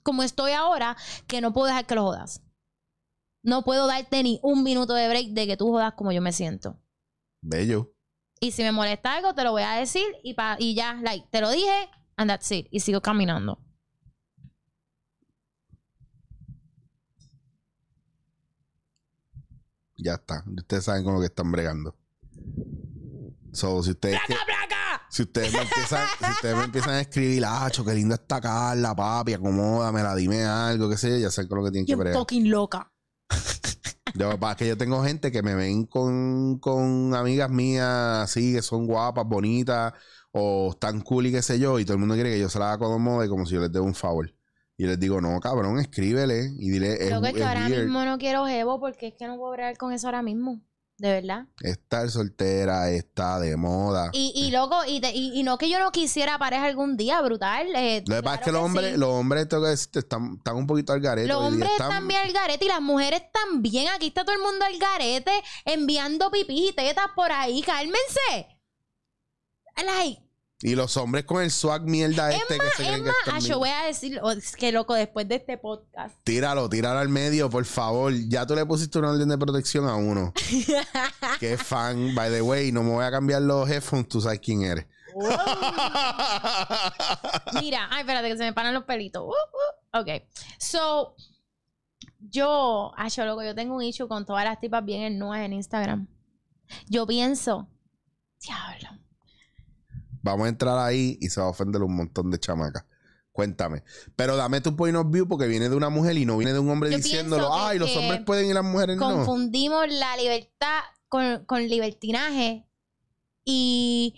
como 0.02 0.22
estoy 0.22 0.52
ahora, 0.52 0.96
que 1.26 1.40
no 1.40 1.52
puedo 1.52 1.66
dejar 1.66 1.86
que 1.86 1.94
lo 1.94 2.02
jodas. 2.04 2.42
No 3.42 3.62
puedo 3.62 3.86
darte 3.86 4.22
ni 4.22 4.40
un 4.42 4.62
minuto 4.64 4.94
de 4.94 5.08
break 5.08 5.28
de 5.28 5.46
que 5.46 5.56
tú 5.56 5.66
jodas 5.70 5.92
como 5.94 6.10
yo 6.10 6.20
me 6.20 6.32
siento. 6.32 6.80
Bello. 7.42 7.92
Y 8.40 8.50
si 8.50 8.62
me 8.62 8.72
molesta 8.72 9.14
algo, 9.14 9.34
te 9.34 9.44
lo 9.44 9.52
voy 9.52 9.62
a 9.62 9.72
decir 9.74 10.04
y, 10.24 10.34
pa- 10.34 10.56
y 10.58 10.74
ya, 10.74 10.94
like, 11.02 11.26
te 11.30 11.40
lo 11.40 11.50
dije, 11.50 11.88
and 12.18 12.28
that's 12.30 12.50
it. 12.50 12.66
Y 12.70 12.80
sigo 12.80 13.00
caminando. 13.00 13.58
Ya 19.96 20.14
está. 20.14 20.44
Ustedes 20.56 20.84
saben 20.84 21.04
con 21.04 21.14
lo 21.14 21.20
que 21.20 21.26
están 21.26 21.50
bregando. 21.50 21.96
So, 23.52 23.82
si 23.82 23.90
ustedes, 23.92 24.18
que- 24.26 24.36
si 25.08 25.22
ustedes 25.22 25.52
me 25.54 25.62
empiezan, 25.62 26.06
si 26.24 26.30
ustedes 26.32 26.56
me 26.56 26.64
empiezan 26.64 26.90
a 26.94 27.00
escribir, 27.00 27.44
Acho, 27.46 27.84
qué 27.84 27.94
linda 27.94 28.16
está 28.16 28.40
Carla, 28.40 28.94
papi, 28.94 29.32
acomódamela, 29.32 30.14
dime 30.14 30.44
algo, 30.44 30.90
qué 30.90 30.98
sé 30.98 31.10
yo, 31.10 31.16
ya 31.18 31.30
sé 31.30 31.48
con 31.48 31.58
lo 31.58 31.64
que 31.64 31.70
tienen 31.70 31.86
que 31.86 31.92
Yo 31.92 31.98
bregar. 31.98 32.18
fucking 32.18 32.50
loca. 32.50 32.92
Yo, 34.14 34.30
que 34.38 34.46
es 34.50 34.56
que 34.56 34.68
yo 34.68 34.78
tengo 34.78 35.02
gente 35.04 35.30
que 35.30 35.42
me 35.42 35.54
ven 35.54 35.84
con, 35.84 36.58
con 36.58 37.14
amigas 37.14 37.50
mías 37.50 37.86
así, 38.22 38.54
que 38.54 38.62
son 38.62 38.86
guapas, 38.86 39.26
bonitas, 39.26 39.92
o 40.38 40.70
están 40.72 41.00
cool 41.00 41.26
y 41.26 41.32
qué 41.32 41.42
sé 41.42 41.58
yo, 41.58 41.78
y 41.78 41.84
todo 41.84 41.94
el 41.94 42.00
mundo 42.00 42.14
quiere 42.14 42.30
que 42.30 42.38
yo 42.40 42.48
se 42.48 42.58
la 42.58 42.72
haga 42.72 42.86
acomode 42.86 43.28
como 43.28 43.46
si 43.46 43.54
yo 43.54 43.60
les 43.60 43.72
dé 43.72 43.80
un 43.80 43.94
favor. 43.94 44.32
Y 44.78 44.84
les 44.86 45.00
digo, 45.00 45.20
no, 45.22 45.40
cabrón, 45.40 45.78
escríbele 45.78 46.50
y 46.58 46.68
dile, 46.68 47.08
Lo 47.10 47.22
que 47.22 47.28
es 47.28 47.34
que 47.34 47.40
es 47.40 47.46
ahora 47.46 47.66
weird 47.66 47.84
mismo 47.84 48.04
no 48.04 48.18
quiero 48.18 48.46
jevo 48.46 48.78
porque 48.78 49.06
es 49.08 49.14
que 49.14 49.26
no 49.26 49.36
puedo 49.38 49.52
bregar 49.52 49.76
con 49.78 49.92
eso 49.92 50.06
ahora 50.08 50.20
mismo. 50.22 50.60
De 50.98 51.10
verdad. 51.12 51.46
estar 51.60 52.08
soltera, 52.10 52.88
está 52.90 53.38
de 53.38 53.54
moda. 53.58 54.08
Y, 54.14 54.32
y 54.34 54.50
loco, 54.50 54.76
y, 54.86 54.98
te- 55.02 55.12
y, 55.14 55.38
y 55.38 55.42
no 55.42 55.58
que 55.58 55.68
yo 55.68 55.78
no 55.78 55.92
quisiera 55.92 56.38
pareja 56.38 56.64
algún 56.64 56.96
día, 56.96 57.20
brutal. 57.20 57.66
eh, 57.76 58.02
Lo 58.06 58.16
que 58.16 58.22
pasa 58.22 58.36
es 58.36 58.40
que 58.42 58.52
los 58.52 58.62
hombres, 58.62 58.92
sí. 58.92 58.96
los 58.98 59.08
hombres 59.10 59.42
están, 59.92 60.36
están 60.38 60.56
un 60.56 60.66
poquito 60.66 60.94
al 60.94 61.00
garete. 61.00 61.28
Los 61.28 61.36
hombres 61.42 61.70
están- 61.70 61.90
están 61.90 62.08
bien 62.08 62.20
al 62.24 62.32
garete 62.32 62.64
y 62.64 62.68
las 62.68 62.80
mujeres 62.80 63.22
también. 63.30 63.88
Aquí 63.94 64.06
está 64.06 64.24
todo 64.24 64.34
el 64.36 64.40
mundo 64.42 64.64
al 64.64 64.78
garete 64.78 65.32
enviando 65.66 66.30
pipí 66.30 66.68
y 66.68 66.72
tetas 66.72 67.08
por 67.14 67.30
ahí. 67.30 67.60
Cálmense. 67.62 68.58
Like, 69.84 70.22
Y 70.62 70.74
los 70.74 70.96
hombres 70.96 71.24
con 71.26 71.42
el 71.42 71.50
swag 71.50 71.82
mierda 71.82 72.30
es 72.30 72.40
este 72.40 72.54
que 72.54 72.64
más, 72.64 72.72
se 72.76 72.82
creen 72.82 73.04
que 73.04 73.08
más, 73.08 73.16
están 73.18 73.36
ah, 73.36 73.40
yo 73.40 73.58
voy 73.58 73.68
a 73.68 73.82
decir, 73.84 74.18
oh, 74.22 74.30
es 74.30 74.56
que 74.56 74.72
loco, 74.72 74.94
después 74.94 75.28
de 75.28 75.34
este 75.34 75.58
podcast. 75.58 76.14
Tíralo, 76.24 76.66
tíralo 76.70 76.98
al 76.98 77.10
medio, 77.10 77.50
por 77.50 77.66
favor. 77.66 78.10
Ya 78.28 78.46
tú 78.46 78.54
le 78.54 78.64
pusiste 78.64 78.98
una 78.98 79.10
orden 79.10 79.28
de 79.28 79.36
protección 79.36 79.86
a 79.86 79.96
uno. 79.96 80.32
que 81.40 81.52
es 81.52 81.62
fan, 81.62 82.14
by 82.14 82.30
the 82.30 82.40
way, 82.40 82.72
no 82.72 82.82
me 82.82 82.92
voy 82.92 83.04
a 83.04 83.10
cambiar 83.10 83.42
los 83.42 83.68
headphones, 83.68 84.08
tú 84.08 84.22
sabes 84.22 84.40
quién 84.40 84.62
eres. 84.62 84.86
Mira, 87.60 87.88
ay, 87.90 88.00
espérate 88.00 88.28
que 88.28 88.36
se 88.38 88.44
me 88.44 88.54
paran 88.54 88.72
los 88.72 88.84
pelitos. 88.84 89.24
Uh, 89.24 89.28
uh. 89.28 90.00
Ok. 90.00 90.08
So, 90.58 91.16
yo, 92.18 92.92
ah, 92.96 93.08
yo 93.08 93.26
loco, 93.26 93.42
yo 93.42 93.54
tengo 93.54 93.76
un 93.76 93.82
issue 93.82 94.08
con 94.08 94.24
todas 94.24 94.44
las 94.44 94.58
tipas 94.58 94.82
bien 94.84 95.18
nuevas 95.18 95.44
en 95.44 95.52
Instagram. 95.52 96.06
Yo 96.88 97.06
pienso, 97.06 97.68
diablo. 98.40 99.05
Vamos 100.26 100.46
a 100.46 100.48
entrar 100.48 100.76
ahí 100.78 101.16
y 101.20 101.28
se 101.30 101.40
va 101.40 101.46
a 101.46 101.50
ofender 101.50 101.82
un 101.82 101.94
montón 101.96 102.30
de 102.30 102.38
chamacas. 102.38 102.84
Cuéntame. 103.32 103.82
Pero 104.16 104.36
dame 104.36 104.60
tu 104.60 104.74
point 104.76 104.96
of 104.96 105.10
view 105.10 105.28
porque 105.28 105.46
viene 105.46 105.68
de 105.68 105.76
una 105.76 105.88
mujer 105.90 106.16
y 106.18 106.24
no 106.26 106.36
viene 106.38 106.52
de 106.52 106.58
un 106.58 106.68
hombre 106.70 106.90
Yo 106.90 106.96
diciéndolo. 106.96 107.48
que- 107.48 107.58
Ay, 107.58 107.78
los 107.78 107.94
hombres 107.96 108.20
pueden 108.24 108.50
y 108.50 108.54
las 108.54 108.64
mujeres 108.64 108.96
no. 108.96 109.08
Confundimos 109.08 109.86
la 109.88 110.16
libertad 110.16 110.80
con, 111.08 111.44
con 111.44 111.66
libertinaje 111.68 112.66
y 113.44 114.14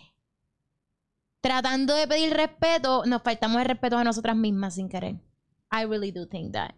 tratando 1.40 1.94
de 1.94 2.06
pedir 2.09 2.32
respeto, 2.32 3.04
nos 3.06 3.22
faltamos 3.22 3.61
el 3.61 3.66
respeto 3.68 3.98
a 3.98 4.04
nosotras 4.04 4.36
mismas 4.36 4.74
sin 4.76 4.88
querer. 4.88 5.16
I 5.70 5.84
really 5.84 6.11
do 6.12 6.26
think 6.26 6.52
that. 6.52 6.70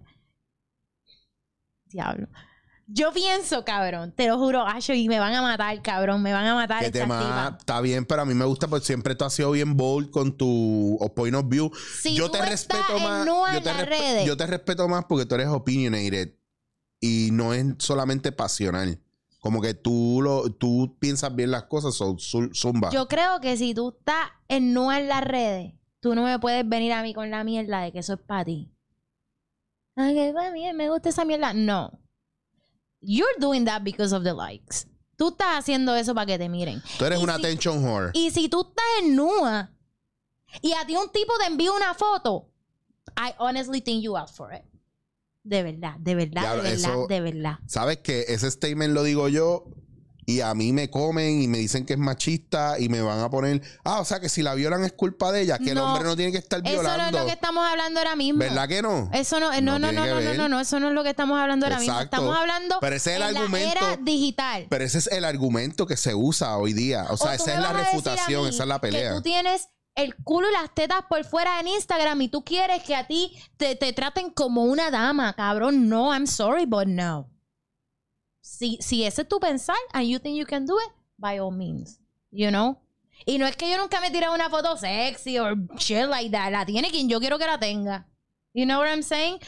Diablo. 1.87 2.27
Yo 2.93 3.13
pienso, 3.13 3.65
cabrón, 3.65 4.13
te 4.17 4.27
lo 4.27 4.37
juro, 4.37 4.63
Asho, 4.67 4.93
y 4.95 5.07
me 5.09 5.21
van 5.21 5.33
a 5.35 5.43
matar, 5.43 5.81
cabrón, 5.81 6.23
me 6.23 6.33
van 6.33 6.45
a 6.47 6.55
matar 6.57 6.81
Que 6.81 6.87
estas 6.87 7.03
te 7.03 7.07
ma- 7.07 7.21
tipas. 7.21 7.61
está 7.61 7.81
bien, 7.81 8.05
pero 8.05 8.23
a 8.23 8.25
mí 8.25 8.35
me 8.35 8.45
gusta 8.45 8.67
porque 8.67 8.85
siempre 8.85 9.15
tú 9.15 9.25
has 9.25 9.33
sido 9.33 9.53
bien 9.53 9.77
bold 9.77 10.11
con 10.11 10.37
tu 10.37 10.99
point 11.15 11.37
of 11.37 11.49
view. 11.49 11.71
Si 12.03 12.15
yo 12.17 12.27
tú 12.27 12.33
te 12.33 12.39
estás 12.39 12.51
respeto 12.51 12.97
en 12.97 13.03
más. 13.05 13.27
nua 13.27 13.53
Yo 13.55 13.63
te, 13.63 13.73
las 13.73 13.83
respe- 13.83 13.89
redes. 13.89 14.27
yo 14.27 14.37
te 14.37 14.47
respeto 14.47 14.89
más 14.89 15.05
porque 15.05 15.25
tú 15.25 15.37
eres 15.37 15.47
opinionated 15.49 16.35
y 17.01 17.29
no 17.33 17.55
es 17.55 17.65
solamente 17.79 18.33
pasional. 18.33 18.99
Como 19.39 19.61
que 19.63 19.73
tú 19.73 20.21
lo, 20.23 20.51
tú 20.51 20.97
piensas 20.99 21.35
bien 21.35 21.53
las 21.53 21.63
cosas, 21.65 21.95
so, 21.95 22.17
zu- 22.19 22.51
zumba. 22.55 22.91
Yo 22.91 23.07
creo 23.07 23.41
que 23.41 23.57
si 23.57 23.73
tú 23.73 23.95
estás 23.97 24.31
en 24.49 24.73
no 24.75 24.93
en 24.93 25.07
las 25.09 25.23
redes, 25.23 25.75
tú 26.01 26.15
no 26.17 26.25
me 26.25 26.39
puedes 26.41 26.69
venir 26.69 26.93
a 26.93 27.03
mí 27.03 27.15
con 27.15 27.31
la 27.31 27.45
mierda 27.45 27.83
de 27.83 27.93
que 27.93 28.01
eso 28.01 28.15
es 28.15 28.21
para 28.21 28.45
ti. 28.45 28.73
Ay, 29.95 30.15
que 30.15 30.33
mí 30.53 30.73
me 30.75 30.91
gusta 30.91 31.11
esa 31.11 31.25
mierda. 31.25 31.53
No. 31.55 32.00
You're 33.03 33.39
doing 33.39 33.65
that 33.65 33.83
because 33.83 34.15
of 34.15 34.25
the 34.25 34.35
likes. 34.35 34.87
Tú 35.17 35.29
estás 35.29 35.59
haciendo 35.59 35.95
eso 35.97 36.15
para 36.15 36.27
que 36.27 36.39
te 36.39 36.49
miren. 36.49 36.83
tú 36.99 37.05
eres 37.05 37.21
y 37.21 37.23
una 37.25 37.37
si- 37.37 37.41
attention 37.41 37.85
whore. 37.85 38.11
Y 38.15 38.31
si 38.31 38.49
tú 38.49 38.61
estás 38.63 38.85
en 39.03 39.17
nua 39.17 39.71
y 40.63 40.73
a 40.73 40.85
ti 40.87 40.97
un 40.97 41.11
tipo 41.11 41.33
te 41.39 41.47
envía 41.47 41.73
una 41.73 41.95
foto, 41.95 42.49
I 43.17 43.33
honestly 43.39 43.81
think 43.81 44.03
you 44.03 44.17
asked 44.17 44.37
for 44.37 44.53
it. 44.53 44.63
De 45.43 45.63
verdad, 45.63 45.97
de 45.99 46.15
verdad, 46.15 46.43
Diablo, 46.43 46.63
de 46.63 46.71
verdad, 46.71 46.91
eso- 46.93 47.07
de 47.09 47.21
verdad. 47.21 47.59
Sabes 47.67 47.99
que 47.99 48.25
ese 48.29 48.51
statement 48.51 48.93
lo 48.95 49.03
digo 49.03 49.29
yo 49.29 49.65
y 50.31 50.41
a 50.41 50.55
mí 50.55 50.73
me 50.73 50.91
comen 50.91 51.43
y 51.43 51.49
me 51.49 51.59
dicen 51.59 51.85
que 51.87 51.95
es 51.95 51.99
machista 51.99 52.79
y 52.79 52.89
me 52.89 53.01
van 53.03 53.21
a 53.21 53.31
poner, 53.31 53.63
ah, 53.85 54.01
o 54.01 54.05
sea 54.05 54.21
que 54.21 54.29
si 54.29 54.43
la 54.43 54.55
violan 54.55 54.85
es 54.85 54.93
culpa 54.93 55.33
de 55.33 55.43
ella, 55.43 55.59
que 55.59 55.71
el 55.71 55.79
hombre 55.79 56.05
no 56.05 56.17
tiene 56.17 56.33
que 56.33 56.39
estar 56.39 56.61
Eso 56.61 56.69
no 56.83 56.89
es 56.89 56.95
violando. 56.95 57.19
lo 57.21 57.27
que 57.27 57.33
estamos 57.33 57.67
hablando 57.67 58.01
ahora 58.01 58.17
mismo. 58.17 58.39
¿Verdad 58.41 58.69
que 58.69 58.83
no? 58.83 59.11
Eso 59.13 59.41
no, 59.41 59.51
no, 59.53 59.61
No 59.61 59.79
no, 59.79 59.93
no, 59.93 59.93
no, 59.93 60.03
que 60.05 60.11
no, 60.11 60.17
ver. 60.17 60.37
no, 60.39 60.49
no, 60.49 60.61
eso 60.61 60.79
no 60.81 60.89
es 60.89 60.95
lo 60.95 61.03
que 61.03 61.11
estamos 61.11 61.39
hablando 61.39 61.67
ahora 61.67 61.79
mismo. 61.79 61.95
Exacto. 61.95 62.17
Estamos 62.17 62.37
hablando 62.37 62.77
Pero 62.81 62.97
ese 62.97 63.11
es 63.17 63.17
el 63.21 63.37
en 63.37 63.53
la 63.53 63.61
era 63.61 63.97
digital. 64.01 64.67
Pero 64.69 64.85
ese 64.85 64.99
es 64.99 65.07
el 65.09 65.25
argumento 65.25 65.87
que 65.87 65.97
se 65.97 66.15
usa 66.15 66.57
hoy 66.57 66.73
día. 66.73 67.07
O 67.11 67.17
sea, 67.17 67.31
O 67.31 67.35
esa 67.35 67.55
es 67.55 67.61
la 67.61 67.73
refutación, 67.73 68.47
esa 68.47 68.63
es 68.63 68.69
la 68.69 68.77
Que 68.77 68.81
pelea. 68.89 69.15
tú 69.15 69.23
tienes 69.23 69.69
el 69.97 70.15
culo 70.17 70.49
y 70.49 70.53
las 70.53 70.73
tetas 70.75 71.03
por 71.09 71.25
fuera 71.25 71.61
en 71.61 71.69
Instagram 71.69 72.21
y 72.23 72.29
tú 72.29 72.45
quieres 72.45 72.83
que 72.85 72.95
a 72.95 73.07
ti 73.07 73.37
te, 73.57 73.75
te 73.75 73.93
traten 73.93 74.31
como 74.31 74.65
una 74.65 74.91
dama, 74.91 75.35
cabrón. 75.35 75.89
No, 75.89 76.13
I'm 76.15 76.27
sorry, 76.27 76.65
but 76.67 76.87
no. 76.87 77.29
Si, 78.41 78.79
si 78.81 79.05
ese 79.05 79.23
es 79.23 79.29
tu 79.29 79.39
pensar 79.39 79.77
and 79.93 80.07
you 80.07 80.19
think 80.19 80.37
you 80.37 80.47
can 80.47 80.67
do 80.67 80.79
it, 80.79 80.93
by 81.19 81.39
all 81.39 81.51
means. 81.51 82.01
You 82.31 82.51
know? 82.51 82.81
Y 83.27 83.39
no 83.39 83.47
es 83.47 83.57
que 83.57 83.71
yo 83.71 83.77
nunca 83.77 84.01
me 84.01 84.11
tiré 84.11 84.29
una 84.29 84.49
foto 84.49 84.77
sexy 84.77 85.39
or 85.39 85.57
shit 85.77 86.09
like 86.09 86.31
that. 86.31 86.51
La 86.51 86.65
tiene 86.65 86.91
quien 86.91 87.09
yo 87.09 87.21
quiero 87.21 87.39
que 87.39 87.47
la 87.47 87.59
tenga. 87.59 88.07
You 88.53 88.65
know 88.65 88.79
what 88.79 88.89
I'm 88.89 89.03
saying? 89.03 89.39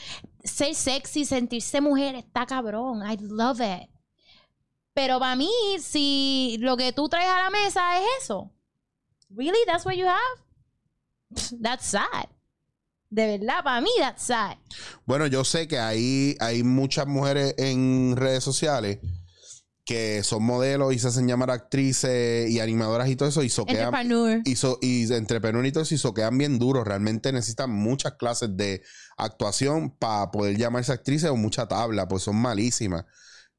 Ser 0.45 0.75
sexy, 0.75 1.25
sentirse 1.25 1.81
mujer 1.81 2.15
está 2.15 2.47
cabrón. 2.47 3.03
I 3.03 3.17
love 3.21 3.61
it. 3.61 3.89
Pero 4.95 5.19
para 5.19 5.37
mí, 5.37 5.51
si 5.81 6.59
lo 6.61 6.77
que 6.77 6.93
tú 6.93 7.09
traes 7.09 7.29
a 7.29 7.45
la 7.45 7.51
mesa 7.51 7.99
es 7.99 8.05
eso, 8.21 8.53
really, 9.31 9.65
that's 9.67 9.87
what 9.87 9.97
you 9.97 10.07
have? 10.07 10.43
That's 11.63 11.87
sad. 11.87 12.29
De 13.13 13.27
verdad, 13.27 13.63
para 13.63 13.83
mí, 13.83 13.91
that's 13.99 14.23
sad. 14.23 14.57
Bueno, 15.05 15.27
yo 15.27 15.45
sé 15.45 15.69
que 15.69 15.79
hay, 15.79 16.35
hay 16.41 16.63
muchas 16.63 17.07
mujeres 17.07 17.55
en 17.59 18.17
redes 18.17 18.43
sociales 18.43 19.01
que 19.85 20.23
son 20.23 20.45
modelos 20.45 20.95
y 20.95 20.99
se 20.99 21.09
hacen 21.09 21.29
llamar 21.29 21.51
actrices 21.51 22.49
y 22.49 22.59
animadoras 22.59 23.11
y 23.11 23.17
todo 23.17 23.29
eso 23.29 23.43
y 23.43 23.51
soquean. 23.51 23.95
Entrepreneur. 23.95 24.41
Y, 24.47 24.57
so, 24.57 24.79
y 24.81 25.13
entrepreneur 25.13 25.67
y 25.67 25.73
todo 25.73 25.83
eso 25.83 25.95
y 25.95 25.99
soquean 25.99 26.39
bien 26.39 26.59
duro. 26.59 26.85
Realmente 26.85 27.33
necesitan 27.33 27.69
muchas 27.69 28.15
clases 28.15 28.57
de 28.57 28.83
actuación 29.19 29.91
para 29.91 30.31
poder 30.31 30.57
llamarse 30.57 30.93
actrices 30.93 31.29
o 31.29 31.37
mucha 31.37 31.69
tabla, 31.69 32.09
pues 32.09 32.23
son 32.23 32.37
malísimas. 32.37 33.05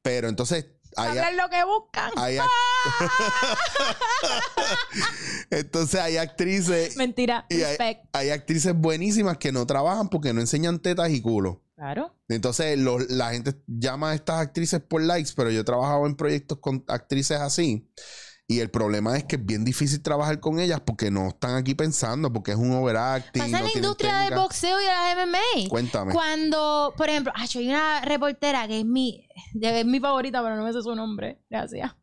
Pero 0.02 0.30
entonces 0.30 0.66
hay, 0.96 1.10
Hablan 1.10 1.38
lo 1.38 1.48
que 1.50 1.64
buscan. 1.64 2.12
hay 2.16 2.40
entonces 5.50 6.00
hay 6.00 6.18
actrices 6.18 6.98
Mentira. 6.98 7.46
y 7.50 7.62
hay, 8.14 8.30
actrices 8.30 8.74
buenísimas 8.76 9.38
que 9.38 9.52
no 9.52 9.66
trabajan 9.66 10.10
porque 10.10 10.34
no 10.34 10.42
enseñan 10.42 10.80
tetas 10.80 11.10
y 11.10 11.22
culo. 11.22 11.64
Claro. 11.76 12.16
Entonces 12.28 12.78
lo- 12.78 13.00
la 13.00 13.32
gente 13.32 13.56
llama 13.68 14.12
a 14.12 14.16
estas 14.16 14.40
actrices 14.40 14.82
por 14.82 15.02
likes, 15.02 15.32
pero 15.36 15.50
yo 15.52 15.62
he 15.62 15.64
trabajado 15.64 16.06
en 16.06 16.16
proyectos 16.16 16.60
con 16.60 16.84
actrices 16.88 17.40
así. 17.40 17.90
Y 18.46 18.60
el 18.60 18.70
problema 18.70 19.18
es 19.18 19.24
que 19.24 19.38
es 19.38 19.46
bien 19.46 19.64
difícil 19.64 20.02
trabajar 20.02 20.42
con 20.42 20.60
ellas 20.60 20.82
porque 20.86 21.10
no 21.10 21.30
están 21.30 21.56
aquí 21.56 21.76
pensando, 21.76 22.32
porque 22.32 22.52
es 22.52 22.58
un 22.58 22.74
overacting. 22.74 23.42
Pasa 23.42 23.52
no 23.52 23.58
en 23.60 23.64
la 23.64 23.72
industria 23.74 24.18
del 24.20 24.36
boxeo 24.36 24.80
y 24.82 24.84
de 24.84 24.90
la 24.90 25.16
MMA. 25.26 25.70
Cuéntame. 25.70 26.14
Cuando, 26.14 26.94
por 26.98 27.10
ejemplo, 27.10 27.32
ay, 27.36 27.48
hay 27.56 27.70
una 27.70 28.02
reportera 28.02 28.68
que 28.68 28.80
es 28.82 28.86
mi, 28.86 29.28
es 29.60 29.86
mi 29.86 30.00
favorita, 30.02 30.44
pero 30.44 30.58
no 30.58 30.66
me 30.66 30.74
sé 30.74 30.82
su 30.82 30.94
nombre. 30.94 31.40
Gracias. 31.50 31.96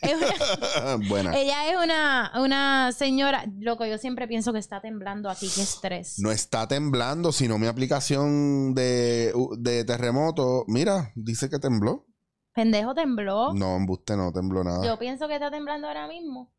Es 0.00 0.14
una- 0.16 0.96
Buena. 1.08 1.36
ella 1.36 1.68
es 1.70 1.76
una, 1.82 2.32
una 2.40 2.92
señora, 2.92 3.44
loco, 3.58 3.84
yo 3.86 3.98
siempre 3.98 4.28
pienso 4.28 4.52
que 4.52 4.58
está 4.58 4.80
temblando 4.80 5.28
aquí, 5.28 5.50
qué 5.54 5.62
estrés. 5.62 6.18
No 6.18 6.30
está 6.30 6.68
temblando, 6.68 7.32
sino 7.32 7.58
mi 7.58 7.66
aplicación 7.66 8.74
de, 8.74 9.32
de 9.58 9.84
terremoto. 9.84 10.64
Mira, 10.68 11.10
dice 11.14 11.48
que 11.50 11.58
tembló. 11.58 12.06
Pendejo 12.54 12.94
tembló. 12.94 13.52
No, 13.52 13.76
embuste, 13.76 14.16
no 14.16 14.32
tembló 14.32 14.62
nada. 14.62 14.86
Yo 14.86 14.96
pienso 14.98 15.26
que 15.26 15.34
está 15.34 15.50
temblando 15.50 15.88
ahora 15.88 16.06
mismo. 16.06 16.52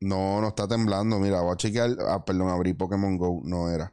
No, 0.00 0.40
no 0.40 0.48
está 0.48 0.68
temblando. 0.68 1.18
Mira, 1.18 1.40
voy 1.40 1.52
a 1.54 1.56
chequear. 1.56 1.90
Ah, 2.08 2.24
perdón, 2.24 2.48
abrí 2.50 2.72
Pokémon 2.74 3.16
Go. 3.18 3.40
No 3.42 3.68
era. 3.68 3.92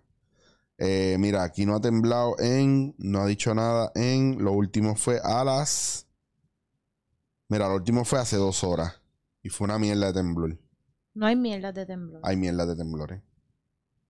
Eh, 0.78 1.16
mira, 1.20 1.42
aquí 1.42 1.66
no 1.66 1.76
ha 1.76 1.82
temblado 1.82 2.36
en. 2.38 2.94
No 3.00 3.22
ha 3.22 3.26
dicho 3.26 3.56
nada 3.56 3.92
en. 3.96 4.38
Lo 4.44 4.52
último 4.52 4.96
fue 4.96 5.20
a 5.24 5.44
las. 5.44 6.05
Mira, 7.48 7.68
lo 7.68 7.76
último 7.76 8.06
fue 8.06 8.20
hace 8.20 8.38
dos 8.38 8.64
horas. 8.64 9.02
Y 9.42 9.50
fue 9.50 9.66
una 9.66 9.78
mierda 9.78 10.08
de 10.08 10.14
temblor. 10.14 10.60
No 11.14 11.28
hay 11.28 11.36
mierda 11.36 11.72
de 11.72 11.86
temblor. 11.86 12.22
Hay 12.24 12.36
mierda 12.36 12.66
de 12.66 12.76
temblores. 12.76 13.22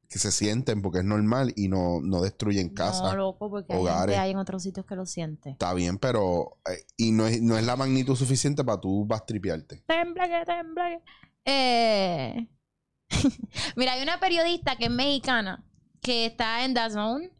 Que 0.07 0.19
se 0.19 0.31
sienten 0.31 0.81
porque 0.81 0.99
es 0.99 1.05
normal 1.05 1.51
y 1.55 1.67
no, 1.67 1.99
no 2.01 2.21
destruyen 2.21 2.69
casa. 2.69 3.11
No, 3.11 3.15
loco, 3.15 3.49
porque 3.49 3.73
hay 3.73 3.79
hogares. 3.79 4.15
gente 4.15 4.19
hay 4.19 4.31
en 4.31 4.37
otros 4.37 4.63
sitios 4.63 4.85
que 4.85 4.95
lo 4.95 5.05
siente. 5.05 5.51
Está 5.51 5.73
bien, 5.73 5.97
pero. 5.97 6.57
eh, 6.69 6.85
y 6.95 7.11
no 7.11 7.27
es, 7.27 7.41
no 7.41 7.57
es 7.57 7.65
la 7.65 7.75
magnitud 7.75 8.15
suficiente 8.15 8.63
para 8.63 8.79
tú 8.79 9.05
vas 9.05 9.25
tripearte. 9.25 9.83
Tembla 9.87 10.27
que 10.27 10.45
tembla 10.45 11.01
Eh... 11.43 12.47
Mira, 13.75 13.93
hay 13.93 14.03
una 14.03 14.19
periodista 14.19 14.75
que 14.75 14.85
es 14.85 14.91
mexicana 14.91 15.63
que 16.01 16.27
está 16.27 16.63
en 16.65 16.73
The 16.73 16.89
Zone 16.91 17.31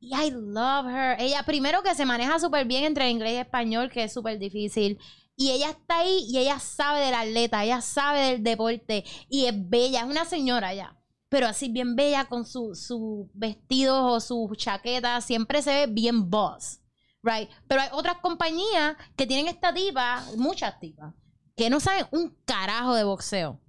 y 0.00 0.14
I 0.14 0.30
love 0.30 0.86
her. 0.86 1.16
Ella, 1.18 1.42
primero 1.44 1.82
que 1.82 1.94
se 1.94 2.04
maneja 2.04 2.38
súper 2.38 2.66
bien 2.66 2.84
entre 2.84 3.08
inglés 3.10 3.32
y 3.32 3.36
español, 3.36 3.90
que 3.90 4.04
es 4.04 4.12
súper 4.12 4.38
difícil. 4.38 4.98
Y 5.36 5.50
ella 5.50 5.70
está 5.70 5.98
ahí 5.98 6.24
y 6.28 6.38
ella 6.38 6.58
sabe 6.60 7.00
del 7.00 7.14
atleta, 7.14 7.64
ella 7.64 7.80
sabe 7.80 8.20
del 8.20 8.42
deporte 8.44 9.04
y 9.28 9.46
es 9.46 9.54
bella, 9.68 10.00
es 10.00 10.06
una 10.06 10.24
señora 10.24 10.74
ya. 10.74 10.96
Pero 11.28 11.48
así 11.48 11.68
bien 11.68 11.96
bella 11.96 12.26
con 12.26 12.46
sus 12.46 12.86
su 12.86 13.28
vestidos 13.34 13.98
o 14.00 14.20
su 14.20 14.54
chaqueta, 14.54 15.20
siempre 15.20 15.62
se 15.62 15.70
ve 15.70 15.86
bien 15.92 16.30
boss. 16.30 16.80
Right. 17.22 17.50
Pero 17.66 17.80
hay 17.80 17.88
otras 17.92 18.18
compañías 18.18 18.96
que 19.16 19.26
tienen 19.26 19.48
esta 19.48 19.72
tipa, 19.72 20.24
muchas 20.36 20.78
tipas, 20.78 21.14
que 21.56 21.70
no 21.70 21.80
saben 21.80 22.06
un 22.12 22.36
carajo 22.44 22.94
de 22.94 23.02
boxeo, 23.02 23.60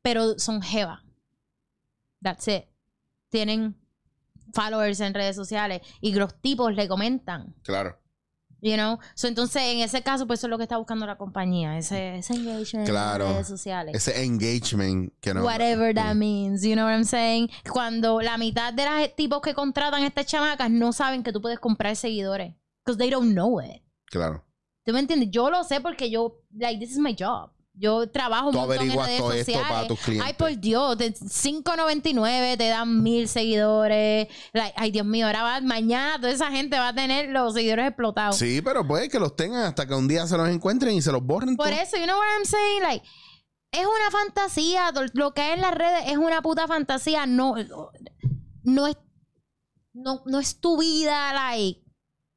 pero 0.00 0.38
son 0.38 0.62
jeva. 0.62 1.04
That's 2.22 2.46
it. 2.48 2.64
Tienen 3.28 3.76
followers 4.54 5.00
en 5.00 5.14
redes 5.14 5.36
sociales 5.36 5.82
y 6.00 6.14
los 6.14 6.40
tipos 6.40 6.72
le 6.74 6.88
comentan, 6.88 7.54
Claro. 7.62 8.01
You 8.62 8.74
know. 8.76 8.98
So, 9.14 9.28
entonces, 9.28 9.60
en 9.62 9.80
ese 9.80 10.00
caso, 10.02 10.26
pues 10.26 10.40
eso 10.40 10.46
es 10.46 10.50
lo 10.50 10.56
que 10.56 10.62
está 10.62 10.78
buscando 10.78 11.04
la 11.04 11.16
compañía, 11.18 11.76
ese, 11.76 12.16
ese 12.18 12.32
engagement 12.32 12.88
Claro. 12.88 13.26
en 13.26 13.32
redes 13.34 13.48
sociales. 13.48 13.94
Ese 13.94 14.24
engagement 14.24 15.12
que 15.20 15.34
no. 15.34 15.42
Whatever 15.44 15.94
that 15.94 16.14
Mm. 16.14 16.18
means, 16.18 16.62
you 16.62 16.72
know 16.74 16.86
what 16.86 16.94
I'm 16.94 17.04
saying? 17.04 17.50
Cuando 17.70 18.22
la 18.22 18.38
mitad 18.38 18.72
de 18.72 18.84
los 18.86 19.14
tipos 19.16 19.42
que 19.42 19.52
contratan 19.52 20.02
a 20.02 20.06
estas 20.06 20.24
chamacas 20.26 20.70
no 20.70 20.92
saben 20.94 21.22
que 21.22 21.32
tú 21.32 21.42
puedes 21.42 21.58
comprar 21.58 21.94
seguidores. 21.96 22.54
Because 22.84 22.96
they 22.98 23.10
don't 23.10 23.32
know 23.32 23.60
it. 23.60 23.82
Claro. 24.06 24.44
¿Tú 24.84 24.92
me 24.92 24.98
entiendes? 25.00 25.30
Yo 25.30 25.50
lo 25.50 25.62
sé 25.64 25.80
porque 25.80 26.10
yo, 26.10 26.40
like, 26.56 26.78
this 26.80 26.90
is 26.92 26.98
my 26.98 27.14
job. 27.18 27.50
Yo 27.74 28.08
trabajo 28.10 28.48
un 28.48 28.52
Tú 28.52 28.58
montón 28.58 28.74
en 28.74 28.80
averiguas 28.82 29.06
redes 29.06 29.20
todo 29.20 29.32
esto 29.32 29.52
sociales. 29.52 29.72
para 29.72 29.88
tus 29.88 30.00
clientes. 30.00 30.26
Ay, 30.28 30.34
por 30.34 30.60
Dios, 30.60 30.98
de 30.98 31.14
5.99 31.14 32.58
te 32.58 32.68
dan 32.68 33.02
mil 33.02 33.26
seguidores. 33.28 34.28
Like, 34.52 34.74
ay, 34.76 34.90
Dios 34.90 35.06
mío, 35.06 35.26
ahora 35.26 35.42
va, 35.42 35.60
mañana 35.62 36.16
toda 36.16 36.30
esa 36.32 36.50
gente 36.50 36.78
va 36.78 36.88
a 36.88 36.94
tener 36.94 37.30
los 37.30 37.54
seguidores 37.54 37.86
explotados. 37.88 38.36
Sí, 38.36 38.60
pero 38.60 38.86
puede 38.86 39.08
que 39.08 39.18
los 39.18 39.34
tengan 39.36 39.64
hasta 39.64 39.86
que 39.86 39.94
un 39.94 40.06
día 40.06 40.26
se 40.26 40.36
los 40.36 40.48
encuentren 40.50 40.94
y 40.94 41.00
se 41.02 41.10
los 41.12 41.22
borren. 41.24 41.56
Por 41.56 41.72
eso, 41.72 41.96
you 41.96 42.04
know 42.04 42.18
what 42.18 42.26
I'm 42.38 42.44
saying? 42.44 42.82
Like, 42.82 43.06
es 43.72 43.86
una 43.86 44.10
fantasía. 44.10 44.92
Lo 45.14 45.32
que 45.32 45.40
hay 45.40 45.52
en 45.54 45.62
las 45.62 45.74
redes 45.74 46.04
es 46.08 46.18
una 46.18 46.42
puta 46.42 46.68
fantasía. 46.68 47.24
No, 47.24 47.54
no 48.64 48.86
es, 48.86 48.96
no, 49.94 50.22
no 50.26 50.40
es 50.40 50.60
tu 50.60 50.78
vida, 50.78 51.32
like, 51.32 51.81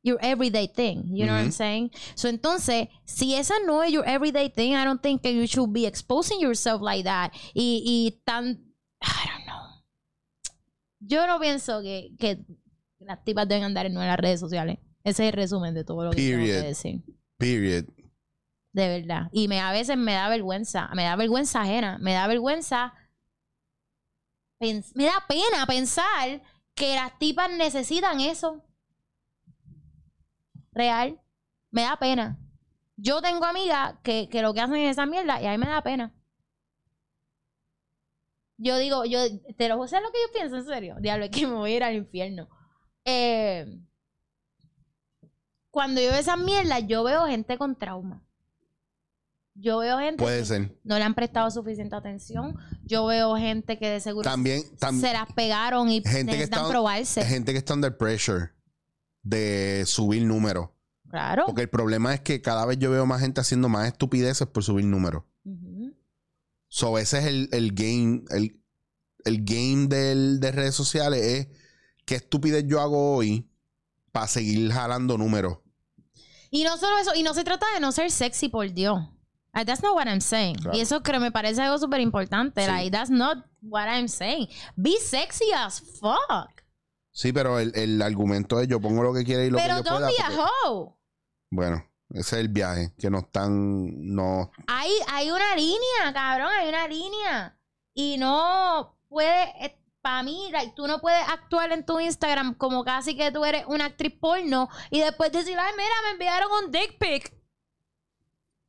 your 0.05 0.19
everyday 0.21 0.67
thing. 0.67 1.03
You 1.11 1.25
know 1.25 1.33
what 1.33 1.41
I'm 1.41 1.51
saying? 1.51 1.91
So, 2.15 2.29
entonces, 2.29 2.89
si 3.05 3.35
esa 3.35 3.55
no 3.65 3.81
es 3.81 3.91
your 3.91 4.05
everyday 4.07 4.49
thing, 4.49 4.75
I 4.75 4.85
don't 4.85 5.01
think 5.01 5.23
that 5.23 5.33
you 5.33 5.47
should 5.47 5.73
be 5.73 5.85
exposing 5.85 6.39
yourself 6.39 6.81
like 6.81 7.03
that. 7.05 7.33
Y, 7.55 7.81
y 7.83 8.21
tan, 8.23 8.59
I 9.01 9.27
don't 9.27 9.45
know. 9.45 9.61
Yo 10.99 11.25
no 11.25 11.39
pienso 11.39 11.81
que, 11.81 12.11
que 12.19 12.45
las 12.99 13.23
tipas 13.23 13.47
deben 13.47 13.63
andar 13.63 13.87
en 13.87 13.95
las 13.95 14.17
redes 14.17 14.39
sociales. 14.39 14.77
Ese 15.03 15.23
es 15.23 15.33
el 15.33 15.33
resumen 15.33 15.73
de 15.73 15.83
todo 15.83 16.05
lo 16.05 16.11
que 16.11 16.17
tengo 16.17 16.37
Period. 16.37 16.61
que 16.61 16.67
decir. 16.67 17.01
Period. 17.37 17.85
De 18.73 18.87
verdad. 18.87 19.29
Y 19.31 19.47
me, 19.47 19.59
a 19.59 19.71
veces 19.71 19.97
me 19.97 20.13
da 20.13 20.29
vergüenza. 20.29 20.89
Me 20.93 21.03
da 21.03 21.15
vergüenza 21.15 21.61
ajena. 21.61 21.97
Me 21.99 22.13
da 22.13 22.27
vergüenza. 22.27 22.93
me 24.59 25.05
da 25.05 25.23
pena 25.27 25.65
pensar 25.67 26.41
que 26.75 26.95
las 26.95 27.17
tipas 27.17 27.49
necesitan 27.51 28.19
eso. 28.19 28.64
Real. 30.75 31.19
Me 31.71 31.81
da 31.81 31.97
pena. 31.97 32.37
Yo 32.97 33.21
tengo 33.21 33.43
amigas 33.45 33.95
que, 34.03 34.29
que 34.29 34.41
lo 34.43 34.53
que 34.53 34.61
hacen 34.61 34.75
es 34.75 34.91
esa 34.91 35.05
mierda 35.07 35.41
y 35.41 35.47
a 35.47 35.51
mí 35.51 35.57
me 35.57 35.65
da 35.67 35.81
pena. 35.81 36.13
Yo 38.57 38.77
digo, 38.77 39.03
yo 39.05 39.19
te 39.57 39.67
lo 39.67 39.85
sé 39.87 39.99
lo 39.99 40.11
que 40.11 40.19
yo 40.27 40.31
pienso, 40.33 40.55
en 40.57 40.65
serio. 40.65 40.95
Diablo, 40.99 41.25
es 41.25 41.31
que 41.31 41.45
me 41.47 41.55
voy 41.55 41.71
a 41.73 41.75
ir 41.75 41.83
al 41.83 41.95
infierno. 41.95 42.47
Eh, 43.03 43.65
cuando 45.71 45.99
yo 45.99 46.09
veo 46.11 46.19
esas 46.19 46.37
mierdas, 46.39 46.83
yo 46.87 47.03
veo 47.03 47.25
gente 47.25 47.57
con 47.57 47.75
trauma. 47.77 48.21
Yo 49.55 49.79
veo 49.79 49.99
gente 49.99 50.23
Puede 50.23 50.39
que 50.39 50.45
ser. 50.45 50.79
no 50.83 50.97
le 50.97 51.03
han 51.03 51.13
prestado 51.15 51.49
suficiente 51.51 51.95
atención. 51.95 52.57
Yo 52.83 53.05
veo 53.05 53.35
gente 53.35 53.77
que 53.77 53.89
de 53.89 53.99
seguro 53.99 54.29
También, 54.29 54.63
tam- 54.77 54.99
se 54.99 55.11
las 55.13 55.31
pegaron 55.33 55.89
y 55.89 56.01
gente 56.01 56.11
que 56.11 56.23
necesitan 56.25 56.59
está- 56.59 56.69
probarse. 56.69 57.23
gente 57.25 57.51
que 57.51 57.59
está 57.59 57.73
under 57.73 57.97
pressure 57.97 58.51
de 59.25 59.83
subir 59.85 60.23
números. 60.25 60.69
claro. 61.09 61.43
Porque 61.47 61.63
el 61.63 61.69
problema 61.69 62.13
es 62.13 62.21
que 62.21 62.41
cada 62.41 62.65
vez 62.65 62.77
yo 62.79 62.91
veo 62.91 63.05
más 63.05 63.19
gente 63.21 63.41
haciendo 63.41 63.67
más 63.67 63.87
estupideces 63.87 64.47
por 64.47 64.63
subir 64.63 64.85
números. 64.85 65.23
Ujú. 65.43 65.93
So, 66.69 66.97
ese 66.97 67.19
es 67.19 67.25
el, 67.25 67.49
el 67.51 67.71
game. 67.73 68.23
El, 68.29 68.61
el 69.25 69.43
game 69.43 69.87
del- 69.87 70.39
de 70.39 70.51
redes 70.51 70.75
sociales 70.75 71.21
es 71.21 71.47
qué 72.05 72.15
estupidez 72.15 72.65
yo 72.67 72.79
hago 72.81 73.15
hoy 73.15 73.49
para 74.11 74.27
seguir 74.27 74.71
jalando 74.71 75.17
números. 75.17 75.57
Y 76.51 76.63
no 76.63 76.77
solo 76.77 76.97
eso, 76.99 77.15
y 77.15 77.23
no 77.23 77.33
se 77.33 77.43
trata 77.43 77.65
de 77.73 77.79
no 77.81 77.91
ser 77.91 78.11
sexy, 78.11 78.47
por 78.49 78.71
Dios. 78.71 78.99
That's 79.53 79.81
not 79.81 79.95
what 79.95 80.05
I'm 80.07 80.21
saying. 80.21 80.55
Claro. 80.57 80.77
Y 80.77 80.81
eso 80.81 81.01
creo 81.01 81.19
me 81.19 81.31
parece 81.31 81.61
algo 81.61 81.77
súper 81.79 82.01
importante. 82.01 82.61
Sí. 82.65 82.67
Like, 82.71 82.91
that's 82.91 83.09
not 83.09 83.37
what 83.61 83.87
I'm 83.87 84.07
saying. 84.07 84.47
Be 84.75 84.93
sexy 85.01 85.45
as 85.55 85.79
fuck. 85.99 86.54
Sí, 87.17 87.31
pero 87.31 87.59
el, 87.59 87.71
el 87.75 88.01
argumento 88.01 88.59
es 88.59 88.67
yo 88.67 88.81
pongo 88.81 89.01
lo 89.01 89.13
que 89.13 89.23
quiera 89.23 89.45
y 89.45 89.49
lo 89.49 89.57
Pero 89.57 89.77
que 89.77 89.89
yo 89.89 89.95
pueda. 89.95 90.07
porque- 90.09 90.41
hoe. 90.65 90.93
bueno, 91.49 91.85
ese 92.09 92.19
es 92.19 92.33
el 92.33 92.49
viaje. 92.49 92.93
Que 92.97 93.09
no 93.09 93.19
están. 93.19 94.13
No. 94.13 94.51
Hay, 94.67 94.91
hay 95.07 95.31
una 95.31 95.55
línea, 95.55 96.13
cabrón, 96.13 96.49
hay 96.59 96.67
una 96.67 96.87
línea. 96.89 97.57
Y 97.93 98.17
no 98.17 98.97
puede, 99.07 99.79
para 100.01 100.23
mí, 100.23 100.49
like, 100.51 100.73
tú 100.75 100.87
no 100.87 100.99
puedes 100.99 101.25
actuar 101.29 101.71
en 101.71 101.85
tu 101.85 102.01
Instagram 102.01 102.53
como 102.55 102.83
casi 102.83 103.15
que 103.15 103.31
tú 103.31 103.45
eres 103.45 103.63
una 103.67 103.85
actriz 103.85 104.13
porno 104.19 104.67
y 104.91 104.99
después 104.99 105.31
decir, 105.31 105.57
ay, 105.57 105.71
mira, 105.77 105.89
me 106.03 106.11
enviaron 106.11 106.49
un 106.65 106.69
dick 106.71 106.97
pic. 106.99 107.33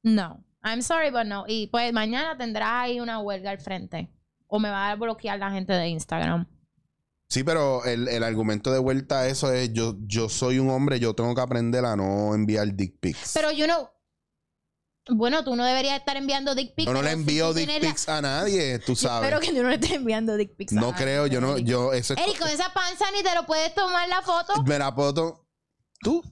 No, 0.05 0.45
I'm 0.63 0.83
sorry, 0.83 1.11
but 1.11 1.25
no. 1.25 1.45
Y 1.49 1.67
pues 1.67 1.93
mañana 1.93 2.37
tendrás 2.39 2.85
ahí 2.85 3.01
una 3.01 3.19
huelga 3.19 3.51
al 3.51 3.59
frente. 3.59 4.09
O 4.47 4.61
me 4.61 4.71
va 4.71 4.93
a 4.93 4.95
bloquear 4.95 5.37
la 5.41 5.51
gente 5.51 5.73
de 5.73 5.89
Instagram. 5.89 6.47
Sí, 7.29 7.43
pero 7.43 7.85
el, 7.85 8.07
el 8.09 8.23
argumento 8.23 8.73
de 8.73 8.79
vuelta 8.79 9.21
a 9.21 9.29
eso 9.29 9.53
es 9.53 9.73
yo, 9.73 9.97
yo 10.07 10.29
soy 10.29 10.59
un 10.61 10.71
hombre, 10.71 11.01
yo 11.01 11.15
tengo 11.15 11.35
que 11.35 11.41
aprender 11.41 11.85
a 11.85 11.97
no 11.97 12.35
enviar 12.35 12.73
dick 12.75 12.99
pics. 13.01 13.33
Pero 13.35 13.51
yo 13.51 13.67
no. 13.67 13.91
Bueno, 15.09 15.45
tú 15.45 15.55
no 15.57 15.65
deberías 15.65 15.99
estar 15.99 16.17
enviando 16.17 16.55
dick 16.55 16.75
pics. 16.75 16.87
yo 16.87 16.93
no 16.93 17.03
le 17.03 17.11
envío 17.13 17.53
dick 17.53 17.69
la- 17.69 17.81
pics 17.81 18.09
a 18.09 18.21
nadie, 18.23 18.79
tú 18.81 18.93
Yo 18.93 18.97
sabes. 19.09 19.29
Espero 19.29 19.41
que 19.41 19.53
tú 19.57 19.63
no 19.63 19.69
le 19.69 19.75
estés 19.75 19.93
enviando 19.93 20.37
dick 20.37 20.55
pics. 20.57 20.73
a 20.73 20.77
No 20.77 20.91
nadie, 20.93 21.05
creo, 21.05 21.27
yo 21.27 21.41
no, 21.41 21.53
Eric. 21.55 21.67
yo, 21.67 21.93
eso 21.93 22.15
es. 22.15 22.21
Eric, 22.21 22.39
con 22.39 22.49
esa 22.49 22.73
panza 22.73 23.05
ni 23.13 23.23
te 23.25 23.35
lo 23.35 23.45
puedes 23.45 23.75
tomar 23.75 24.09
la 24.09 24.23
foto. 24.23 24.63
Me 24.63 24.79
la 24.79 24.95
puedo 24.95 25.15
to- 25.15 25.47
¿Tú? 26.01 26.23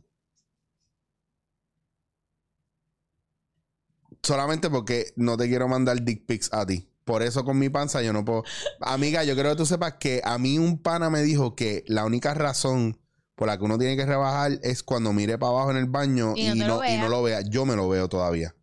Solamente 4.23 4.71
porque 4.71 5.13
no 5.17 5.37
te 5.37 5.49
quiero 5.49 5.69
mandar 5.69 6.01
dick 6.03 6.25
pics 6.27 6.53
a 6.53 6.65
ti. 6.65 6.89
Por 7.05 7.23
eso 7.23 7.45
con 7.45 7.59
mi 7.59 7.69
panza 7.69 8.01
yo 8.03 8.13
no 8.13 8.25
puedo. 8.25 8.45
Amiga, 8.81 9.25
yo 9.25 9.35
quiero 9.35 9.51
que 9.51 9.57
tú 9.57 9.67
sepas 9.67 9.95
que 10.01 10.23
a 10.25 10.39
mí 10.39 10.59
un 10.59 10.81
pana 10.81 11.11
me 11.11 11.23
dijo 11.23 11.55
que 11.55 11.85
la 11.87 12.05
única 12.05 12.33
razón 12.35 12.99
por 13.35 13.49
la 13.49 13.59
que 13.59 13.65
uno 13.65 13.79
tiene 13.79 13.97
que 13.97 14.07
rebajar 14.07 14.59
es 14.63 14.83
cuando 14.83 15.13
mire 15.13 15.37
para 15.39 15.51
abajo 15.51 15.71
en 15.73 15.77
el 15.77 15.87
baño 15.87 16.35
Y 16.37 16.49
y, 16.51 16.55
no 16.55 16.79
y 16.85 16.89
vea. 16.89 17.03
no 17.03 17.09
lo 17.09 17.23
vea. 17.23 17.41
Yo 17.43 17.67
me 17.67 17.77
lo 17.77 17.89
veo 17.89 18.09
todavía. 18.09 18.55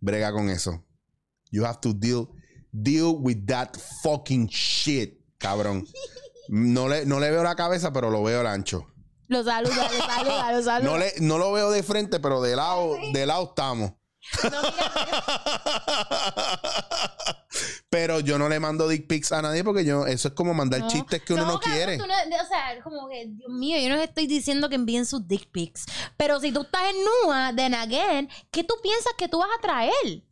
Brega 0.00 0.32
con 0.32 0.48
eso. 0.48 0.84
You 1.50 1.64
have 1.64 1.78
to 1.80 1.92
deal, 1.92 2.28
deal 2.72 3.16
with 3.18 3.46
that 3.46 3.70
fucking 4.02 4.46
shit, 4.48 5.18
cabrón. 5.38 5.86
No 6.48 6.88
le, 6.88 7.04
no 7.06 7.20
le 7.20 7.30
veo 7.30 7.42
la 7.42 7.56
cabeza, 7.56 7.92
pero 7.92 8.10
lo 8.10 8.22
veo 8.22 8.40
el 8.40 8.46
ancho. 8.46 8.86
Lo 9.26 9.42
saluda, 9.44 9.90
lo 9.90 10.06
saluda, 10.06 10.52
lo 10.52 10.62
saluda. 10.62 10.90
No, 10.90 10.98
le, 10.98 11.12
no 11.20 11.36
lo 11.38 11.52
veo 11.52 11.70
de 11.70 11.82
frente, 11.82 12.20
pero 12.20 12.40
de 12.40 12.56
lado, 12.56 12.96
de 13.12 13.26
lado 13.26 13.44
estamos. 13.50 13.92
No, 14.44 14.50
pero 17.90 18.20
yo 18.20 18.38
no 18.38 18.48
le 18.48 18.60
mando 18.60 18.88
dick 18.88 19.06
pics 19.06 19.32
a 19.32 19.42
nadie 19.42 19.64
porque 19.64 19.84
yo, 19.84 20.06
eso 20.06 20.28
es 20.28 20.34
como 20.34 20.54
mandar 20.54 20.80
No. 20.80 20.88
chistes 20.88 21.22
que 21.22 21.34
uno 21.34 21.46
no, 21.46 21.60
quiere. 21.60 21.98
tú 21.98 22.04
o 22.04 22.46
sea, 22.46 22.82
como 22.82 23.08
que, 23.08 23.26
Dios 23.26 23.50
mío, 23.50 23.78
yo 23.78 23.88
no 23.88 23.96
les 23.96 24.08
estoy 24.08 24.26
diciendo 24.26 24.68
que 24.68 24.74
envíen 24.74 25.06
sus 25.06 25.26
dick 25.26 25.50
pics. 25.50 25.86
Pero 26.16 26.40
si 26.40 26.52
tú 26.52 26.62
estás 26.62 26.82
en 26.90 26.96
nua, 27.26 27.52
then 27.56 27.74
again, 27.74 28.28
¿qué 28.50 28.64
tú 28.64 28.74
piensas 28.82 29.12
que 29.16 29.28
tú 29.28 29.38
vas 29.38 29.48
a 29.56 29.60
traer? 29.60 30.22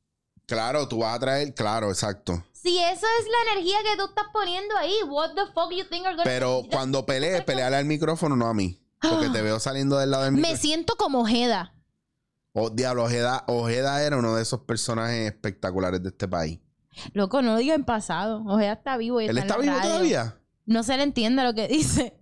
Claro, 0.47 0.87
tú 0.87 0.99
vas 0.99 1.17
a 1.17 1.19
traer, 1.19 1.55
claro, 1.55 1.91
exacto. 1.91 2.45
Si 2.53 2.79
eso 2.79 3.07
es 3.21 3.27
la 3.27 3.53
energía 3.53 3.79
que 3.83 3.97
tú 3.97 4.07
estás 4.07 4.27
poniendo 4.33 4.77
ahí, 4.77 4.95
what 5.09 5.31
the 5.35 5.47
fuck 5.55 5.71
you 5.73 5.85
think 5.89 6.05
are 6.05 6.15
gonna 6.17 6.25
Pero 6.25 6.63
cuando 6.71 7.07
pelees, 7.07 7.43
peleale 7.45 7.77
al 7.77 7.85
micrófono, 7.85 8.37
no 8.37 8.47
a 8.47 8.55
mí. 8.55 8.81
Porque 9.01 9.29
te 9.33 9.43
veo 9.43 9.59
saliendo 9.61 9.99
del 9.99 10.11
lado 10.11 10.25
del 10.25 10.33
Me 10.33 10.39
micrófono. 10.39 10.61
siento 10.61 10.97
como 10.97 11.21
Ojeda. 11.21 11.73
Oh, 12.59 12.71
diablo, 12.71 13.05
Ojeda, 13.05 13.45
Ojeda 13.49 14.03
era 14.03 14.17
uno 14.17 14.35
de 14.35 14.41
esos 14.43 14.61
personajes 14.61 15.31
espectaculares 15.31 16.03
de 16.03 16.09
este 16.09 16.27
país. 16.27 16.59
Loco, 17.13 17.43
no 17.43 17.53
lo 17.53 17.59
diga 17.59 17.75
en 17.75 17.85
pasado. 17.85 18.43
Ojeda 18.47 18.73
está 18.73 18.97
vivo 18.97 19.21
y 19.21 19.27
¿Él 19.27 19.37
está, 19.37 19.57
la 19.59 19.63
vivo 19.63 19.75
radio. 19.77 19.91
todavía? 19.91 20.41
No 20.65 20.83
se 20.83 20.97
le 20.97 21.03
entiende 21.03 21.45
lo 21.45 21.53
que 21.53 21.69
dice. 21.69 22.19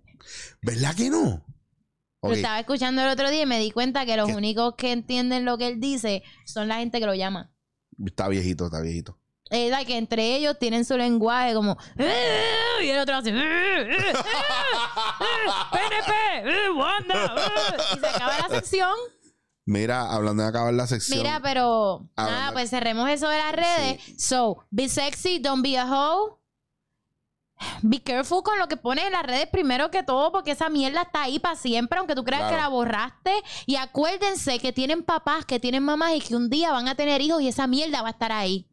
¿Verdad 0.61 0.93
que 0.93 1.09
no? 1.09 1.45
Lo 2.21 2.29
Ok, 2.31 2.33
estaba 2.35 2.59
escuchando 2.59 3.01
el 3.01 3.07
otro 3.07 3.29
día 3.29 3.43
y 3.43 3.45
me 3.45 3.59
di 3.59 3.71
cuenta 3.71 4.05
que 4.05 4.17
los 4.17 4.27
¿Qué? 4.27 4.35
únicos 4.35 4.73
que 4.75 4.91
entienden 4.91 5.45
lo 5.45 5.57
que 5.57 5.67
él 5.67 5.79
dice 5.79 6.21
son 6.45 6.67
la 6.67 6.79
gente 6.79 6.99
que 6.99 7.05
lo 7.05 7.13
llama. 7.15 7.53
Está 8.05 8.27
viejito, 8.27 8.65
está 8.65 8.81
viejito. 8.81 9.17
Es 9.49 9.71
like 9.71 9.85
que 9.89 9.97
entre 9.97 10.35
ellos 10.35 10.59
tienen 10.59 10.83
su 10.83 10.97
lenguaje 10.97 11.53
como 11.53 11.77
"Eh", 11.97 12.83
y 12.83 12.89
el 12.89 12.99
otro 12.99 13.15
hace 13.15 13.29
"Eh, 13.29 13.33
eh, 13.33 13.95
eh, 13.99 14.13
PNP, 15.71 16.71
Wanda, 16.71 17.35
eh", 17.37 17.77
y 17.95 17.99
se 17.99 18.07
acaba 18.07 18.37
la 18.39 18.49
sección. 18.49 18.89
Mira, 19.65 20.11
hablando 20.11 20.43
de 20.43 20.49
acabar 20.49 20.73
la 20.73 20.85
sección. 20.85 21.17
Mira, 21.19 21.39
pero 21.41 22.07
nada, 22.15 22.53
pues 22.53 22.69
cerremos 22.69 23.09
eso 23.09 23.27
de 23.27 23.37
las 23.37 23.51
redes. 23.55 24.01
So, 24.17 24.65
be 24.69 24.87
sexy, 24.87 25.39
don't 25.39 25.63
be 25.63 25.77
a 25.77 25.85
hoe. 25.85 26.37
Be 27.81 28.03
careful 28.03 28.43
con 28.43 28.59
lo 28.59 28.67
que 28.67 28.77
pones 28.77 29.05
en 29.05 29.13
las 29.13 29.23
redes 29.23 29.47
primero 29.47 29.89
que 29.89 30.03
todo, 30.03 30.31
porque 30.31 30.51
esa 30.51 30.69
mierda 30.69 31.03
está 31.03 31.23
ahí 31.23 31.39
para 31.39 31.55
siempre, 31.55 31.97
aunque 31.97 32.13
tú 32.13 32.23
creas 32.23 32.41
Claro. 32.41 32.55
que 32.57 32.61
la 32.61 32.67
borraste. 32.67 33.31
Y 33.65 33.77
acuérdense 33.77 34.59
que 34.59 34.71
tienen 34.73 35.03
papás, 35.03 35.45
que 35.45 35.59
tienen 35.59 35.81
mamás 35.83 36.13
y 36.15 36.21
que 36.21 36.35
un 36.35 36.49
día 36.49 36.71
van 36.71 36.87
a 36.87 36.95
tener 36.95 37.21
hijos 37.21 37.41
y 37.41 37.47
esa 37.47 37.65
mierda 37.65 38.01
va 38.01 38.09
a 38.09 38.11
estar 38.11 38.31
ahí. 38.31 38.69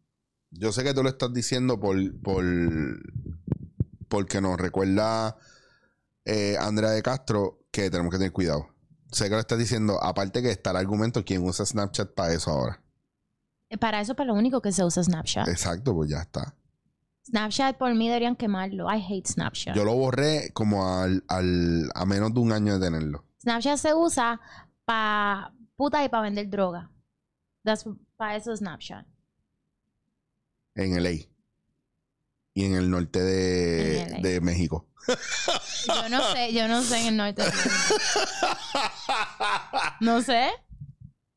Yo 0.51 0.73
sé 0.73 0.83
que 0.85 0.93
tú 0.93 1.03
lo 1.03 1.09
estás 1.09 1.33
diciendo 1.33 1.81
por, 1.81 1.97
por 2.21 2.45
porque 4.09 4.41
nos 4.43 4.59
recuerda 4.59 5.39
eh, 6.27 6.57
Andrea 6.61 6.91
de 6.91 7.03
Castro 7.03 7.61
que 7.71 7.89
tenemos 7.89 8.11
que 8.11 8.19
tener 8.19 8.33
cuidado. 8.33 8.72
Sé 9.13 9.25
que 9.29 9.31
lo 9.35 9.41
estás 9.41 9.59
diciendo, 9.59 10.03
aparte 10.03 10.43
que 10.43 10.51
está 10.51 10.71
el 10.71 10.77
argumento, 10.79 11.25
¿quién 11.25 11.43
usa 11.47 11.65
Snapchat 11.67 12.15
para 12.15 12.33
eso 12.33 12.51
ahora? 12.51 12.83
Eh, 13.69 13.79
Para 13.79 14.01
eso, 14.01 14.15
para 14.15 14.29
lo 14.29 14.35
único 14.35 14.61
que 14.63 14.73
se 14.73 14.85
usa 14.85 15.03
Snapchat. 15.03 15.49
Exacto, 15.49 15.95
pues 15.95 16.11
ya 16.11 16.23
está. 16.23 16.55
Snapchat 17.27 17.77
por 17.77 17.95
mí 17.95 18.09
deberían 18.09 18.35
quemarlo. 18.37 18.87
I 18.93 19.01
hate 19.07 19.27
Snapchat. 19.29 19.77
Yo 19.77 19.85
lo 19.85 19.95
borré 19.95 20.51
como 20.53 20.89
al, 20.99 21.23
al- 21.29 21.91
a 21.95 22.05
menos 22.07 22.35
de 22.35 22.41
un 22.41 22.53
año 22.53 22.79
de 22.79 22.87
tenerlo. 22.87 23.25
Snapchat 23.43 23.79
se 23.79 23.95
usa 23.95 24.41
para 24.85 25.53
puta 25.77 26.03
y 26.05 26.09
para 26.09 26.23
vender 26.25 26.49
droga. 26.51 26.91
Para 28.17 28.37
eso 28.37 28.57
Snapchat. 28.57 29.07
En 30.75 30.95
LA. 30.97 31.11
Y 32.55 32.65
en 32.65 32.75
el 32.75 32.91
norte 32.91 33.23
de, 33.23 34.19
de 34.21 34.41
México. 34.41 34.87
Yo 35.87 36.09
no 36.09 36.33
sé, 36.33 36.53
yo 36.53 36.69
no 36.69 36.83
sé 36.83 37.01
en 37.01 37.07
el 37.09 37.17
norte. 37.17 37.43
de 37.43 37.49
México. 37.49 37.95
No 40.01 40.23
sé. 40.23 40.51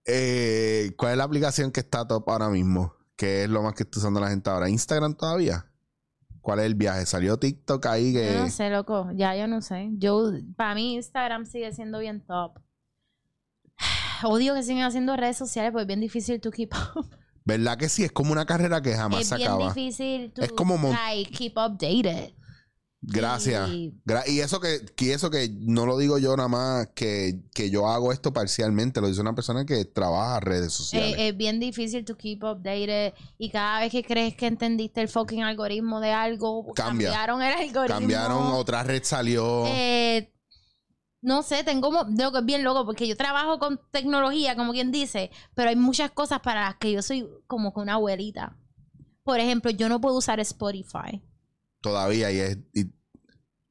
Eh, 0.06 0.92
¿Cuál 0.98 1.14
es 1.14 1.18
la 1.18 1.24
aplicación 1.24 1.72
que 1.72 1.80
está 1.80 2.08
top 2.08 2.30
ahora 2.30 2.50
mismo? 2.50 2.94
¿Qué 3.16 3.44
es 3.44 3.50
lo 3.50 3.64
más 3.64 3.74
que 3.74 3.84
está 3.84 4.00
usando 4.00 4.20
la 4.20 4.30
gente 4.30 4.50
ahora? 4.50 4.70
¿Instagram 4.70 5.16
todavía? 5.16 5.66
¿Cuál 6.42 6.60
es 6.60 6.66
el 6.66 6.76
viaje? 6.76 7.06
¿Salió 7.06 7.38
TikTok 7.38 7.86
ahí 7.88 8.14
que...? 8.14 8.34
Yo 8.34 8.42
no 8.42 8.50
sé, 8.50 8.70
loco. 8.70 9.10
Ya 9.16 9.36
yo 9.36 9.48
no 9.48 9.62
sé. 9.62 9.90
Yo, 9.94 10.32
para 10.56 10.76
mí 10.76 10.96
Instagram 10.96 11.46
sigue 11.46 11.74
siendo 11.74 12.00
bien 12.00 12.22
top. 12.22 12.60
Odio 14.24 14.54
que 14.54 14.62
sigan 14.62 14.84
haciendo 14.84 15.16
redes 15.16 15.38
sociales 15.38 15.72
porque 15.72 15.84
es 15.84 15.88
bien 15.88 16.02
difícil 16.02 16.40
to 16.40 16.52
keep 16.52 16.72
up. 16.96 17.10
¿Verdad 17.46 17.78
que 17.78 17.90
sí? 17.90 18.04
Es 18.04 18.12
como 18.12 18.32
una 18.32 18.46
carrera 18.46 18.82
que 18.82 18.94
jamás 18.96 19.22
es 19.22 19.28
se 19.30 19.36
bien 19.38 19.50
acaba. 19.50 19.74
difícil 19.74 20.32
to 20.34 20.42
Es 20.42 20.52
como 20.52 20.78
like, 20.92 21.32
keep 21.32 21.54
updated. 21.58 22.34
Gracias. 23.08 23.70
Y- 23.70 23.94
Gra- 24.04 24.24
Y 24.28 24.40
eso 24.40 24.60
que, 24.60 24.84
que 24.96 25.14
eso 25.14 25.30
que 25.30 25.50
no 25.60 25.86
lo 25.86 25.96
digo 26.00 26.18
yo 26.18 26.36
nada 26.36 26.50
más, 26.50 26.88
que, 26.96 27.40
que 27.54 27.70
yo 27.70 27.88
hago 27.88 28.12
esto 28.12 28.34
parcialmente, 28.34 29.00
lo 29.00 29.08
dice 29.08 29.22
una 29.22 29.36
persona 29.36 29.64
que 29.64 29.86
trabaja 29.86 30.40
redes 30.40 30.74
sociales. 30.74 31.16
Eh, 31.20 31.28
es 31.28 31.38
bien 31.38 31.60
difícil 31.60 32.04
to 32.04 32.18
keep 32.18 32.44
updated 32.44 33.14
y 33.38 33.52
cada 33.52 33.82
vez 33.82 33.92
que 33.92 34.04
crees 34.04 34.36
que 34.36 34.48
entendiste 34.48 35.02
el 35.02 35.08
fucking 35.08 35.44
algoritmo 35.44 36.00
de 36.00 36.14
algo, 36.14 36.74
Cambia. 36.74 37.10
cambiaron 37.12 37.44
el 37.44 37.54
algoritmo. 37.54 38.00
Cambiaron, 38.00 38.42
otra 38.54 38.82
red 38.82 39.04
salió. 39.04 39.66
Eh, 39.68 40.32
no 41.26 41.42
sé, 41.42 41.64
tengo 41.64 41.92
mo- 41.92 42.06
loco, 42.18 42.38
es 42.38 42.46
bien 42.46 42.64
loco 42.64 42.86
porque 42.86 43.08
yo 43.08 43.18
trabajo 43.18 43.58
con 43.60 43.80
tecnología, 43.92 44.56
como 44.56 44.72
quien 44.74 44.92
dice, 44.92 45.32
pero 45.56 45.70
hay 45.70 45.76
muchas 45.76 46.12
cosas 46.12 46.40
para 46.42 46.62
las 46.66 46.76
que 46.76 46.92
yo 46.92 47.02
soy 47.02 47.28
como 47.48 47.74
que 47.74 47.80
una 47.80 47.96
abuelita. 47.96 48.58
Por 49.24 49.40
ejemplo, 49.40 49.72
yo 49.72 49.90
no 49.90 50.00
puedo 50.00 50.18
usar 50.18 50.40
Spotify. 50.40 51.22
todavía 51.82 52.32
y 52.32 52.40
es 52.40 52.58
y- 52.74 52.82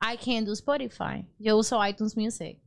I 0.00 0.16
can't 0.22 0.46
do 0.46 0.52
Spotify. 0.52 1.26
Yo 1.38 1.56
uso 1.56 1.84
iTunes 1.86 2.16
Music. 2.16 2.60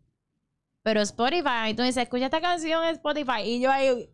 Pero 0.83 1.01
Spotify, 1.01 1.73
tú 1.75 1.83
dices, 1.83 2.03
escucha 2.03 2.25
esta 2.25 2.39
canción 2.41 2.83
en 2.85 2.95
Spotify. 2.95 3.41
Y 3.43 3.59
yo 3.59 3.69
ahí, 3.71 4.09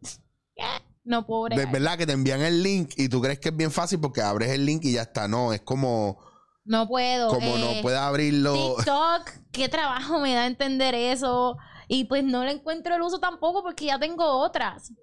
no 1.04 1.26
puedo 1.26 1.50
de 1.56 1.66
verdad 1.68 1.98
que 1.98 2.06
te 2.06 2.14
envían 2.14 2.42
el 2.42 2.64
link 2.64 2.92
y 2.98 3.10
tú 3.10 3.22
crees 3.22 3.38
que 3.40 3.50
es 3.50 3.56
bien 3.58 3.72
fácil 3.72 4.00
porque 4.00 4.22
abres 4.22 4.50
el 4.50 4.66
link 4.66 4.84
y 4.86 4.94
ya 4.94 5.04
está. 5.04 5.28
No, 5.28 5.54
es 5.54 5.62
como, 5.62 6.18
No 6.66 6.88
puedo. 6.88 7.30
como 7.30 7.58
no 7.58 7.72
eh, 7.72 7.80
puedes 7.82 8.00
abrirlo. 8.00 8.76
TikTok, 8.78 9.30
qué 9.52 9.70
trabajo 9.70 10.20
me 10.20 10.34
da 10.34 10.46
entender 10.46 10.96
eso. 10.96 11.58
Y 11.88 12.06
pues 12.06 12.24
no 12.24 12.44
le 12.44 12.52
encuentro 12.52 12.96
el 12.96 13.02
uso 13.02 13.20
tampoco 13.20 13.64
porque 13.64 13.86
ya 13.86 14.00
tengo 14.00 14.26
otras. 14.26 14.94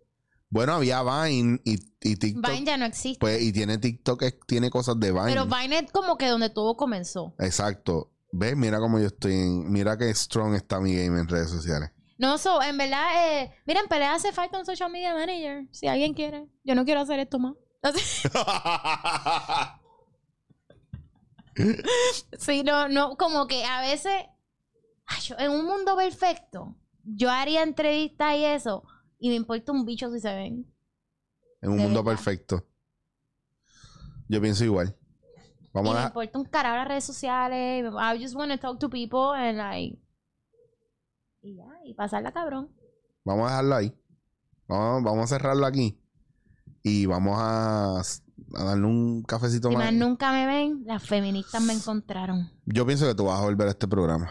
Bueno, 0.48 0.72
había 0.74 1.02
Vine 1.02 1.60
y, 1.64 1.74
y 2.00 2.16
TikTok. 2.16 2.50
Vine 2.50 2.66
ya 2.66 2.76
no 2.76 2.84
existe. 2.84 3.20
Pues, 3.20 3.40
y 3.40 3.52
tiene 3.52 3.78
TikTok, 3.78 4.24
tiene 4.46 4.70
cosas 4.70 4.98
de 4.98 5.12
Vine. 5.12 5.26
pero 5.26 5.46
Vine 5.46 5.78
es 5.78 5.92
como 5.92 6.16
que 6.16 6.26
donde 6.26 6.50
todo 6.50 6.76
comenzó. 6.76 7.34
Exacto. 7.38 8.10
¿Ves? 8.32 8.56
Mira 8.56 8.78
cómo 8.78 8.98
yo 8.98 9.06
estoy 9.06 9.34
en... 9.34 9.70
Mira 9.70 9.96
qué 9.98 10.12
strong 10.14 10.54
está 10.54 10.80
mi 10.80 10.94
game 10.94 11.20
en 11.20 11.28
redes 11.28 11.50
sociales. 11.50 11.90
No, 12.18 12.38
so, 12.38 12.62
en 12.62 12.76
verdad, 12.76 13.06
eh, 13.42 13.50
miren, 13.66 13.86
pelea 13.88 14.14
hace 14.14 14.32
falta 14.32 14.58
un 14.58 14.66
social 14.66 14.90
media 14.90 15.14
manager. 15.14 15.66
Si 15.70 15.86
alguien 15.86 16.14
quiere. 16.14 16.46
Yo 16.64 16.74
no 16.74 16.84
quiero 16.84 17.00
hacer 17.00 17.18
esto 17.18 17.38
más. 17.38 17.54
Sí, 22.38 22.62
no, 22.62 22.88
no, 22.88 23.16
como 23.16 23.46
que 23.46 23.64
a 23.64 23.80
veces, 23.82 24.12
ay, 25.06 25.20
yo- 25.22 25.36
en 25.38 25.50
un 25.50 25.64
mundo 25.64 25.96
perfecto, 25.96 26.76
yo 27.04 27.30
haría 27.30 27.62
entrevistas 27.62 28.36
y 28.36 28.44
eso, 28.44 28.84
y 29.18 29.28
me 29.28 29.34
importa 29.34 29.72
un 29.72 29.84
bicho 29.84 30.10
si 30.12 30.20
se 30.20 30.32
ven. 30.34 30.66
en 31.62 31.70
un 31.70 31.76
De 31.78 31.82
mundo 31.84 32.02
verdad. 32.02 32.16
perfecto. 32.16 32.66
Yo 34.28 34.40
pienso 34.40 34.64
igual. 34.64 34.96
Vamos 35.72 35.90
y 35.90 35.94
me 35.94 36.00
a... 36.00 36.06
importa 36.06 36.38
un 36.38 36.44
carajo 36.46 36.76
las 36.76 36.88
redes 36.88 37.04
sociales. 37.04 37.84
I 37.84 38.22
just 38.22 38.34
want 38.34 38.50
to 38.52 38.58
talk 38.58 38.78
to 38.78 38.88
people 38.88 39.34
and 39.36 39.58
like. 39.58 39.98
Y 41.42 41.56
ya, 41.56 41.64
y 41.84 41.94
pasarla 41.94 42.32
cabrón. 42.32 42.70
Vamos 43.24 43.46
a 43.46 43.50
dejarlo 43.50 43.74
ahí. 43.76 43.94
Vamos, 44.68 45.02
vamos 45.02 45.24
a 45.24 45.26
cerrarlo 45.36 45.66
aquí. 45.66 46.00
Y 46.82 47.06
vamos 47.06 47.36
a, 47.38 48.00
a 48.56 48.64
darle 48.64 48.86
un 48.86 49.22
cafecito 49.22 49.68
Si 49.70 49.76
más. 49.76 49.86
más 49.86 49.94
nunca 49.94 50.32
me 50.32 50.46
ven, 50.46 50.82
las 50.86 51.02
feministas 51.02 51.62
me 51.62 51.72
encontraron. 51.72 52.50
Yo 52.66 52.86
pienso 52.86 53.06
que 53.06 53.14
tú 53.14 53.24
vas 53.26 53.40
a 53.40 53.44
volver 53.44 53.68
a 53.68 53.70
este 53.70 53.86
programa. 53.88 54.30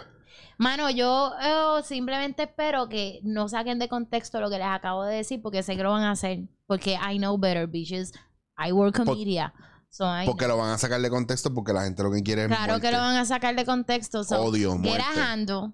Mano, 0.57 0.89
yo 0.89 1.32
eh, 1.41 1.82
simplemente 1.86 2.43
espero 2.43 2.89
que 2.89 3.22
no 3.24 3.47
saquen 3.47 3.80
de 3.80 3.88
contexto 3.88 4.41
lo 4.41 4.49
que 4.49 4.57
les 4.57 4.67
acabo 4.67 5.03
de 5.05 5.15
decir 5.15 5.41
porque 5.41 5.63
sé 5.63 5.78
que 5.78 5.84
lo 5.84 5.91
van 5.91 6.03
a 6.03 6.11
hacer. 6.11 6.49
Porque 6.67 6.95
I 6.95 7.17
know 7.17 7.38
better, 7.38 7.65
bitches. 7.67 8.11
I 8.57 8.72
work 8.74 8.99
on 8.99 9.05
Por- 9.05 9.17
media. 9.17 9.53
So 9.91 10.03
I 10.05 10.26
Porque 10.26 10.47
lo 10.47 10.57
van 10.57 10.70
a 10.72 10.78
sacar 10.78 11.01
de 11.01 11.09
contexto 11.09 11.51
porque 11.53 11.74
la 11.74 11.84
gente 11.84 12.03
lo 12.03 12.11
que 12.11 12.22
quiere 12.22 12.43
es 12.43 12.47
Claro 12.49 12.74
muerte. 12.74 12.88
que 12.88 12.91
lo 12.91 12.99
van 12.99 13.15
a 13.15 13.26
sacar 13.26 13.55
de 13.55 13.65
contexto. 13.65 14.24
So, 14.24 14.39
Odio, 14.41 14.74
get 14.74 14.82
muerte. 14.82 15.03
a 15.20 15.32
handle 15.32 15.72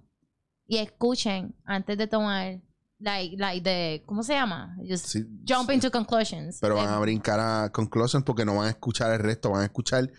y 0.67 0.77
escuchen 0.77 1.55
antes 1.65 1.97
de 1.97 2.07
tomar, 2.07 2.61
like, 3.05 3.37
like 3.37 3.61
de, 3.69 4.03
¿cómo 4.05 4.23
se 4.23 4.33
llama? 4.33 4.75
Just 4.85 5.05
Sí, 5.07 5.23
jump 5.47 5.69
sí. 5.69 5.75
into 5.75 5.89
conclusions. 5.89 6.57
Pero 6.59 6.75
van 6.75 6.89
a 6.89 6.99
brincar 6.99 7.39
a 7.39 7.71
conclusions 7.71 8.25
porque 8.25 8.43
no 8.43 8.55
van 8.57 8.67
a 8.67 8.71
escuchar 8.71 9.11
el 9.13 9.19
resto. 9.19 9.51
Van 9.51 9.61
a 9.61 9.65
escuchar... 9.65 10.11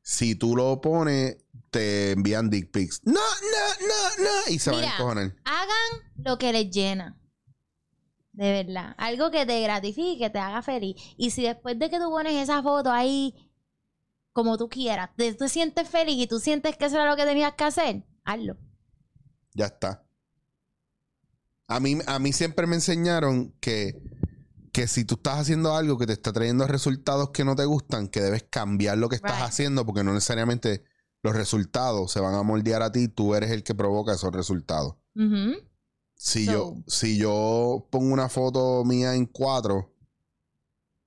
Si 0.00 0.36
tú 0.36 0.56
lo 0.56 0.80
pones, 0.80 1.36
te 1.70 2.12
envían 2.12 2.48
dick 2.48 2.70
pics. 2.70 3.02
No, 3.04 3.12
no, 3.12 3.86
no, 3.86 4.24
no. 4.24 4.50
Y 4.50 4.58
se 4.58 4.70
van 4.70 4.84
a 4.84 4.94
encojonar. 4.94 5.34
Hagan 5.44 6.12
lo 6.24 6.38
que 6.38 6.50
les 6.50 6.70
llena. 6.70 7.18
De 8.32 8.50
verdad. 8.50 8.94
Algo 8.96 9.30
que 9.30 9.44
te 9.44 9.60
gratifique, 9.60 10.16
que 10.18 10.30
te 10.30 10.38
haga 10.38 10.62
feliz. 10.62 10.96
Y 11.18 11.30
si 11.30 11.42
después 11.42 11.78
de 11.78 11.90
que 11.90 11.98
tú 11.98 12.08
pones 12.08 12.32
esa 12.42 12.62
foto 12.62 12.90
ahí, 12.90 13.34
como 14.32 14.56
tú 14.56 14.70
quieras, 14.70 15.10
te, 15.14 15.34
te 15.34 15.48
sientes 15.50 15.86
feliz 15.86 16.16
y 16.16 16.26
tú 16.26 16.40
sientes 16.40 16.74
que 16.78 16.86
eso 16.86 16.94
era 16.96 17.10
lo 17.10 17.16
que 17.16 17.26
tenías 17.26 17.52
que 17.52 17.64
hacer, 17.64 18.06
hazlo. 18.24 18.56
Ya 19.52 19.66
está. 19.66 20.06
A 21.68 21.80
mí, 21.80 21.98
a 22.06 22.18
mí 22.18 22.32
siempre 22.32 22.66
me 22.66 22.76
enseñaron 22.76 23.52
que, 23.60 24.00
que 24.72 24.88
si 24.88 25.04
tú 25.04 25.14
estás 25.16 25.38
haciendo 25.38 25.74
algo 25.76 25.98
que 25.98 26.06
te 26.06 26.14
está 26.14 26.32
trayendo 26.32 26.66
resultados 26.66 27.30
que 27.30 27.44
no 27.44 27.54
te 27.56 27.66
gustan, 27.66 28.08
que 28.08 28.20
debes 28.22 28.44
cambiar 28.50 28.96
lo 28.98 29.08
que 29.08 29.16
estás 29.16 29.36
Right. 29.36 29.44
haciendo 29.48 29.84
porque 29.84 30.02
no 30.02 30.14
necesariamente 30.14 30.82
los 31.22 31.34
resultados 31.36 32.10
se 32.12 32.20
van 32.20 32.34
a 32.34 32.42
moldear 32.42 32.82
a 32.82 32.90
ti, 32.92 33.08
tú 33.08 33.34
eres 33.34 33.50
el 33.50 33.62
que 33.64 33.74
provoca 33.74 34.14
esos 34.14 34.32
resultados. 34.32 34.94
Ujú. 35.14 35.56
Si, 36.14 36.46
So- 36.46 36.52
yo, 36.52 36.74
si 36.86 37.18
yo 37.18 37.86
pongo 37.90 38.12
una 38.14 38.28
foto 38.28 38.82
mía 38.84 39.14
en 39.14 39.26
cuatro 39.26 39.92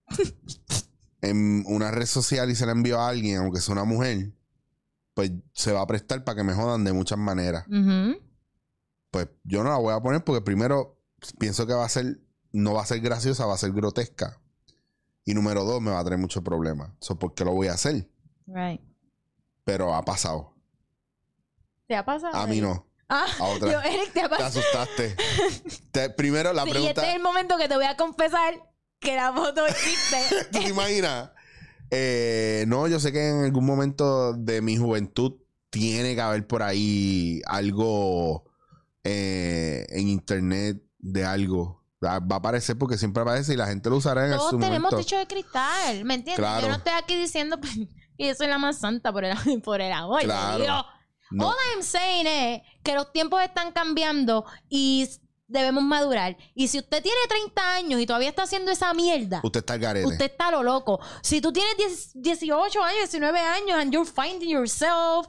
en 1.22 1.64
una 1.68 1.92
red 1.92 2.06
social 2.06 2.50
y 2.50 2.56
se 2.56 2.66
la 2.66 2.72
envío 2.72 3.00
a 3.00 3.10
alguien, 3.10 3.38
aunque 3.38 3.62
sea 3.62 3.74
una 3.74 3.84
mujer, 3.84 4.32
pues 5.14 5.32
se 5.54 5.72
va 5.72 5.82
a 5.82 5.88
prestar 5.88 6.24
para 6.24 6.36
que 6.38 6.44
me 6.44 6.54
jodan 6.54 6.84
de 6.84 6.94
muchas 6.94 7.18
maneras 7.18 7.66
Ujú. 7.68 8.20
Pues 9.12 9.28
yo 9.44 9.64
no 9.64 9.70
la 9.70 9.78
voy 9.78 9.94
a 9.94 10.00
poner 10.00 10.24
porque 10.24 10.42
primero 10.42 10.98
pienso 11.38 11.68
que 11.68 11.74
va 11.74 11.86
a 11.86 11.90
ser, 11.90 12.20
no 12.52 12.74
va 12.74 12.82
a 12.82 12.86
ser 12.86 13.00
graciosa, 13.02 13.46
va 13.46 13.54
a 13.54 13.58
ser 13.58 13.72
grotesca. 13.72 14.40
Y 15.24 15.34
número 15.36 15.64
dos, 15.66 15.82
me 15.82 15.92
va 15.92 16.00
a 16.00 16.04
traer 16.04 16.20
muchos 16.20 16.42
problemas. 16.44 16.90
So, 17.00 17.20
¿Por 17.20 17.34
qué 17.36 17.46
lo 17.46 17.52
voy 17.54 17.68
a 17.68 17.74
hacer? 17.74 18.10
Right. 18.48 18.82
Pero 19.64 19.94
ha 19.94 20.04
pasado. 20.04 20.56
¿Te 21.88 21.96
ha 21.96 22.04
pasado? 22.06 22.34
A 22.36 22.48
mí 22.48 22.60
no. 22.62 22.88
Ah, 23.10 23.26
A 23.40 23.44
otra. 23.46 23.72
yo, 23.72 23.82
Eric, 23.82 24.14
te 24.14 24.22
ha 24.22 24.30
Te 24.30 24.30
pasado. 24.30 24.48
asustaste. 24.62 25.16
Te- 25.92 26.10
primero 26.12 26.54
la 26.54 26.64
Sí, 26.64 26.70
y 26.70 26.72
pregunta... 26.72 27.02
este 27.02 27.10
es 27.12 27.16
el 27.18 27.22
momento 27.22 27.58
que 27.58 27.68
te 27.68 27.76
voy 27.76 27.86
a 27.86 27.98
confesar 27.98 28.54
que 29.00 29.16
la 29.16 29.34
foto 29.34 29.66
existe. 29.68 30.18
¿Tú 30.52 30.60
te 30.60 30.70
imaginas? 30.70 31.32
Eh, 31.90 32.64
no, 32.68 32.88
yo 32.88 33.00
sé 33.02 33.12
que 33.12 33.28
en 33.30 33.44
algún 33.44 33.66
momento 33.66 34.34
de 34.34 34.62
mi 34.62 34.78
juventud 34.78 35.34
tiene 35.70 36.16
que 36.16 36.22
haber 36.22 36.48
por 36.48 36.64
ahí 36.64 37.42
algo 37.46 38.46
eh, 39.04 39.86
en 39.90 40.08
internet 40.08 40.82
de 41.00 41.26
algo. 41.26 41.82
Va 42.04 42.14
a 42.14 42.36
aparecer 42.38 42.78
porque 42.78 42.98
siempre 42.98 43.22
aparece 43.22 43.54
y 43.54 43.58
la 43.58 43.68
gente 43.68 43.90
lo 43.90 43.98
usará 43.98 44.26
en 44.26 44.36
Todos 44.36 44.50
su 44.52 44.58
tenemos 44.60 44.92
momento. 44.92 44.98
techo 44.98 45.18
de 45.20 45.28
cristal, 45.28 46.04
¿me 46.04 46.16
entiendes? 46.16 46.38
Claro. 46.40 46.62
Yo 46.62 46.70
no 46.70 46.76
estoy 46.78 46.94
aquí 46.94 47.16
diciendo 47.16 47.60
que 48.18 48.28
yo 48.28 48.34
soy 48.36 48.48
la 48.48 48.58
más 48.58 48.80
santa 48.80 49.12
por 49.14 49.24
el, 49.24 49.36
por 49.64 49.82
el 49.82 49.92
amor. 49.92 50.22
de 50.22 50.26
Claro. 50.26 50.64
Dios. 50.64 50.86
No. 51.30 51.50
All 51.50 51.56
I'm 51.76 51.84
saying 51.84 52.28
es 52.28 52.62
que 52.84 52.96
los 52.96 53.12
tiempos 53.14 53.42
están 53.44 53.72
cambiando 53.72 54.46
y 54.68 55.08
debemos 55.48 55.84
madurar. 55.84 56.36
Y 56.56 56.70
si 56.70 56.80
usted 56.80 57.04
tiene 57.04 57.18
30 57.30 57.76
años 57.76 58.02
y 58.02 58.06
todavía 58.06 58.30
está 58.30 58.44
haciendo 58.44 58.72
esa 58.72 58.94
mierda, 58.94 59.40
Usted 59.44 59.60
está 59.60 59.78
garete. 59.78 60.08
usted 60.08 60.26
está 60.26 60.48
a 60.48 60.52
lo 60.52 60.64
loco. 60.64 61.00
Si 61.22 61.40
tú 61.40 61.54
tienes 61.54 61.78
10 61.78 62.12
18 62.16 62.84
años, 62.84 63.00
19 63.12 63.40
años 63.40 63.78
and 63.80 63.94
you're 63.94 64.10
finding 64.10 64.50
yourself, 64.50 65.28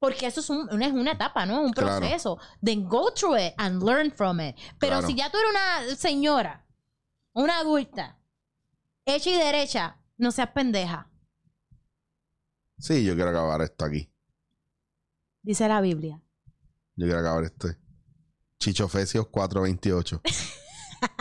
porque 0.00 0.26
eso 0.26 0.40
es, 0.40 0.50
un- 0.50 0.68
una, 0.72 0.86
es 0.86 0.92
una 0.92 1.12
etapa, 1.12 1.46
¿no? 1.46 1.60
Un 1.62 1.72
Claro. 1.72 2.00
proceso. 2.00 2.38
Then 2.60 2.88
go 2.88 3.12
through 3.14 3.36
it 3.38 3.54
and 3.58 3.80
learn 3.82 4.10
from 4.10 4.40
it. 4.40 4.56
Pero 4.80 4.94
Claro. 4.98 5.06
si 5.06 5.14
ya 5.14 5.30
tú 5.30 5.38
eres 5.38 5.50
una 5.50 5.94
señora, 5.96 6.66
una 7.34 7.58
adulta, 7.60 8.18
hecha 9.04 9.30
y 9.30 9.36
derecha, 9.36 9.96
no 10.16 10.32
seas 10.32 10.50
pendeja, 10.50 11.06
Sí, 12.78 13.04
yo 13.04 13.14
quiero 13.14 13.28
acabar 13.30 13.60
esto 13.60 13.84
aquí. 13.84 14.10
dice 15.42 15.68
la 15.68 15.80
Biblia. 15.82 16.18
Yo 16.96 17.04
quiero 17.06 17.18
acabar 17.20 17.44
esto. 17.44 17.68
Chicho 18.58 18.88
Fesios 18.88 19.26
428. 19.28 20.22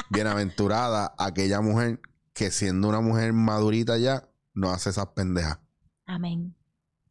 Bienaventurada 0.09 1.13
aquella 1.17 1.59
mujer 1.61 1.99
que 2.34 2.51
siendo 2.51 2.88
una 2.88 3.01
mujer 3.01 3.34
madurita 3.34 3.97
ya, 3.97 4.27
no 4.53 4.71
hace 4.71 4.89
esas 4.89 5.07
pendejas. 5.07 5.59
Amén. 6.05 6.55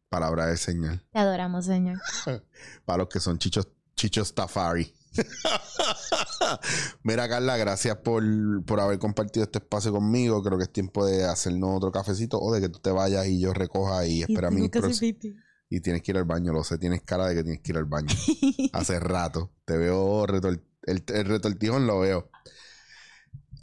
Palabra 0.09 0.47
del 0.47 0.57
Señor. 0.57 1.03
Te 1.11 1.19
adoramos, 1.19 1.65
Señor. 1.65 1.99
Para 2.85 2.97
los 2.97 3.09
que 3.09 3.19
son 3.19 3.37
chichos, 3.37 3.67
chichos 3.95 4.33
Tafari. 4.33 4.93
Mira, 7.03 7.29
Carla, 7.29 7.57
gracias 7.57 7.97
por, 7.97 8.23
por 8.65 8.79
haber 8.79 8.97
compartido 8.97 9.43
este 9.43 9.59
espacio 9.59 9.91
conmigo. 9.91 10.41
Creo 10.43 10.57
que 10.57 10.63
es 10.63 10.73
tiempo 10.73 11.05
de 11.05 11.25
hacernos 11.25 11.77
otro 11.77 11.91
cafecito 11.91 12.39
o 12.39 12.51
de 12.51 12.61
que 12.61 12.69
tú 12.69 12.79
te 12.79 12.91
vayas 12.91 13.27
y 13.27 13.39
yo 13.39 13.53
recoja 13.53 14.05
y 14.07 14.21
espera 14.21 14.49
mi. 14.49 14.69
Y 15.71 15.81
tienes 15.81 16.01
que 16.01 16.11
ir 16.11 16.17
al 16.17 16.25
baño, 16.25 16.51
lo 16.51 16.63
sé, 16.63 16.79
tienes 16.79 17.03
cara 17.03 17.27
de 17.27 17.35
que 17.35 17.43
tienes 17.43 17.61
que 17.61 17.71
ir 17.71 17.77
al 17.77 17.85
baño. 17.85 18.07
Hace 18.73 18.99
rato. 18.99 19.51
Te 19.65 19.77
veo 19.77 20.25
retor 20.25 20.59
el, 20.83 21.03
el 21.07 21.25
retortijón, 21.25 21.85
lo 21.85 21.99
veo. 21.99 22.31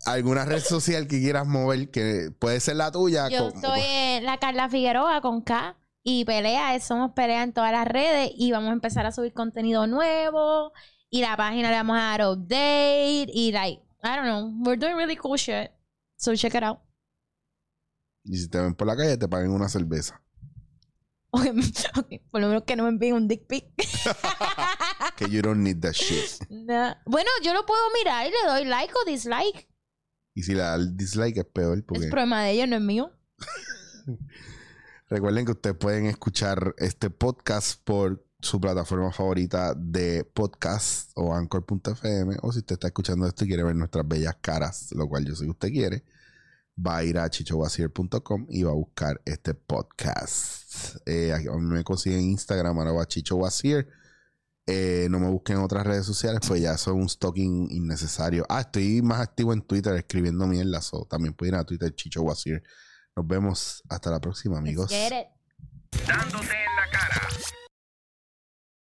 ¿Alguna 0.04 0.44
red 0.44 0.62
social 0.62 1.08
que 1.08 1.18
quieras 1.18 1.48
mover 1.48 1.90
que 1.90 2.30
puede 2.38 2.60
ser 2.60 2.76
la 2.76 2.92
tuya? 2.92 3.28
Yo 3.28 3.50
soy 3.60 3.80
eh, 3.80 4.20
la 4.22 4.38
Carla 4.38 4.68
Figueroa 4.68 5.20
con 5.20 5.42
K 5.42 5.76
y 6.08 6.24
pelea, 6.24 6.78
somos 6.78 7.14
pelea 7.14 7.42
en 7.42 7.52
todas 7.52 7.72
las 7.72 7.84
redes 7.84 8.30
y 8.36 8.52
vamos 8.52 8.70
a 8.70 8.74
empezar 8.74 9.06
a 9.06 9.10
subir 9.10 9.32
contenido 9.32 9.88
nuevo 9.88 10.72
y 11.10 11.20
la 11.20 11.36
página 11.36 11.68
le 11.68 11.74
vamos 11.74 11.96
a 11.98 12.02
dar 12.02 12.28
update 12.28 13.26
y 13.34 13.50
like, 13.50 13.82
I 14.04 14.14
don't 14.14 14.22
know, 14.22 14.52
we're 14.64 14.78
doing 14.78 14.94
really 14.94 15.16
cool 15.16 15.36
shit. 15.36 15.72
So 16.14 16.36
check 16.36 16.54
it 16.54 16.62
out. 16.62 16.78
Y 18.22 18.36
si 18.36 18.48
te 18.48 18.60
ven 18.60 18.76
por 18.76 18.86
la 18.86 18.96
calle, 18.96 19.16
te 19.16 19.26
paguen 19.26 19.50
una 19.50 19.68
cerveza. 19.68 20.22
Ok, 21.32 21.42
ok, 21.96 22.12
por 22.30 22.40
lo 22.40 22.46
menos 22.46 22.62
que 22.62 22.76
no 22.76 22.84
me 22.84 22.90
envíen 22.90 23.14
un 23.14 23.26
dick 23.26 23.48
pic. 23.48 23.66
Que 25.16 25.28
you 25.28 25.42
don't 25.42 25.60
need 25.60 25.80
that 25.80 25.92
shit. 25.92 26.48
No. 26.48 26.94
Bueno, 27.04 27.30
yo 27.42 27.52
lo 27.52 27.66
puedo 27.66 27.82
mirar 27.98 28.28
y 28.28 28.30
le 28.30 28.48
doy 28.48 28.64
like 28.64 28.94
o 28.94 29.10
dislike. 29.10 29.68
Y 30.34 30.44
si 30.44 30.52
le 30.52 30.60
da 30.60 30.76
el 30.76 30.96
dislike 30.96 31.38
es 31.38 31.46
peor 31.46 31.84
porque... 31.84 32.04
Es 32.04 32.10
problema 32.10 32.44
de 32.44 32.52
ellos, 32.52 32.68
no 32.68 32.76
es 32.76 32.82
mío. 32.82 33.10
Recuerden 35.08 35.44
que 35.44 35.52
ustedes 35.52 35.76
pueden 35.76 36.06
escuchar 36.06 36.74
este 36.78 37.10
podcast 37.10 37.80
por 37.84 38.26
su 38.40 38.60
plataforma 38.60 39.12
favorita 39.12 39.72
de 39.74 40.24
podcast 40.24 41.12
o 41.14 41.32
anchor.fm 41.32 42.36
o 42.42 42.52
si 42.52 42.58
usted 42.58 42.74
está 42.74 42.88
escuchando 42.88 43.24
esto 43.26 43.44
y 43.44 43.48
quiere 43.48 43.62
ver 43.62 43.76
nuestras 43.76 44.06
bellas 44.06 44.36
caras, 44.40 44.90
lo 44.96 45.08
cual 45.08 45.24
yo 45.24 45.36
sé 45.36 45.44
que 45.44 45.50
usted 45.50 45.68
quiere, 45.68 46.04
va 46.84 46.96
a 46.96 47.04
ir 47.04 47.18
a 47.18 47.30
chichowasier.com 47.30 48.46
y 48.50 48.64
va 48.64 48.72
a 48.72 48.74
buscar 48.74 49.22
este 49.24 49.54
podcast. 49.54 50.96
Eh, 51.06 51.32
a 51.32 51.38
mí 51.38 51.60
me 51.60 51.84
consiguen 51.84 52.20
en 52.20 52.30
Instagram 52.30 52.76
arroba 52.80 53.06
chichowasier. 53.06 53.88
Eh, 54.66 55.06
no 55.08 55.20
me 55.20 55.30
busquen 55.30 55.58
en 55.58 55.62
otras 55.62 55.86
redes 55.86 56.04
sociales, 56.04 56.40
pues 56.48 56.60
ya 56.60 56.72
es 56.72 56.84
un 56.88 57.08
stalking 57.08 57.68
innecesario. 57.70 58.44
Ah, 58.48 58.62
estoy 58.62 59.02
más 59.02 59.20
activo 59.20 59.52
en 59.52 59.62
Twitter 59.62 59.94
escribiendo 59.94 60.48
mierda. 60.48 60.80
so 60.82 61.06
también 61.08 61.32
pueden 61.32 61.54
ir 61.54 61.60
a 61.60 61.64
Twitter 61.64 61.94
Chicho 61.94 62.22
Wasier. 62.22 62.64
Nos 63.16 63.26
vemos 63.26 63.82
hasta 63.88 64.10
la 64.10 64.20
próxima, 64.20 64.58
amigos. 64.58 64.90
Let's 64.90 65.08
get 65.08 65.20
it. 65.22 66.06
Dándote 66.06 66.52
en 66.52 66.76
la 66.76 66.90
cara. 66.90 67.28